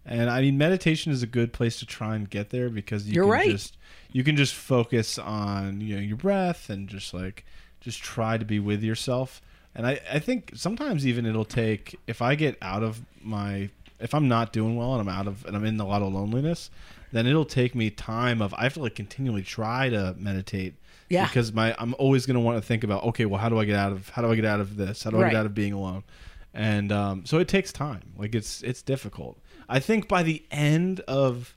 And 0.06 0.28
I 0.28 0.42
mean 0.42 0.58
meditation 0.58 1.12
is 1.12 1.22
a 1.22 1.26
good 1.26 1.52
place 1.52 1.78
to 1.78 1.86
try 1.86 2.14
and 2.14 2.28
get 2.28 2.50
there 2.50 2.68
because 2.68 3.06
you 3.06 3.14
You're 3.14 3.24
can 3.24 3.30
right. 3.32 3.50
just 3.50 3.76
you 4.12 4.22
can 4.22 4.36
just 4.36 4.54
focus 4.54 5.18
on, 5.18 5.80
you 5.80 5.96
know, 5.96 6.02
your 6.02 6.16
breath 6.16 6.68
and 6.70 6.88
just 6.88 7.14
like 7.14 7.44
just 7.80 8.02
try 8.02 8.36
to 8.38 8.44
be 8.44 8.58
with 8.60 8.82
yourself. 8.82 9.40
And 9.74 9.86
I, 9.86 10.00
I 10.12 10.18
think 10.20 10.52
sometimes 10.54 11.06
even 11.06 11.26
it'll 11.26 11.44
take 11.44 11.98
if 12.06 12.22
I 12.22 12.34
get 12.34 12.56
out 12.62 12.82
of 12.82 13.00
my 13.22 13.70
if 14.00 14.14
I'm 14.14 14.28
not 14.28 14.52
doing 14.52 14.76
well 14.76 14.92
and 14.94 15.00
I'm 15.08 15.14
out 15.14 15.26
of 15.26 15.44
and 15.46 15.56
I'm 15.56 15.64
in 15.64 15.80
a 15.80 15.86
lot 15.86 16.02
of 16.02 16.12
loneliness, 16.12 16.70
then 17.12 17.26
it'll 17.26 17.44
take 17.46 17.74
me 17.74 17.90
time 17.90 18.42
of 18.42 18.52
I 18.54 18.64
have 18.64 18.74
to 18.74 18.80
like 18.80 18.94
continually 18.94 19.42
try 19.42 19.88
to 19.88 20.14
meditate. 20.18 20.74
Yeah. 21.08 21.26
Because 21.26 21.52
my 21.52 21.74
I'm 21.78 21.94
always 21.98 22.26
gonna 22.26 22.40
want 22.40 22.58
to 22.60 22.66
think 22.66 22.84
about, 22.84 23.04
okay, 23.04 23.24
well 23.24 23.40
how 23.40 23.48
do 23.48 23.58
I 23.58 23.64
get 23.64 23.76
out 23.76 23.92
of 23.92 24.10
how 24.10 24.20
do 24.22 24.30
I 24.30 24.36
get 24.36 24.44
out 24.44 24.60
of 24.60 24.76
this? 24.76 25.02
How 25.02 25.10
do 25.10 25.16
I 25.16 25.22
Right. 25.22 25.30
get 25.30 25.38
out 25.40 25.46
of 25.46 25.54
being 25.54 25.72
alone? 25.72 26.04
And 26.52 26.92
um, 26.92 27.26
so 27.26 27.38
it 27.38 27.48
takes 27.48 27.72
time. 27.72 28.02
Like 28.16 28.34
it's 28.34 28.62
it's 28.62 28.82
difficult. 28.82 29.38
I 29.68 29.80
think 29.80 30.08
by 30.08 30.22
the 30.22 30.44
end 30.50 31.00
of 31.00 31.54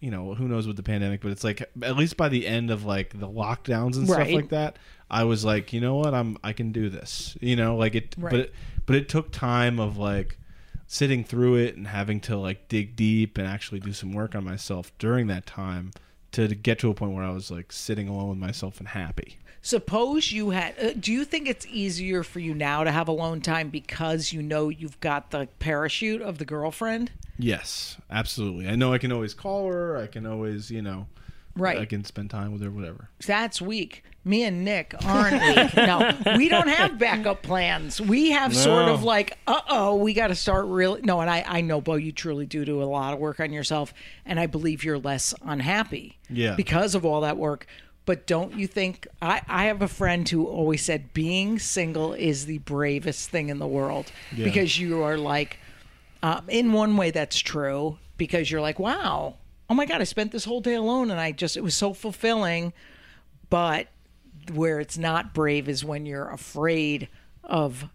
you 0.00 0.12
know, 0.12 0.34
who 0.34 0.46
knows 0.46 0.66
with 0.66 0.76
the 0.76 0.82
pandemic, 0.82 1.20
but 1.20 1.32
it's 1.32 1.42
like 1.42 1.60
at 1.82 1.96
least 1.96 2.16
by 2.16 2.28
the 2.28 2.46
end 2.46 2.70
of 2.70 2.84
like 2.84 3.18
the 3.18 3.28
lockdowns 3.28 3.96
and 3.96 4.06
stuff 4.06 4.30
like 4.30 4.50
that, 4.50 4.76
I 5.10 5.24
was 5.24 5.44
like, 5.44 5.72
you 5.72 5.80
know 5.80 5.96
what, 5.96 6.14
I'm 6.14 6.38
I 6.44 6.52
can 6.52 6.70
do 6.72 6.88
this. 6.88 7.36
You 7.40 7.56
know, 7.56 7.76
like 7.76 7.94
it 7.94 8.14
Right. 8.16 8.30
but 8.30 8.40
it, 8.40 8.54
but 8.86 8.96
it 8.96 9.08
took 9.08 9.32
time 9.32 9.80
of 9.80 9.98
like 9.98 10.38
sitting 10.86 11.24
through 11.24 11.56
it 11.56 11.76
and 11.76 11.86
having 11.86 12.20
to 12.20 12.36
like 12.36 12.68
dig 12.68 12.96
deep 12.96 13.38
and 13.38 13.46
actually 13.46 13.80
do 13.80 13.92
some 13.92 14.12
work 14.12 14.34
on 14.34 14.44
myself 14.44 14.92
during 14.98 15.26
that 15.26 15.46
time 15.46 15.90
to 16.32 16.48
get 16.48 16.78
to 16.78 16.90
a 16.90 16.94
point 16.94 17.12
where 17.12 17.24
I 17.24 17.30
was 17.30 17.50
like 17.50 17.72
sitting 17.72 18.08
alone 18.08 18.28
with 18.28 18.38
myself 18.38 18.78
and 18.78 18.88
happy. 18.88 19.38
Suppose 19.62 20.32
you 20.32 20.50
had. 20.50 20.74
Uh, 20.78 20.92
do 20.98 21.12
you 21.12 21.24
think 21.24 21.48
it's 21.48 21.66
easier 21.66 22.22
for 22.22 22.40
you 22.40 22.54
now 22.54 22.84
to 22.84 22.90
have 22.90 23.08
alone 23.08 23.40
time 23.40 23.70
because 23.70 24.32
you 24.32 24.42
know 24.42 24.68
you've 24.68 24.98
got 25.00 25.30
the 25.30 25.48
parachute 25.58 26.22
of 26.22 26.38
the 26.38 26.44
girlfriend? 26.44 27.10
Yes, 27.38 27.96
absolutely. 28.10 28.68
I 28.68 28.76
know 28.76 28.92
I 28.92 28.98
can 28.98 29.12
always 29.12 29.34
call 29.34 29.70
her. 29.70 29.96
I 29.96 30.06
can 30.06 30.26
always, 30.26 30.70
you 30.70 30.82
know, 30.82 31.06
Right. 31.58 31.78
I 31.78 31.86
can 31.86 32.04
spend 32.04 32.30
time 32.30 32.52
with 32.52 32.62
her, 32.62 32.70
whatever. 32.70 33.08
That's 33.26 33.60
weak. 33.60 34.04
Me 34.24 34.44
and 34.44 34.64
Nick 34.64 34.94
aren't 35.04 35.42
weak. 35.42 35.74
No, 35.76 36.16
we 36.36 36.48
don't 36.48 36.68
have 36.68 36.98
backup 36.98 37.42
plans. 37.42 38.00
We 38.00 38.30
have 38.30 38.54
sort 38.54 38.88
of 38.88 39.02
like, 39.02 39.38
uh 39.46 39.60
oh, 39.68 39.96
we 39.96 40.12
got 40.14 40.28
to 40.28 40.34
start 40.34 40.66
really. 40.66 41.00
No, 41.02 41.20
and 41.20 41.28
I, 41.30 41.44
I 41.46 41.60
know, 41.62 41.80
Bo, 41.80 41.94
you 41.96 42.12
truly 42.12 42.46
do 42.46 42.64
do 42.64 42.82
a 42.82 42.84
lot 42.84 43.12
of 43.12 43.18
work 43.18 43.40
on 43.40 43.52
yourself, 43.52 43.92
and 44.24 44.38
I 44.38 44.46
believe 44.46 44.84
you're 44.84 44.98
less 44.98 45.34
unhappy. 45.42 46.18
Yeah. 46.30 46.54
Because 46.54 46.94
of 46.94 47.04
all 47.04 47.22
that 47.22 47.36
work. 47.36 47.66
But 48.08 48.26
don't 48.26 48.54
you 48.58 48.66
think? 48.66 49.06
I, 49.20 49.42
I 49.46 49.64
have 49.66 49.82
a 49.82 49.86
friend 49.86 50.26
who 50.26 50.46
always 50.46 50.82
said 50.82 51.12
being 51.12 51.58
single 51.58 52.14
is 52.14 52.46
the 52.46 52.56
bravest 52.56 53.28
thing 53.28 53.50
in 53.50 53.58
the 53.58 53.66
world 53.66 54.10
Yeah. 54.34 54.44
because 54.44 54.80
you 54.80 55.02
are 55.02 55.18
like, 55.18 55.58
um, 56.22 56.44
in 56.48 56.72
one 56.72 56.96
way, 56.96 57.10
that's 57.10 57.38
true 57.38 57.98
because 58.16 58.50
you're 58.50 58.62
like, 58.62 58.78
wow, 58.78 59.34
oh 59.68 59.74
my 59.74 59.84
God, 59.84 60.00
I 60.00 60.04
spent 60.04 60.32
this 60.32 60.46
whole 60.46 60.62
day 60.62 60.72
alone 60.72 61.10
and 61.10 61.20
I 61.20 61.32
just, 61.32 61.54
it 61.54 61.62
was 61.62 61.74
so 61.74 61.92
fulfilling. 61.92 62.72
But 63.50 63.88
where 64.54 64.80
it's 64.80 64.96
not 64.96 65.34
brave 65.34 65.68
is 65.68 65.84
when 65.84 66.06
you're 66.06 66.30
afraid 66.30 67.08
of, 67.44 67.90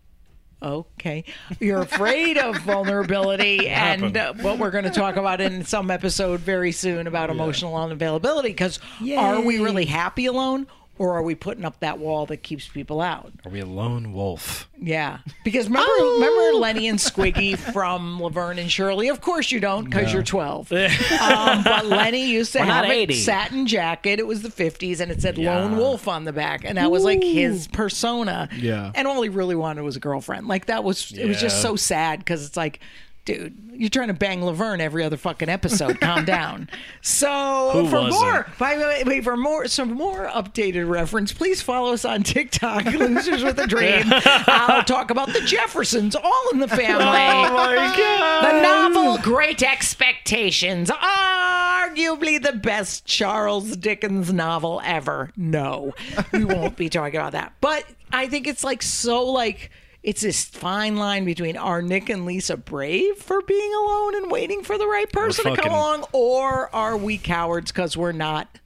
okay, 0.63 1.23
you're 1.59 1.81
afraid 1.81 2.37
of 2.37 2.57
vulnerability 2.59 3.69
and 3.69 4.15
uh, 4.15 4.33
what 4.33 4.57
we're 4.57 4.71
going 4.71 4.85
to 4.85 4.89
talk 4.89 5.15
about 5.17 5.41
in 5.41 5.65
some 5.65 5.91
episode 5.91 6.39
very 6.39 6.71
soon 6.71 7.07
about 7.07 7.29
emotional 7.29 7.73
unavailability. 7.73 8.43
Because 8.43 8.79
are 9.17 9.41
we 9.41 9.59
really 9.59 9.85
happy 9.85 10.25
alone? 10.25 10.67
Or 10.99 11.15
are 11.15 11.23
we 11.23 11.33
putting 11.33 11.65
up 11.65 11.79
that 11.79 11.97
wall 11.97 12.27
that 12.27 12.43
keeps 12.43 12.67
people 12.67 13.01
out? 13.01 13.31
Are 13.45 13.49
we 13.51 13.59
a 13.61 13.65
lone 13.65 14.13
wolf? 14.13 14.69
Yeah, 14.79 15.19
because 15.43 15.65
remember, 15.65 15.87
Oh! 15.89 16.19
remember 16.21 16.59
Lenny 16.59 16.87
and 16.87 16.99
Squiggy 16.99 17.57
from 17.57 18.21
Laverne 18.21 18.59
and 18.59 18.71
Shirley. 18.71 19.07
Of 19.09 19.19
course 19.19 19.51
you 19.51 19.59
don't, 19.59 19.85
because 19.85 20.13
you're 20.13 20.21
12. 20.21 20.71
um, 21.21 21.63
but 21.63 21.87
Lenny 21.87 22.29
used 22.29 22.53
to 22.53 22.59
We're 22.59 22.65
have 22.65 22.85
a 22.85 22.91
80. 22.91 23.13
satin 23.15 23.65
jacket. 23.65 24.19
It 24.19 24.27
was 24.27 24.43
the 24.43 24.49
50s, 24.49 24.99
and 24.99 25.11
it 25.11 25.19
said 25.19 25.37
Yeah. 25.37 25.57
Lone 25.57 25.77
Wolf 25.77 26.07
on 26.07 26.25
the 26.25 26.33
back, 26.33 26.63
and 26.63 26.77
that 26.77 26.91
was 26.91 27.03
like 27.03 27.23
his 27.23 27.67
persona. 27.67 28.47
Yeah. 28.55 28.91
and 28.93 29.07
all 29.07 29.21
he 29.23 29.29
really 29.29 29.55
wanted 29.55 29.81
was 29.81 29.95
a 29.95 29.99
girlfriend. 29.99 30.47
Like 30.47 30.67
that 30.67 30.83
was 30.83 31.11
it 31.11 31.25
was 31.27 31.41
just 31.41 31.61
so 31.61 31.75
sad 31.75 32.19
because 32.19 32.45
it's 32.45 32.57
like. 32.57 32.79
Dude, 33.25 33.71
you're 33.73 33.89
trying 33.89 34.09
to 34.09 34.13
bang 34.13 34.43
Laverne 34.43 34.81
every 34.81 35.01
other 35.01 35.15
fucking 35.15 35.47
episode. 35.47 36.01
Calm 36.01 36.25
down. 36.25 36.69
So 37.01 37.69
Who 37.71 37.87
for 37.87 38.01
more, 38.01 38.47
by 38.59 38.75
the 38.75 38.83
way, 38.83 39.03
wait, 39.05 39.23
for 39.23 39.37
more 39.37 39.65
some 39.69 39.93
more 39.93 40.27
updated 40.27 40.89
reference, 40.89 41.31
please 41.31 41.61
follow 41.61 41.93
us 41.93 42.03
on 42.03 42.23
TikTok, 42.23 42.83
Losers 42.93 43.41
with 43.41 43.57
a 43.59 43.67
Dream. 43.67 44.03
I'll 44.09 44.83
talk 44.83 45.09
about 45.09 45.31
the 45.31 45.39
Jeffersons, 45.39 46.17
all 46.17 46.49
in 46.51 46.59
the 46.59 46.67
family. 46.67 47.05
Oh 47.05 47.53
my 47.53 47.95
god! 47.97 48.45
The 48.45 48.61
novel 48.61 49.17
Great 49.19 49.63
Expectations, 49.63 50.89
arguably 50.89 52.41
the 52.43 52.53
best 52.53 53.05
Charles 53.05 53.77
Dickens 53.77 54.33
novel 54.33 54.81
ever. 54.83 55.31
No, 55.37 55.93
we 56.33 56.43
won't 56.43 56.75
be 56.75 56.89
talking 56.89 57.15
about 57.15 57.31
that. 57.31 57.53
But 57.61 57.85
I 58.11 58.27
think 58.27 58.47
it's 58.47 58.65
like 58.65 58.81
so 58.81 59.23
like 59.31 59.71
it's 60.03 60.21
this 60.21 60.43
fine 60.45 60.97
line 60.97 61.25
between 61.25 61.55
are 61.57 61.81
Nick 61.81 62.09
and 62.09 62.25
Lisa 62.25 62.57
brave 62.57 63.17
for 63.17 63.41
being 63.41 63.73
alone 63.73 64.15
and 64.15 64.31
waiting 64.31 64.63
for 64.63 64.77
the 64.77 64.87
right 64.87 65.11
person 65.11 65.55
to 65.55 65.61
come 65.61 65.71
along, 65.71 66.05
or 66.11 66.73
are 66.75 66.97
we 66.97 67.17
cowards 67.17 67.71
because 67.71 67.95
we're 67.97 68.11
not 68.11 68.59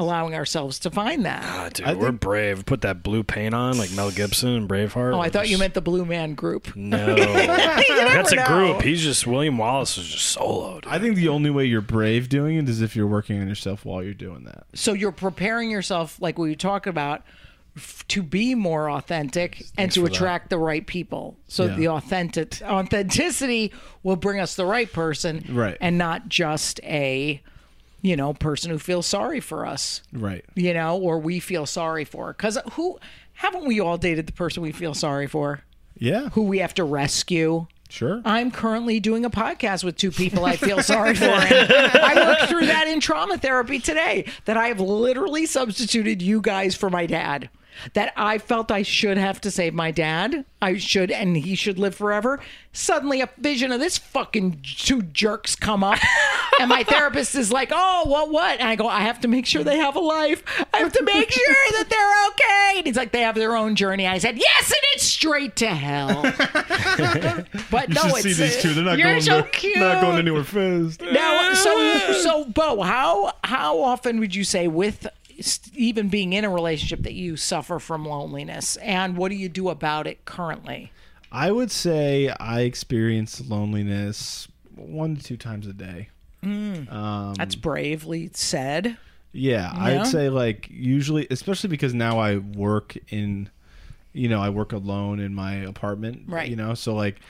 allowing 0.00 0.32
ourselves 0.32 0.78
to 0.78 0.88
find 0.92 1.24
that? 1.24 1.42
Ah, 1.44 1.68
dude, 1.72 1.84
I 1.84 1.94
we're 1.94 2.10
think- 2.10 2.20
brave. 2.20 2.64
Put 2.64 2.82
that 2.82 3.02
blue 3.02 3.24
paint 3.24 3.52
on 3.52 3.76
like 3.78 3.90
Mel 3.90 4.12
Gibson 4.12 4.50
and 4.50 4.68
Braveheart. 4.68 5.12
Oh, 5.16 5.18
I 5.20 5.28
thought 5.28 5.48
you 5.48 5.58
meant 5.58 5.74
the 5.74 5.80
Blue 5.80 6.04
Man 6.04 6.34
Group. 6.34 6.76
no. 6.76 7.16
That's 7.16 8.30
a 8.32 8.36
never 8.36 8.54
group. 8.54 8.82
He's 8.82 9.02
just 9.02 9.26
William 9.26 9.58
Wallace 9.58 9.98
is 9.98 10.06
just 10.08 10.36
soloed. 10.38 10.86
I 10.86 11.00
think 11.00 11.16
the 11.16 11.28
only 11.28 11.50
way 11.50 11.64
you're 11.64 11.80
brave 11.80 12.28
doing 12.28 12.56
it 12.56 12.68
is 12.68 12.80
if 12.80 12.94
you're 12.94 13.06
working 13.08 13.40
on 13.40 13.48
yourself 13.48 13.84
while 13.84 14.02
you're 14.02 14.14
doing 14.14 14.44
that. 14.44 14.64
so 14.74 14.92
you're 14.92 15.10
preparing 15.12 15.70
yourself 15.70 16.20
like 16.20 16.38
we 16.38 16.50
were 16.50 16.54
talking 16.54 16.90
about 16.90 17.22
f- 17.78 18.06
to 18.08 18.22
be 18.22 18.54
more 18.54 18.90
authentic 18.90 19.64
and 19.78 19.90
to 19.92 20.00
for 20.02 20.08
that. 20.08 20.14
attract 20.14 20.50
the 20.50 20.58
right 20.58 20.86
people 20.86 21.36
so 21.48 21.64
Yeah. 21.66 21.76
the 21.76 21.88
authentic 21.88 22.60
authenticity 22.62 23.72
will 24.02 24.16
bring 24.16 24.40
us 24.40 24.54
the 24.54 24.66
right 24.66 24.92
person 24.92 25.44
Right. 25.48 25.76
and 25.80 25.96
not 25.98 26.28
just 26.28 26.80
a 26.84 27.40
you 28.02 28.16
know 28.16 28.32
person 28.34 28.70
who 28.70 28.78
feels 28.78 29.06
sorry 29.06 29.40
for 29.40 29.66
us 29.66 30.02
Right. 30.12 30.44
you 30.54 30.74
know 30.74 30.96
or 30.98 31.18
we 31.18 31.40
feel 31.40 31.66
sorry 31.66 32.04
for 32.04 32.32
because 32.32 32.58
who 32.72 32.98
haven't 33.34 33.66
we 33.66 33.80
all 33.80 33.98
dated 33.98 34.26
the 34.26 34.32
person 34.32 34.62
we 34.62 34.72
feel 34.72 34.94
sorry 34.94 35.26
for 35.26 35.62
Yeah. 35.98 36.28
who 36.30 36.42
we 36.42 36.58
have 36.58 36.74
to 36.74 36.84
rescue 36.84 37.66
Sure. 37.90 38.20
I'm 38.22 38.50
currently 38.50 39.00
doing 39.00 39.24
a 39.24 39.30
podcast 39.30 39.82
with 39.82 39.96
two 39.96 40.10
people 40.10 40.44
I 40.44 40.56
feel 40.56 40.82
sorry 40.94 41.14
for. 41.14 41.24
And 41.24 41.72
I 41.72 42.14
worked 42.16 42.50
through 42.50 42.66
that 42.66 42.86
in 42.86 43.00
trauma 43.00 43.38
therapy 43.38 43.78
today. 43.78 44.26
That 44.44 44.58
I 44.58 44.68
have 44.68 44.78
literally 44.78 45.46
substituted 45.46 46.20
you 46.20 46.42
guys 46.42 46.74
for 46.74 46.90
my 46.90 47.06
dad. 47.06 47.48
That 47.94 48.12
I 48.16 48.38
felt 48.38 48.70
I 48.70 48.82
should 48.82 49.18
have 49.18 49.40
to 49.42 49.50
save 49.50 49.74
my 49.74 49.90
dad. 49.90 50.44
I 50.60 50.76
should, 50.76 51.10
and 51.10 51.36
he 51.36 51.54
should 51.54 51.78
live 51.78 51.94
forever. 51.94 52.40
Suddenly, 52.72 53.20
a 53.20 53.28
vision 53.38 53.70
of 53.72 53.80
this 53.80 53.98
fucking 53.98 54.62
two 54.62 55.02
jerks 55.02 55.54
come 55.54 55.84
up, 55.84 55.98
and 56.60 56.68
my 56.68 56.82
therapist 56.82 57.34
is 57.34 57.52
like, 57.52 57.70
"Oh, 57.72 58.04
what, 58.06 58.30
what?" 58.30 58.58
And 58.60 58.68
I 58.68 58.76
go, 58.76 58.88
"I 58.88 59.00
have 59.02 59.20
to 59.20 59.28
make 59.28 59.46
sure 59.46 59.62
they 59.62 59.78
have 59.78 59.96
a 59.96 60.00
life. 60.00 60.42
I 60.74 60.78
have 60.78 60.92
to 60.92 61.02
make 61.02 61.30
sure 61.30 61.54
that 61.72 61.88
they're 61.88 62.28
okay." 62.30 62.78
And 62.78 62.86
he's 62.86 62.96
like, 62.96 63.12
"They 63.12 63.22
have 63.22 63.36
their 63.36 63.56
own 63.56 63.76
journey." 63.76 64.06
I 64.06 64.18
said, 64.18 64.38
"Yes, 64.38 64.70
and 64.70 64.80
it's 64.94 65.04
straight 65.04 65.56
to 65.56 65.68
hell." 65.68 66.22
but 67.70 67.88
you 67.88 67.94
no, 67.94 68.16
it's 68.16 68.64
uh, 68.64 68.72
They're 68.74 68.84
not 68.84 68.98
you're 68.98 69.20
so 69.20 69.42
cute. 69.44 69.76
anywhere 69.76 70.44
fast. 70.44 71.00
Now, 71.00 71.52
so 71.54 72.12
so 72.22 72.44
Bo, 72.46 72.82
how 72.82 73.32
how 73.44 73.80
often 73.80 74.20
would 74.20 74.34
you 74.34 74.44
say 74.44 74.68
with 74.68 75.06
even 75.74 76.08
being 76.08 76.32
in 76.32 76.44
a 76.44 76.50
relationship 76.50 77.02
that 77.02 77.14
you 77.14 77.36
suffer 77.36 77.78
from 77.78 78.04
loneliness, 78.04 78.76
and 78.76 79.16
what 79.16 79.30
do 79.30 79.36
you 79.36 79.48
do 79.48 79.68
about 79.68 80.06
it 80.06 80.24
currently? 80.24 80.92
I 81.30 81.52
would 81.52 81.70
say 81.70 82.34
I 82.40 82.60
experience 82.62 83.40
loneliness 83.46 84.48
one 84.74 85.16
to 85.16 85.22
two 85.22 85.36
times 85.36 85.66
a 85.66 85.72
day. 85.72 86.08
Um, 86.42 87.34
That's 87.36 87.54
bravely 87.54 88.30
said. 88.32 88.96
Yeah, 89.32 89.72
Yeah. 89.74 90.00
I'd 90.02 90.06
say 90.06 90.30
like 90.30 90.68
usually, 90.70 91.26
especially 91.30 91.68
because 91.68 91.92
now 91.94 92.18
I 92.18 92.36
work 92.38 92.96
in, 93.08 93.50
you 94.12 94.28
know, 94.28 94.40
I 94.40 94.48
work 94.50 94.72
alone 94.72 95.20
in 95.20 95.34
my 95.34 95.54
apartment, 95.56 96.22
Right. 96.26 96.48
You 96.48 96.56
know, 96.56 96.74
so 96.74 96.94
like, 96.94 97.20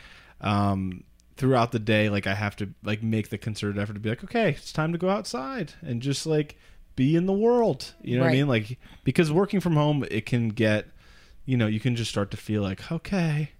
um, 0.41 1.03
throughout 1.37 1.73
the 1.73 1.79
day, 1.79 2.09
like 2.09 2.27
I 2.27 2.35
have 2.35 2.55
to 2.57 2.69
like 2.85 3.03
make 3.03 3.31
the 3.31 3.39
concerted 3.39 3.79
effort 3.79 3.95
to 3.95 4.01
be 4.01 4.11
like, 4.11 4.25
okay, 4.25 4.51
it's 4.51 4.73
time 4.73 4.93
to 4.93 4.99
go 4.99 5.09
outside 5.09 5.73
and 5.81 6.03
just 6.03 6.27
like 6.27 6.57
be 6.99 7.15
in 7.15 7.27
the 7.27 7.33
world. 7.33 7.95
You 8.03 8.19
know 8.19 8.25
what 8.25 8.31
I 8.31 8.33
mean? 8.33 8.49
Like 8.49 8.77
because 9.05 9.31
working 9.31 9.61
from 9.61 9.75
home, 9.75 10.05
it 10.11 10.27
can 10.27 10.49
get, 10.49 10.87
you 11.47 11.57
know, 11.57 11.69
you 11.69 11.79
can 11.79 11.95
just 11.95 12.11
start 12.11 12.33
to 12.33 12.37
feel 12.37 12.61
like, 12.61 12.91
okay, 12.91 13.53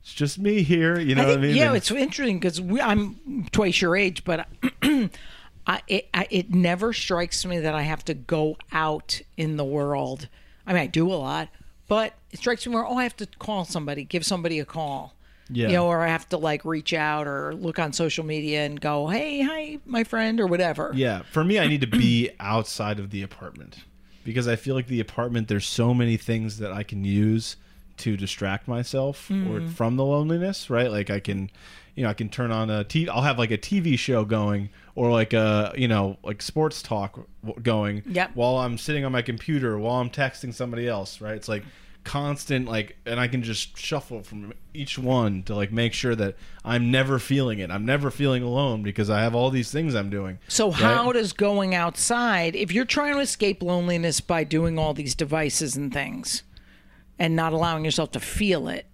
it's 0.00 0.14
just 0.14 0.38
me 0.38 0.62
here. 0.62 0.98
You 0.98 1.14
know 1.14 1.22
I 1.22 1.24
think, 1.26 1.36
what 1.36 1.44
I 1.44 1.46
mean? 1.48 1.56
yeah, 1.56 1.66
And- 1.68 1.76
it's 1.76 1.90
interesting 1.90 2.40
because 2.40 2.60
I'm 2.82 3.46
twice 3.52 3.82
your 3.82 3.94
age, 3.94 4.24
but 4.24 4.48
I 4.82 5.82
it, 5.86 6.08
I 6.14 6.26
it 6.30 6.54
never 6.54 6.94
strikes 6.94 7.44
me 7.44 7.58
that 7.58 7.74
I 7.74 7.82
have 7.82 8.04
to 8.06 8.14
go 8.14 8.56
out 8.72 9.20
in 9.36 9.58
the 9.58 9.66
world. 9.66 10.28
I 10.66 10.72
mean, 10.72 10.82
I 10.82 10.86
do 10.86 11.12
a 11.12 11.14
lot, 11.14 11.48
but 11.88 12.14
it 12.30 12.38
strikes 12.38 12.66
me 12.66 12.74
where 12.74 12.86
oh, 12.86 12.96
I 12.96 13.02
have 13.02 13.16
to 13.18 13.26
call 13.38 13.66
somebody, 13.66 14.04
give 14.04 14.24
somebody 14.24 14.58
a 14.58 14.64
call. 14.64 15.14
Yeah. 15.50 15.68
You 15.68 15.74
know, 15.74 15.86
or 15.86 16.02
I 16.02 16.08
have 16.08 16.28
to 16.30 16.36
like 16.36 16.64
reach 16.64 16.92
out 16.92 17.26
or 17.26 17.54
look 17.54 17.78
on 17.78 17.92
social 17.92 18.24
media 18.24 18.64
and 18.64 18.80
go, 18.80 19.08
"Hey, 19.08 19.42
hi, 19.42 19.78
my 19.86 20.04
friend," 20.04 20.40
or 20.40 20.46
whatever. 20.46 20.92
Yeah, 20.94 21.22
for 21.30 21.42
me, 21.42 21.58
I 21.58 21.66
need 21.66 21.80
to 21.80 21.86
be 21.86 22.30
outside 22.40 22.98
of 22.98 23.10
the 23.10 23.22
apartment 23.22 23.78
because 24.24 24.46
I 24.46 24.56
feel 24.56 24.74
like 24.74 24.88
the 24.88 25.00
apartment. 25.00 25.48
There's 25.48 25.66
so 25.66 25.94
many 25.94 26.16
things 26.16 26.58
that 26.58 26.72
I 26.72 26.82
can 26.82 27.04
use 27.04 27.56
to 27.98 28.16
distract 28.16 28.68
myself 28.68 29.30
or 29.30 29.34
mm-hmm. 29.34 29.68
from 29.68 29.96
the 29.96 30.04
loneliness. 30.04 30.68
Right, 30.68 30.90
like 30.90 31.08
I 31.08 31.18
can, 31.18 31.50
you 31.94 32.02
know, 32.02 32.10
I 32.10 32.14
can 32.14 32.28
turn 32.28 32.50
on 32.50 32.68
a 32.68 32.84
TV. 32.84 33.08
I'll 33.08 33.22
have 33.22 33.38
like 33.38 33.50
a 33.50 33.58
TV 33.58 33.98
show 33.98 34.26
going 34.26 34.68
or 34.94 35.10
like 35.10 35.32
a 35.32 35.72
you 35.76 35.88
know 35.88 36.18
like 36.22 36.42
sports 36.42 36.82
talk 36.82 37.26
going. 37.62 38.02
Yep. 38.06 38.32
While 38.34 38.58
I'm 38.58 38.76
sitting 38.76 39.06
on 39.06 39.12
my 39.12 39.22
computer, 39.22 39.78
while 39.78 39.98
I'm 39.98 40.10
texting 40.10 40.52
somebody 40.52 40.86
else. 40.86 41.22
Right, 41.22 41.36
it's 41.36 41.48
like 41.48 41.64
constant 42.08 42.66
like 42.66 42.96
and 43.04 43.20
i 43.20 43.28
can 43.28 43.42
just 43.42 43.76
shuffle 43.76 44.22
from 44.22 44.54
each 44.72 44.98
one 44.98 45.42
to 45.42 45.54
like 45.54 45.70
make 45.70 45.92
sure 45.92 46.14
that 46.14 46.34
i'm 46.64 46.90
never 46.90 47.18
feeling 47.18 47.58
it 47.58 47.70
i'm 47.70 47.84
never 47.84 48.10
feeling 48.10 48.42
alone 48.42 48.82
because 48.82 49.10
i 49.10 49.20
have 49.20 49.34
all 49.34 49.50
these 49.50 49.70
things 49.70 49.94
i'm 49.94 50.08
doing 50.08 50.38
So 50.48 50.70
right? 50.70 50.80
how 50.80 51.12
does 51.12 51.34
going 51.34 51.74
outside, 51.74 52.56
if 52.56 52.72
you're 52.72 52.86
trying 52.86 53.12
to 53.14 53.20
escape 53.20 53.62
loneliness 53.62 54.22
by 54.22 54.42
doing 54.44 54.78
all 54.78 54.94
these 54.94 55.14
devices 55.14 55.76
and 55.76 55.92
things 55.92 56.44
and 57.18 57.36
not 57.36 57.52
allowing 57.52 57.84
yourself 57.84 58.12
to 58.12 58.20
feel 58.20 58.68
it, 58.68 58.86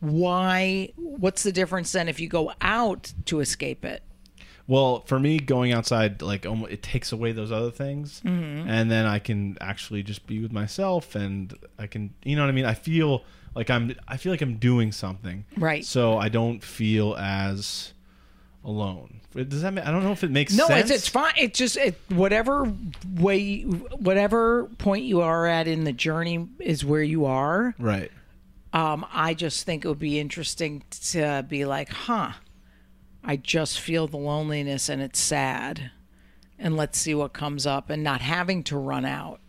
why 0.00 0.92
what's 0.96 1.42
the 1.42 1.52
difference 1.52 1.92
then 1.92 2.08
if 2.08 2.18
you 2.20 2.28
go 2.28 2.52
out 2.62 3.12
to 3.26 3.40
escape 3.40 3.84
it? 3.84 4.02
Well, 4.68 5.02
for 5.06 5.18
me, 5.20 5.38
going 5.38 5.72
outside 5.72 6.22
like 6.22 6.44
it 6.44 6.82
takes 6.82 7.12
away 7.12 7.32
those 7.32 7.52
other 7.52 7.70
things, 7.70 8.20
Mm-hmm. 8.24 8.68
and 8.68 8.90
then 8.90 9.06
I 9.06 9.18
can 9.20 9.56
actually 9.60 10.02
just 10.02 10.26
be 10.26 10.40
with 10.40 10.52
myself, 10.52 11.14
and 11.14 11.54
I 11.78 11.86
can, 11.86 12.12
you 12.24 12.34
know 12.36 12.42
what 12.42 12.48
I 12.48 12.52
mean. 12.52 12.64
I 12.64 12.74
feel 12.74 13.24
like 13.54 13.70
I'm, 13.70 13.94
I 14.08 14.16
feel 14.16 14.32
like 14.32 14.42
I'm 14.42 14.56
doing 14.56 14.90
something, 14.92 15.44
Right. 15.56 15.84
So 15.84 16.18
I 16.18 16.28
don't 16.28 16.62
feel 16.62 17.14
as 17.16 17.92
alone. 18.64 19.20
Does 19.34 19.62
that? 19.62 19.72
Make, 19.74 19.86
I 19.86 19.90
don't 19.90 20.02
know 20.02 20.12
if 20.12 20.24
it 20.24 20.30
makes 20.30 20.54
No, 20.54 20.66
sense. 20.66 20.90
it's 20.90 21.00
it's 21.02 21.08
fine. 21.08 21.34
It's 21.36 21.58
just 21.58 21.76
it, 21.76 21.94
whatever 22.08 22.72
way, 23.14 23.60
whatever 23.62 24.64
point 24.78 25.04
you 25.04 25.20
are 25.20 25.46
at 25.46 25.68
in 25.68 25.84
the 25.84 25.92
journey 25.92 26.48
is 26.58 26.84
where 26.84 27.02
you 27.02 27.26
are. 27.26 27.74
right. 27.78 28.10
Um, 28.72 29.06
I 29.12 29.32
just 29.34 29.64
think 29.64 29.84
it 29.84 29.88
would 29.88 29.98
be 29.98 30.18
interesting 30.18 30.82
to 31.12 31.44
be 31.48 31.64
like, 31.64 31.88
huh, 31.88 32.32
I 33.26 33.36
just 33.36 33.80
feel 33.80 34.06
the 34.06 34.16
loneliness 34.16 34.88
and 34.88 35.02
it's 35.02 35.18
sad. 35.18 35.90
And 36.58 36.76
let's 36.76 36.98
see 36.98 37.14
what 37.14 37.34
comes 37.34 37.66
up 37.66 37.90
and 37.90 38.02
not 38.02 38.22
having 38.22 38.62
to 38.64 38.78
run 38.78 39.04
out. 39.04 39.40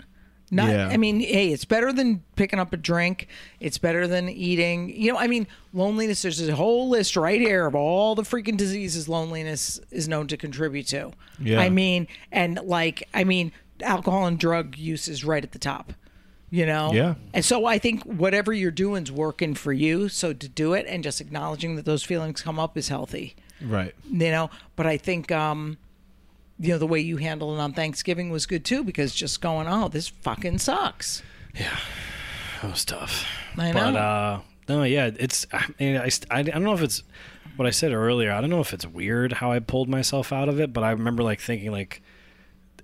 Not, 0.50 0.70
Yeah. 0.70 0.88
I 0.88 0.98
mean, 0.98 1.20
hey, 1.20 1.52
it's 1.52 1.66
better 1.66 1.94
than 1.94 2.24
picking 2.36 2.60
up 2.60 2.74
a 2.74 2.78
drink. 2.78 3.28
It's 3.60 3.78
better 3.78 4.08
than 4.08 4.30
eating. 4.30 4.90
You 4.90 5.14
know, 5.14 5.20
I 5.20 5.28
mean, 5.28 5.46
loneliness, 5.74 6.22
there's 6.22 6.46
a 6.48 6.56
whole 6.56 6.90
list 6.90 7.16
right 7.16 7.40
here 7.40 7.66
of 7.66 7.76
all 7.76 8.16
the 8.16 8.24
freaking 8.24 8.58
diseases 8.58 9.08
loneliness 9.08 9.80
is 9.92 10.08
known 10.08 10.28
to 10.28 10.38
contribute 10.38 10.88
to. 10.88 11.12
Yeah. 11.40 11.60
I 11.60 11.70
mean, 11.70 12.08
and 12.32 12.60
like, 12.64 13.08
I 13.14 13.24
mean, 13.24 13.52
alcohol 13.82 14.26
and 14.26 14.40
drug 14.40 14.76
use 14.78 15.08
is 15.08 15.24
right 15.24 15.44
at 15.44 15.52
the 15.52 15.60
top, 15.60 15.94
you 16.50 16.66
know? 16.66 16.94
Yeah. 16.94 17.16
And 17.34 17.46
so 17.46 17.66
I 17.66 17.78
think 17.78 18.04
whatever 18.04 18.52
you're 18.54 18.72
doing's 18.72 19.12
working 19.12 19.54
for 19.54 19.72
you. 19.72 20.10
So 20.10 20.34
to 20.34 20.48
do 20.50 20.74
it 20.74 20.86
and 20.88 21.04
just 21.04 21.22
acknowledging 21.22 21.76
that 21.76 21.86
those 21.86 22.04
feelings 22.04 22.42
come 22.42 22.58
up 22.58 22.78
is 22.78 22.88
healthy, 22.88 23.36
Right. 23.62 23.94
you 24.10 24.32
know? 24.32 24.50
But 24.76 24.86
I 24.88 24.98
think, 24.98 25.32
um, 25.32 25.78
you 26.60 26.70
know, 26.70 26.78
the 26.78 26.88
way 26.88 27.00
you 27.00 27.18
handled 27.18 27.58
it 27.58 27.62
on 27.62 27.74
Thanksgiving 27.74 28.30
was 28.30 28.46
good 28.46 28.66
too, 28.66 28.84
because 28.84 29.14
just 29.14 29.42
going, 29.42 29.68
oh, 29.68 29.88
this 29.88 30.08
fucking 30.08 30.58
sucks. 30.60 31.22
Yeah, 31.56 31.78
that 32.62 32.72
was 32.72 32.86
tough. 32.86 33.26
I 33.58 33.72
But 33.74 33.92
know. 33.92 34.00
uh, 34.00 34.42
no, 34.70 34.84
yeah, 34.84 35.10
it's. 35.18 35.46
I 35.52 35.66
mean, 35.80 35.98
I, 35.98 36.10
I, 36.30 36.40
I 36.40 36.44
don't 36.44 36.64
know 36.64 36.74
if 36.74 36.82
it's 36.82 37.04
what 37.56 37.68
I 37.68 37.72
said 37.72 37.92
earlier. 37.94 38.32
I 38.32 38.42
don't 38.42 38.50
know 38.50 38.60
if 38.60 38.74
it's 38.74 38.86
weird 38.86 39.34
how 39.34 39.52
I 39.52 39.60
pulled 39.60 39.90
myself 39.90 40.32
out 40.32 40.50
of 40.50 40.60
it, 40.60 40.74
but 40.74 40.84
I 40.84 40.92
remember 40.92 41.24
like 41.24 41.40
thinking 41.40 41.72
like, 41.72 42.02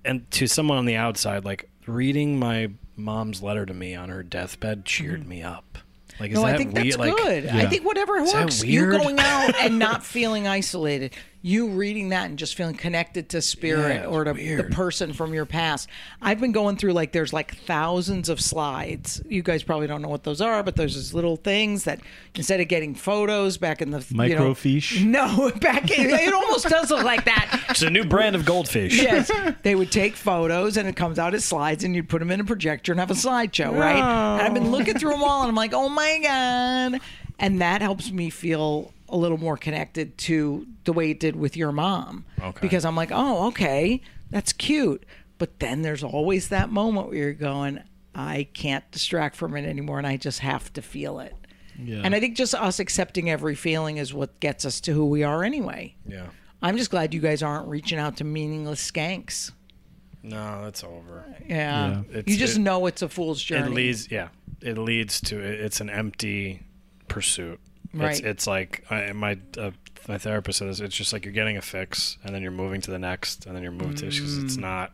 and 0.04 0.28
to 0.32 0.46
someone 0.46 0.78
on 0.78 0.86
the 0.86 0.96
outside, 0.96 1.44
like 1.44 1.68
reading 1.86 2.38
my 2.38 2.70
mom's 2.96 3.42
letter 3.42 3.66
to 3.66 3.74
me 3.74 3.94
on 3.94 4.08
her 4.08 4.22
deathbed 4.22 4.84
cheered 4.84 5.26
me 5.28 5.42
up. 5.42 5.78
Like. 6.20 6.30
No, 6.32 6.44
I 6.44 6.56
think 6.56 6.74
that's 6.74 6.96
like, 6.96 7.16
good. 7.16 7.46
I 7.46 7.66
think 7.66 7.84
whatever 7.84 8.22
works. 8.22 8.62
You 8.64 8.80
weird? 8.80 9.00
going 9.00 9.18
out 9.18 9.54
and 9.60 9.78
not 9.80 10.04
feeling 10.04 10.46
isolated. 10.46 11.14
You 11.46 11.68
reading 11.68 12.08
that 12.08 12.24
and 12.30 12.38
just 12.38 12.54
feeling 12.54 12.74
connected 12.74 13.28
to 13.28 13.42
spirit 13.42 13.96
Yeah, 13.96 14.06
or 14.06 14.24
to 14.24 14.32
weird. 14.32 14.58
the 14.64 14.74
person 14.74 15.12
from 15.12 15.34
your 15.34 15.44
past. 15.44 15.90
I've 16.22 16.40
been 16.40 16.52
going 16.52 16.78
through 16.78 16.94
like 16.94 17.12
there's 17.12 17.34
like 17.34 17.54
thousands 17.54 18.30
of 18.30 18.40
slides. 18.40 19.20
You 19.28 19.42
guys 19.42 19.62
probably 19.62 19.86
don't 19.86 20.00
know 20.00 20.08
what 20.08 20.22
those 20.24 20.40
are, 20.40 20.62
but 20.62 20.74
there's 20.76 20.94
these 20.94 21.12
little 21.12 21.36
things 21.36 21.84
that 21.84 22.00
instead 22.34 22.60
of 22.62 22.68
getting 22.68 22.94
photos 22.94 23.58
back 23.58 23.82
in 23.82 23.90
the 23.90 23.98
you 24.08 24.34
know- 24.36 24.54
Microfiche? 24.54 25.04
no, 25.04 25.50
back 25.60 25.90
in, 25.90 26.08
it 26.08 26.32
almost 26.32 26.66
does 26.66 26.90
look 26.90 27.04
like 27.04 27.26
that. 27.26 27.62
It's 27.68 27.82
a 27.82 27.90
new 27.90 28.04
brand 28.04 28.36
of 28.36 28.46
goldfish. 28.46 28.96
Yes, 29.02 29.30
they 29.62 29.74
would 29.74 29.92
take 29.92 30.16
photos 30.16 30.78
and 30.78 30.88
it 30.88 30.96
comes 30.96 31.18
out 31.18 31.34
as 31.34 31.44
slides, 31.44 31.84
and 31.84 31.94
you'd 31.94 32.08
put 32.08 32.20
them 32.20 32.30
in 32.30 32.40
a 32.40 32.44
projector 32.44 32.90
and 32.92 32.98
have 33.00 33.10
a 33.10 33.14
slideshow, 33.14 33.78
right? 33.78 33.96
And 33.96 34.40
I've 34.42 34.54
been 34.54 34.70
looking 34.70 34.98
through 34.98 35.10
them 35.10 35.22
all, 35.22 35.42
and 35.42 35.50
I'm 35.50 35.54
like, 35.54 35.74
oh 35.74 35.90
my 35.90 36.20
god, 36.22 37.00
and 37.38 37.60
that 37.60 37.82
helps 37.82 38.10
me 38.10 38.30
feel 38.30 38.92
a 39.14 39.16
little 39.16 39.38
more 39.38 39.56
connected 39.56 40.18
to 40.18 40.66
the 40.84 40.92
way 40.92 41.10
it 41.12 41.20
did 41.20 41.36
with 41.36 41.56
your 41.56 41.70
mom, 41.72 42.24
Okay. 42.42 42.58
because 42.60 42.84
I'm 42.84 42.96
like, 42.96 43.10
oh, 43.12 43.46
okay, 43.48 44.00
that's 44.30 44.52
cute, 44.52 45.06
but 45.38 45.60
then 45.60 45.82
there's 45.82 46.02
always 46.02 46.48
that 46.48 46.68
moment 46.70 47.08
where 47.08 47.16
you're 47.16 47.32
going, 47.32 47.80
I 48.14 48.48
can't 48.54 48.84
distract 48.90 49.36
from 49.36 49.56
it 49.56 49.64
anymore, 49.64 49.98
and 49.98 50.06
I 50.06 50.16
just 50.16 50.40
have 50.40 50.72
to 50.72 50.82
feel 50.82 51.20
it. 51.20 51.34
Yeah. 51.80 52.02
And 52.04 52.14
I 52.14 52.18
think 52.20 52.36
just 52.36 52.54
us 52.54 52.80
accepting 52.80 53.30
every 53.30 53.54
feeling 53.54 53.96
is 53.98 54.12
what 54.12 54.38
gets 54.40 54.64
us 54.64 54.80
to 54.82 54.92
who 54.92 55.06
we 55.06 55.22
are 55.22 55.42
anyway. 55.44 55.94
Yeah. 56.06 56.26
I'm 56.60 56.76
just 56.76 56.90
glad 56.90 57.14
you 57.14 57.20
guys 57.20 57.42
aren't 57.42 57.68
reaching 57.68 57.98
out 57.98 58.16
to 58.16 58.24
meaningless 58.24 58.90
skanks. 58.90 59.52
No, 60.22 60.62
that's 60.64 60.82
over. 60.82 61.24
Yeah. 61.46 62.02
Yeah. 62.12 62.22
You 62.26 62.36
just 62.36 62.56
it- 62.56 62.60
know 62.60 62.86
it's 62.86 63.02
a 63.02 63.08
fool's 63.08 63.42
journey. 63.42 63.66
It 63.70 63.74
leads, 63.74 64.10
yeah. 64.10 64.28
It 64.60 64.78
leads 64.78 65.20
to 65.22 65.38
it's 65.38 65.80
an 65.80 65.90
empty 65.90 66.62
pursuit. 67.08 67.60
It's, 67.94 68.00
Right. 68.00 68.24
it's 68.24 68.46
like 68.46 68.84
I, 68.90 69.12
my 69.12 69.38
uh, 69.58 69.70
my 70.08 70.18
therapist 70.18 70.58
says 70.58 70.80
it's 70.80 70.94
just 70.96 71.12
like 71.12 71.24
you're 71.24 71.32
getting 71.32 71.56
a 71.56 71.62
fix 71.62 72.18
and 72.24 72.34
then 72.34 72.42
you're 72.42 72.50
moving 72.50 72.80
to 72.82 72.90
the 72.90 72.98
next 72.98 73.46
and 73.46 73.54
then 73.56 73.62
you're 73.62 73.72
moving 73.72 73.94
to 73.96 74.06
because 74.06 74.38
Mm. 74.38 74.44
it's 74.44 74.56
not. 74.56 74.92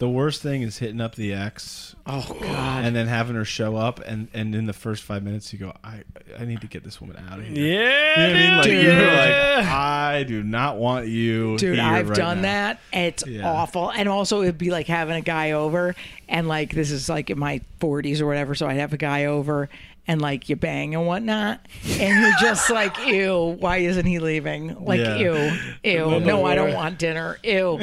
The 0.00 0.08
worst 0.08 0.42
thing 0.42 0.62
is 0.62 0.78
hitting 0.78 1.00
up 1.00 1.16
the 1.16 1.32
ex 1.34 1.96
oh 2.06 2.24
God. 2.40 2.84
and 2.84 2.94
then 2.94 3.08
having 3.08 3.34
her 3.34 3.44
show 3.44 3.74
up, 3.74 3.98
and 4.06 4.28
and 4.32 4.54
in 4.54 4.66
the 4.66 4.72
first 4.72 5.02
five 5.02 5.24
minutes 5.24 5.52
you 5.52 5.58
go, 5.58 5.72
I 5.82 6.04
I 6.38 6.44
need 6.44 6.60
to 6.60 6.68
get 6.68 6.84
this 6.84 7.00
woman 7.00 7.16
out 7.28 7.40
of 7.40 7.46
here. 7.46 7.56
Yeah, 7.82 8.28
You 8.28 8.28
know 8.28 8.28
what 8.28 8.36
I 8.36 8.48
mean? 8.48 8.56
Like 8.58 8.66
Dude. 8.66 8.84
you're 8.84 9.06
like, 9.06 9.64
I 9.66 10.24
do 10.28 10.42
not 10.44 10.76
want 10.78 11.08
you. 11.08 11.58
Dude, 11.58 11.74
here 11.74 11.84
I've 11.84 12.08
right 12.10 12.16
done 12.16 12.36
now." 12.36 12.42
that. 12.42 12.80
It's 12.92 13.26
Yeah. 13.26 13.50
awful. 13.50 13.90
And 13.90 14.08
also, 14.08 14.42
it'd 14.42 14.56
be 14.56 14.70
like 14.70 14.86
having 14.86 15.16
a 15.16 15.20
guy 15.20 15.50
over, 15.50 15.96
and 16.28 16.46
like 16.46 16.72
this 16.72 16.92
is 16.92 17.08
like 17.08 17.28
in 17.30 17.38
my 17.40 17.60
40s 17.80 18.20
or 18.20 18.26
whatever. 18.26 18.54
So 18.54 18.68
I'd 18.68 18.76
have 18.78 18.92
a 18.92 18.98
guy 18.98 19.24
over, 19.24 19.68
and 20.08 20.20
like 20.20 20.48
you 20.48 20.56
bang 20.56 20.94
and 20.96 21.06
whatnot, 21.06 21.60
and 21.84 22.20
you're 22.20 22.36
just 22.40 22.68
like, 22.70 22.98
ew, 23.06 23.56
why 23.60 23.76
isn't 23.76 24.06
he 24.06 24.18
leaving? 24.18 24.82
Like, 24.84 24.98
Yeah. 25.00 25.16
ew, 25.18 25.58
ew, 25.84 26.20
no, 26.20 26.44
I 26.46 26.54
don't 26.56 26.74
want 26.74 26.98
dinner, 26.98 27.38
ew. 27.44 27.78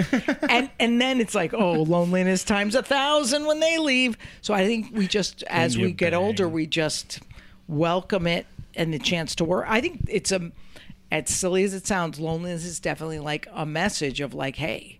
and 0.49 0.69
and 0.79 0.99
then 0.99 1.21
it's 1.21 1.35
like, 1.35 1.53
oh, 1.53 1.83
loneliness 1.83 2.43
times 2.43 2.75
a 2.75 2.83
thousand 2.83 3.45
when 3.45 3.59
they 3.61 3.77
leave. 3.77 4.17
So 4.41 4.53
I 4.53 4.65
think 4.65 4.87
we 4.91 5.07
just, 5.07 5.43
as 5.43 5.77
we 5.77 5.91
get 5.93 6.13
older, 6.13 6.49
we 6.49 6.65
just 6.67 7.19
welcome 7.67 8.27
it 8.27 8.45
and 8.75 8.93
the 8.93 8.99
chance 8.99 9.35
to 9.35 9.45
work. 9.45 9.65
I 9.67 9.79
think 9.79 10.01
it's 10.09 10.31
a, 10.31 10.51
as 11.11 11.29
silly 11.29 11.63
as 11.63 11.73
it 11.73 11.87
sounds, 11.87 12.19
loneliness 12.19 12.65
is 12.65 12.79
definitely 12.79 13.19
like 13.19 13.47
a 13.53 13.65
message 13.65 14.19
of 14.19 14.33
like, 14.33 14.55
hey, 14.57 14.99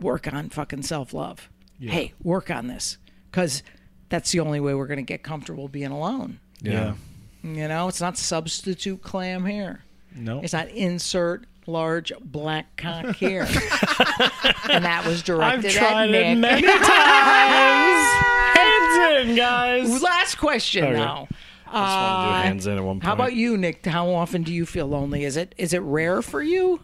work 0.00 0.30
on 0.32 0.50
fucking 0.50 0.82
self 0.82 1.14
love. 1.14 1.48
Hey, 1.80 2.12
work 2.24 2.50
on 2.50 2.66
this 2.66 2.98
because 3.30 3.62
that's 4.08 4.32
the 4.32 4.40
only 4.40 4.58
way 4.58 4.74
we're 4.74 4.88
going 4.88 4.96
to 4.98 5.02
get 5.04 5.22
comfortable 5.22 5.68
being 5.68 5.92
alone. 5.92 6.40
Yeah. 6.60 6.94
You 7.42 7.68
know, 7.68 7.88
it's 7.88 8.00
not 8.00 8.16
substitute 8.18 9.02
clam 9.02 9.44
here. 9.46 9.84
No. 10.14 10.40
It's 10.42 10.52
not 10.52 10.68
insert 10.68 11.46
large 11.66 12.12
black 12.20 12.76
cock 12.76 13.14
here. 13.16 13.42
and 14.68 14.84
that 14.84 15.04
was 15.06 15.22
directed 15.22 15.76
at 15.76 16.06
Nick. 16.10 16.38
many 16.38 16.62
times. 16.66 18.08
hands 18.56 19.28
in, 19.30 19.36
guys. 19.36 20.02
Last 20.02 20.36
question 20.36 20.84
Okay. 20.84 20.94
now. 20.96 21.28
I 21.70 21.70
just 21.70 21.96
want 21.96 22.32
to 22.32 22.38
do 22.42 22.42
hands 22.48 22.66
in 22.66 22.78
at 22.78 22.82
one 22.84 22.96
point. 22.96 23.04
How 23.04 23.12
about 23.12 23.34
you, 23.34 23.56
Nick? 23.58 23.84
How 23.84 24.08
often 24.10 24.42
do 24.42 24.52
you 24.54 24.64
feel 24.64 24.86
lonely? 24.86 25.24
Is 25.24 25.36
it 25.36 25.54
is 25.58 25.72
it 25.74 25.82
rare 25.82 26.22
for 26.22 26.40
you? 26.42 26.80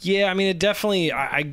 Yeah, 0.00 0.30
I 0.30 0.34
mean, 0.34 0.46
it 0.48 0.58
definitely. 0.58 1.12
I, 1.12 1.24
I, 1.38 1.52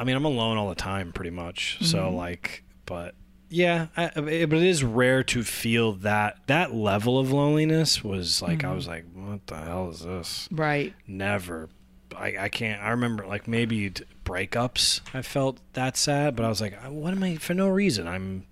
I 0.00 0.04
mean, 0.04 0.16
I'm 0.16 0.24
alone 0.24 0.56
all 0.56 0.68
the 0.68 0.74
time, 0.74 1.12
pretty 1.12 1.30
much. 1.30 1.78
So 1.80 1.98
Mm-hmm. 1.98 2.16
like, 2.16 2.64
but 2.86 3.14
yeah, 3.50 3.86
I, 3.96 4.10
but 4.14 4.28
it 4.32 4.52
is 4.52 4.84
rare 4.84 5.22
to 5.24 5.42
feel 5.42 5.92
that 5.94 6.38
that 6.46 6.74
level 6.74 7.18
of 7.18 7.32
loneliness. 7.32 8.04
Was 8.04 8.42
like, 8.42 8.58
Mm-hmm. 8.58 8.70
I 8.70 8.74
was 8.74 8.86
like, 8.86 9.04
what 9.14 9.46
the 9.46 9.56
hell 9.56 9.90
is 9.90 10.00
this? 10.00 10.48
Right. 10.50 10.94
Never. 11.06 11.68
I, 12.16 12.36
I 12.38 12.48
can't. 12.48 12.82
I 12.82 12.90
remember 12.90 13.26
like 13.26 13.46
maybe 13.48 13.90
breakups. 14.24 15.00
I 15.14 15.22
felt 15.22 15.58
that 15.74 15.96
sad, 15.96 16.36
but 16.36 16.44
I 16.44 16.48
was 16.48 16.60
like, 16.60 16.74
what 16.84 17.12
am 17.12 17.22
I 17.22 17.36
for 17.36 17.54
no 17.54 17.68
reason? 17.68 18.06
I'm, 18.08 18.46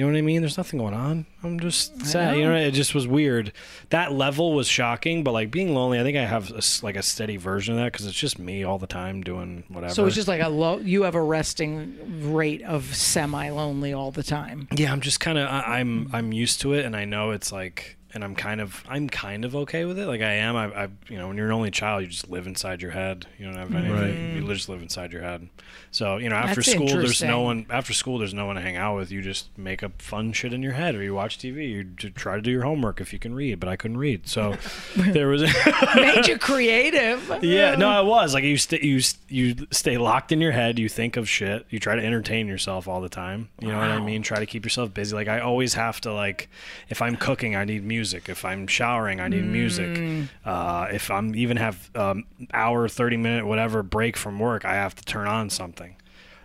you 0.00 0.06
know 0.06 0.12
what 0.12 0.18
I 0.18 0.22
mean? 0.22 0.40
There's 0.40 0.56
nothing 0.56 0.78
going 0.78 0.94
on. 0.94 1.26
I'm 1.42 1.60
just 1.60 2.06
sad. 2.06 2.38
You 2.38 2.44
know, 2.44 2.54
it 2.54 2.70
just 2.70 2.94
was 2.94 3.06
weird. 3.06 3.52
That 3.90 4.12
level 4.12 4.54
was 4.54 4.66
shocking, 4.66 5.22
but 5.22 5.32
like 5.32 5.50
being 5.50 5.74
lonely, 5.74 6.00
I 6.00 6.02
think 6.02 6.16
I 6.16 6.24
have 6.24 6.50
a 6.50 6.62
like 6.82 6.96
a 6.96 7.02
steady 7.02 7.36
version 7.36 7.74
of 7.74 7.80
that 7.80 7.92
because 7.92 8.06
it's 8.06 8.16
just 8.18 8.38
me 8.38 8.64
all 8.64 8.78
the 8.78 8.86
time 8.86 9.20
doing 9.20 9.64
whatever. 9.68 9.92
So 9.92 10.06
it's 10.06 10.16
just 10.16 10.26
like 10.26 10.40
a 10.40 10.48
low. 10.48 10.78
You 10.78 11.02
have 11.02 11.14
a 11.14 11.22
resting 11.22 12.32
rate 12.32 12.62
of 12.62 12.94
semi 12.96 13.50
lonely 13.50 13.92
all 13.92 14.10
the 14.10 14.22
time. 14.22 14.68
yeah, 14.74 14.90
I'm 14.90 15.02
just 15.02 15.20
kind 15.20 15.36
of 15.36 15.46
I'm 15.50 16.08
I'm 16.14 16.32
used 16.32 16.62
to 16.62 16.72
it, 16.72 16.86
and 16.86 16.96
I 16.96 17.04
know 17.04 17.32
it's 17.32 17.52
like, 17.52 17.98
and 18.12 18.24
I'm 18.24 18.34
kind 18.34 18.60
of 18.60 18.82
I'm 18.88 19.08
kind 19.08 19.44
of 19.44 19.54
okay 19.56 19.84
with 19.84 19.98
it. 19.98 20.06
Like 20.06 20.20
I 20.20 20.32
am. 20.34 20.56
I, 20.56 20.64
I 20.84 20.88
you 21.08 21.16
know 21.18 21.28
when 21.28 21.36
you're 21.36 21.46
an 21.46 21.52
only 21.52 21.70
child, 21.70 22.02
you 22.02 22.08
just 22.08 22.28
live 22.28 22.46
inside 22.46 22.82
your 22.82 22.90
head. 22.90 23.26
You 23.38 23.46
don't 23.46 23.56
have 23.56 23.74
anything. 23.74 24.36
You 24.36 24.52
just 24.52 24.68
live 24.68 24.82
inside 24.82 25.12
your 25.12 25.22
head. 25.22 25.48
So 25.92 26.16
you 26.16 26.28
know 26.28 26.36
after 26.36 26.56
That's 26.56 26.72
school, 26.72 26.86
there's 26.88 27.22
no 27.22 27.42
one. 27.42 27.66
After 27.70 27.92
school, 27.92 28.18
there's 28.18 28.34
no 28.34 28.46
one 28.46 28.56
to 28.56 28.62
hang 28.62 28.76
out 28.76 28.96
with. 28.96 29.10
You 29.12 29.22
just 29.22 29.56
make 29.56 29.82
up 29.82 30.02
fun 30.02 30.32
shit 30.32 30.52
in 30.52 30.62
your 30.62 30.72
head, 30.72 30.94
or 30.94 31.02
you 31.02 31.14
watch 31.14 31.38
TV. 31.38 31.68
You 31.70 31.84
try 32.10 32.36
to 32.36 32.42
do 32.42 32.50
your 32.50 32.62
homework 32.62 33.00
if 33.00 33.12
you 33.12 33.18
can 33.18 33.34
read, 33.34 33.60
but 33.60 33.68
I 33.68 33.76
couldn't 33.76 33.98
read, 33.98 34.28
so 34.28 34.56
there 34.96 35.28
was. 35.28 35.42
Made 35.94 36.26
you 36.26 36.38
creative. 36.38 37.38
Yeah, 37.42 37.76
no, 37.76 37.88
I 37.88 38.00
was 38.00 38.34
like 38.34 38.44
you 38.44 38.56
stay 38.56 38.80
you 38.82 38.98
s- 38.98 39.18
you 39.28 39.54
stay 39.70 39.98
locked 39.98 40.32
in 40.32 40.40
your 40.40 40.52
head. 40.52 40.78
You 40.78 40.88
think 40.88 41.16
of 41.16 41.28
shit. 41.28 41.66
You 41.70 41.78
try 41.78 41.96
to 41.96 42.04
entertain 42.04 42.48
yourself 42.48 42.88
all 42.88 43.00
the 43.00 43.08
time. 43.08 43.50
You 43.60 43.68
know 43.68 43.78
what 43.78 43.90
I 43.90 44.00
mean? 44.00 44.22
Try 44.22 44.38
to 44.40 44.46
keep 44.46 44.64
yourself 44.64 44.92
busy. 44.92 45.14
Like 45.14 45.28
I 45.28 45.40
always 45.40 45.74
have 45.74 46.00
to 46.02 46.12
like, 46.12 46.48
if 46.88 47.00
I'm 47.02 47.16
cooking, 47.16 47.54
I 47.54 47.64
need 47.64 47.84
music. 47.84 47.99
If 48.00 48.44
I'm 48.44 48.66
showering, 48.66 49.20
I 49.20 49.28
need 49.28 49.44
music. 49.44 50.28
Uh, 50.44 50.88
if 50.92 51.10
I'm 51.10 51.34
even 51.34 51.56
have 51.58 51.90
um, 51.94 52.24
hour, 52.52 52.88
thirty 52.88 53.16
minute, 53.16 53.46
whatever 53.46 53.82
break 53.82 54.16
from 54.16 54.38
work, 54.38 54.64
I 54.64 54.74
have 54.74 54.94
to 54.94 55.04
turn 55.04 55.26
on 55.26 55.50
something. 55.50 55.96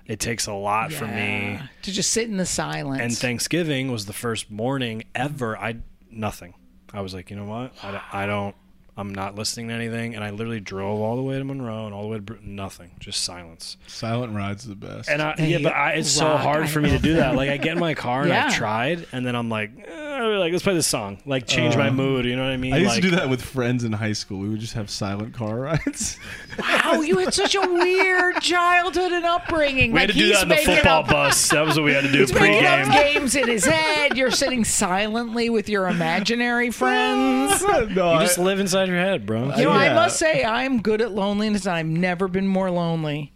It 0.06 0.20
takes 0.20 0.46
a 0.48 0.54
lot 0.54 0.92
for 0.94 1.08
me. 1.08 1.60
To 1.82 1.92
just 1.92 2.12
sit 2.12 2.30
in 2.30 2.38
the 2.38 2.46
silence. 2.46 3.02
And 3.02 3.18
Thanksgiving 3.18 3.92
was 3.92 4.06
the 4.06 4.14
first 4.14 4.52
morning 4.52 5.04
ever. 5.16 5.58
I 5.58 5.78
nothing. 6.12 6.54
I 6.94 7.02
was 7.02 7.14
like, 7.14 7.30
you 7.32 7.36
know 7.36 7.46
what? 7.46 7.74
I, 7.84 7.92
don't- 7.92 8.14
I 8.14 8.26
don't. 8.28 8.56
I'm 8.98 9.14
not 9.14 9.36
listening 9.36 9.68
to 9.68 9.74
anything. 9.74 10.16
And 10.16 10.24
I 10.24 10.30
literally 10.30 10.62
drove 10.62 11.02
all 11.02 11.18
the 11.18 11.22
way 11.22 11.38
to 11.38 11.44
Monroe 11.44 11.86
and 11.86 11.94
all 11.94 12.04
the 12.04 12.08
way 12.08 12.16
to 12.18 12.22
Br- 12.22 12.34
nothing, 12.42 12.92
just 13.00 13.26
silence. 13.26 13.76
Silent 13.88 14.34
ride's 14.34 14.64
the 14.66 14.76
best. 14.76 15.10
And 15.10 15.22
I, 15.22 15.34
Hey, 15.36 15.50
yeah, 15.50 15.58
but 15.62 15.74
I, 15.74 15.92
it's 15.94 16.10
so 16.10 16.38
hard 16.38 16.70
for 16.70 16.80
me 16.80 16.92
to 16.92 17.00
do 17.00 17.16
that. 17.16 17.36
Like 17.36 17.50
I 17.50 17.58
get 17.58 17.74
in 17.74 17.80
my 17.80 17.94
car 17.94 18.22
and 18.22 18.30
Yeah. 18.30 18.46
I've 18.46 18.54
tried, 18.56 19.06
and 19.12 19.26
then 19.26 19.36
I'm 19.36 19.50
like, 19.50 19.72
eh, 19.86 20.05
like 20.20 20.52
let's 20.52 20.64
play 20.64 20.74
this 20.74 20.88
song, 20.88 21.18
like 21.26 21.48
change 21.48 21.76
my 21.76 21.90
uh, 21.90 21.94
mood. 21.94 22.26
You 22.26 22.36
know 22.36 22.44
what 22.44 22.52
I 22.52 22.58
mean? 22.58 22.74
I 22.74 22.78
used 22.78 22.90
like, 22.92 23.02
to 23.04 23.10
do 23.10 23.16
that 23.16 23.30
with 23.30 23.42
friends 23.42 23.84
in 23.84 23.92
high 23.92 24.14
school. 24.14 24.40
We 24.40 24.50
would 24.50 24.60
just 24.60 24.74
have 24.74 24.90
silent 24.90 25.34
car 25.34 25.56
rides. 25.60 26.18
wow, 26.60 27.02
you 27.02 27.18
had 27.18 27.34
such 27.34 27.56
a 27.56 27.62
weird 27.62 28.42
childhood 28.42 29.12
and 29.12 29.26
upbringing. 29.26 29.92
We 29.92 30.00
like 30.00 30.10
had 30.10 30.16
to 30.16 30.20
do 30.20 30.34
that 30.34 30.44
in 30.44 30.50
the 30.50 30.56
football 30.58 31.04
up, 31.04 31.08
bus. 31.10 31.50
That 31.50 31.66
was 31.66 31.78
what 31.78 31.86
we 31.86 31.94
had 31.94 32.04
to 32.04 32.12
do 32.12 32.20
He's 32.22 32.34
making 32.34 32.66
up 32.66 32.80
pregame. 32.88 32.92
games 33.14 33.36
in 33.36 33.48
his 33.48 33.66
head. 33.66 34.18
You're 34.18 34.32
sitting 34.32 34.64
silently 34.64 35.50
with 35.50 35.70
your 35.70 35.88
imaginary 35.88 36.72
friends. 36.72 37.62
no, 37.62 37.82
You 37.88 38.02
I- 38.02 38.24
just 38.24 38.38
live 38.38 38.60
inside 38.60 38.88
your 38.88 38.98
head, 38.98 39.26
bro. 39.26 39.56
You 39.56 39.66
know, 39.66 39.72
I 39.72 39.94
must 39.94 40.18
say, 40.18 40.44
I'm 40.44 40.82
good 40.82 41.02
at 41.02 41.12
loneliness, 41.12 41.68
I've 41.68 41.86
never 41.86 42.28
been 42.28 42.48
more 42.48 42.72
lonely. 42.72 43.32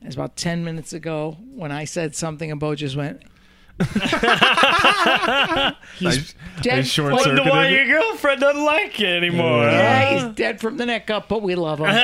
It 0.00 0.06
was 0.06 0.14
about 0.14 0.36
10 0.36 0.64
minutes 0.64 0.92
ago 0.92 1.36
when 1.54 1.72
I 1.72 1.84
said 1.84 2.14
something, 2.14 2.50
and 2.50 2.60
Bo 2.60 2.74
just 2.76 2.94
went, 2.96 3.22
I, 3.80 5.74
dead. 6.62 6.78
I 6.80 6.82
short 6.82 7.12
Wonder 7.12 7.36
Wonder 7.36 7.50
why 7.50 7.68
your 7.68 7.86
girlfriend 7.86 8.40
doesn't 8.40 8.64
like 8.64 8.98
you 8.98 9.06
anymore. 9.06 9.62
Yeah, 9.62 10.14
he's 10.14 10.34
dead 10.34 10.60
from 10.60 10.76
the 10.78 10.86
neck 10.86 11.10
up, 11.10 11.28
but 11.28 11.42
we 11.42 11.54
love 11.54 11.78
him. 11.78 11.88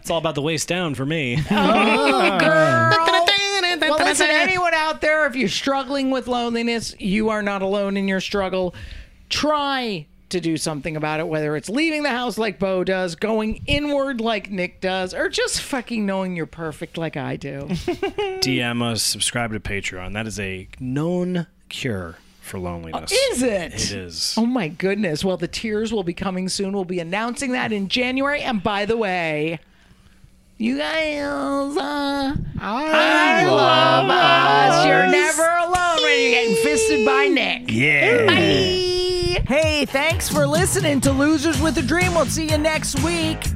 It's 0.00 0.10
all 0.10 0.18
about 0.18 0.34
the 0.34 0.42
waist 0.42 0.66
down 0.66 0.94
for 0.94 1.06
me. 1.06 1.38
oh, 1.50 2.38
girl. 2.40 3.26
Well, 3.80 3.98
listen, 3.98 4.28
anyone 4.28 4.74
out 4.74 5.00
there, 5.00 5.26
if 5.26 5.36
you're 5.36 5.48
struggling 5.48 6.10
with 6.10 6.26
loneliness, 6.26 6.94
you 6.98 7.28
are 7.28 7.42
not 7.42 7.62
alone 7.62 7.96
in 7.96 8.08
your 8.08 8.20
struggle. 8.20 8.74
Try 9.28 10.06
to 10.30 10.40
do 10.40 10.56
something 10.56 10.96
about 10.96 11.20
it, 11.20 11.28
whether 11.28 11.56
it's 11.56 11.68
leaving 11.68 12.02
the 12.02 12.10
house 12.10 12.38
like 12.38 12.58
Bo 12.58 12.84
does, 12.84 13.14
going 13.14 13.62
inward 13.66 14.20
like 14.20 14.50
Nick 14.50 14.80
does, 14.80 15.14
or 15.14 15.28
just 15.28 15.60
fucking 15.60 16.04
knowing 16.06 16.36
you're 16.36 16.46
perfect 16.46 16.96
like 16.98 17.16
I 17.16 17.36
do. 17.36 17.66
DM 17.68 18.82
us, 18.82 19.02
subscribe 19.02 19.52
to 19.52 19.60
Patreon. 19.60 20.12
That 20.14 20.26
is 20.26 20.40
a 20.40 20.68
known 20.78 21.46
cure 21.68 22.16
for 22.40 22.58
loneliness. 22.58 23.12
Is 23.12 23.42
it? 23.42 23.74
It 23.74 23.92
is. 23.92 24.34
Oh 24.36 24.46
my 24.46 24.68
goodness. 24.68 25.24
Well, 25.24 25.36
the 25.36 25.48
tears 25.48 25.92
will 25.92 26.02
be 26.02 26.14
coming 26.14 26.48
soon. 26.48 26.72
We'll 26.72 26.84
be 26.84 27.00
announcing 27.00 27.52
that 27.52 27.72
in 27.72 27.88
January. 27.88 28.42
And 28.42 28.62
by 28.62 28.86
the 28.86 28.96
way, 28.96 29.60
you 30.58 30.76
guys, 30.76 31.76
uh, 31.76 32.36
I 32.60 33.44
love 33.46 34.10
us. 34.10 34.86
You're 34.86 35.06
never 35.06 35.42
alone 35.42 36.02
when 36.02 36.20
you're 36.20 36.30
getting 36.32 36.56
fisted 36.56 37.06
by 37.06 37.28
Nick. 37.28 37.70
Yeah. 37.70 38.26
Bye. 38.26 38.89
Hey, 39.50 39.84
thanks 39.84 40.28
for 40.28 40.46
listening 40.46 41.00
to 41.00 41.10
Losers 41.10 41.60
with 41.60 41.76
a 41.78 41.82
Dream. 41.82 42.14
We'll 42.14 42.26
see 42.26 42.48
you 42.48 42.56
next 42.56 43.02
week 43.02 43.48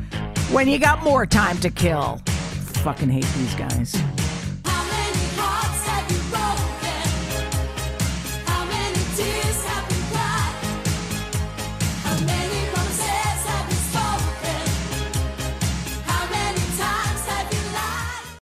when 0.51 0.67
you 0.67 0.81
got 0.81 1.05
more 1.05 1.25
time 1.25 1.57
to 1.59 1.71
kill. 1.71 2.21
Fucking 2.83 3.09
hate 3.09 3.29
these 3.37 3.55
guys. 3.55 3.95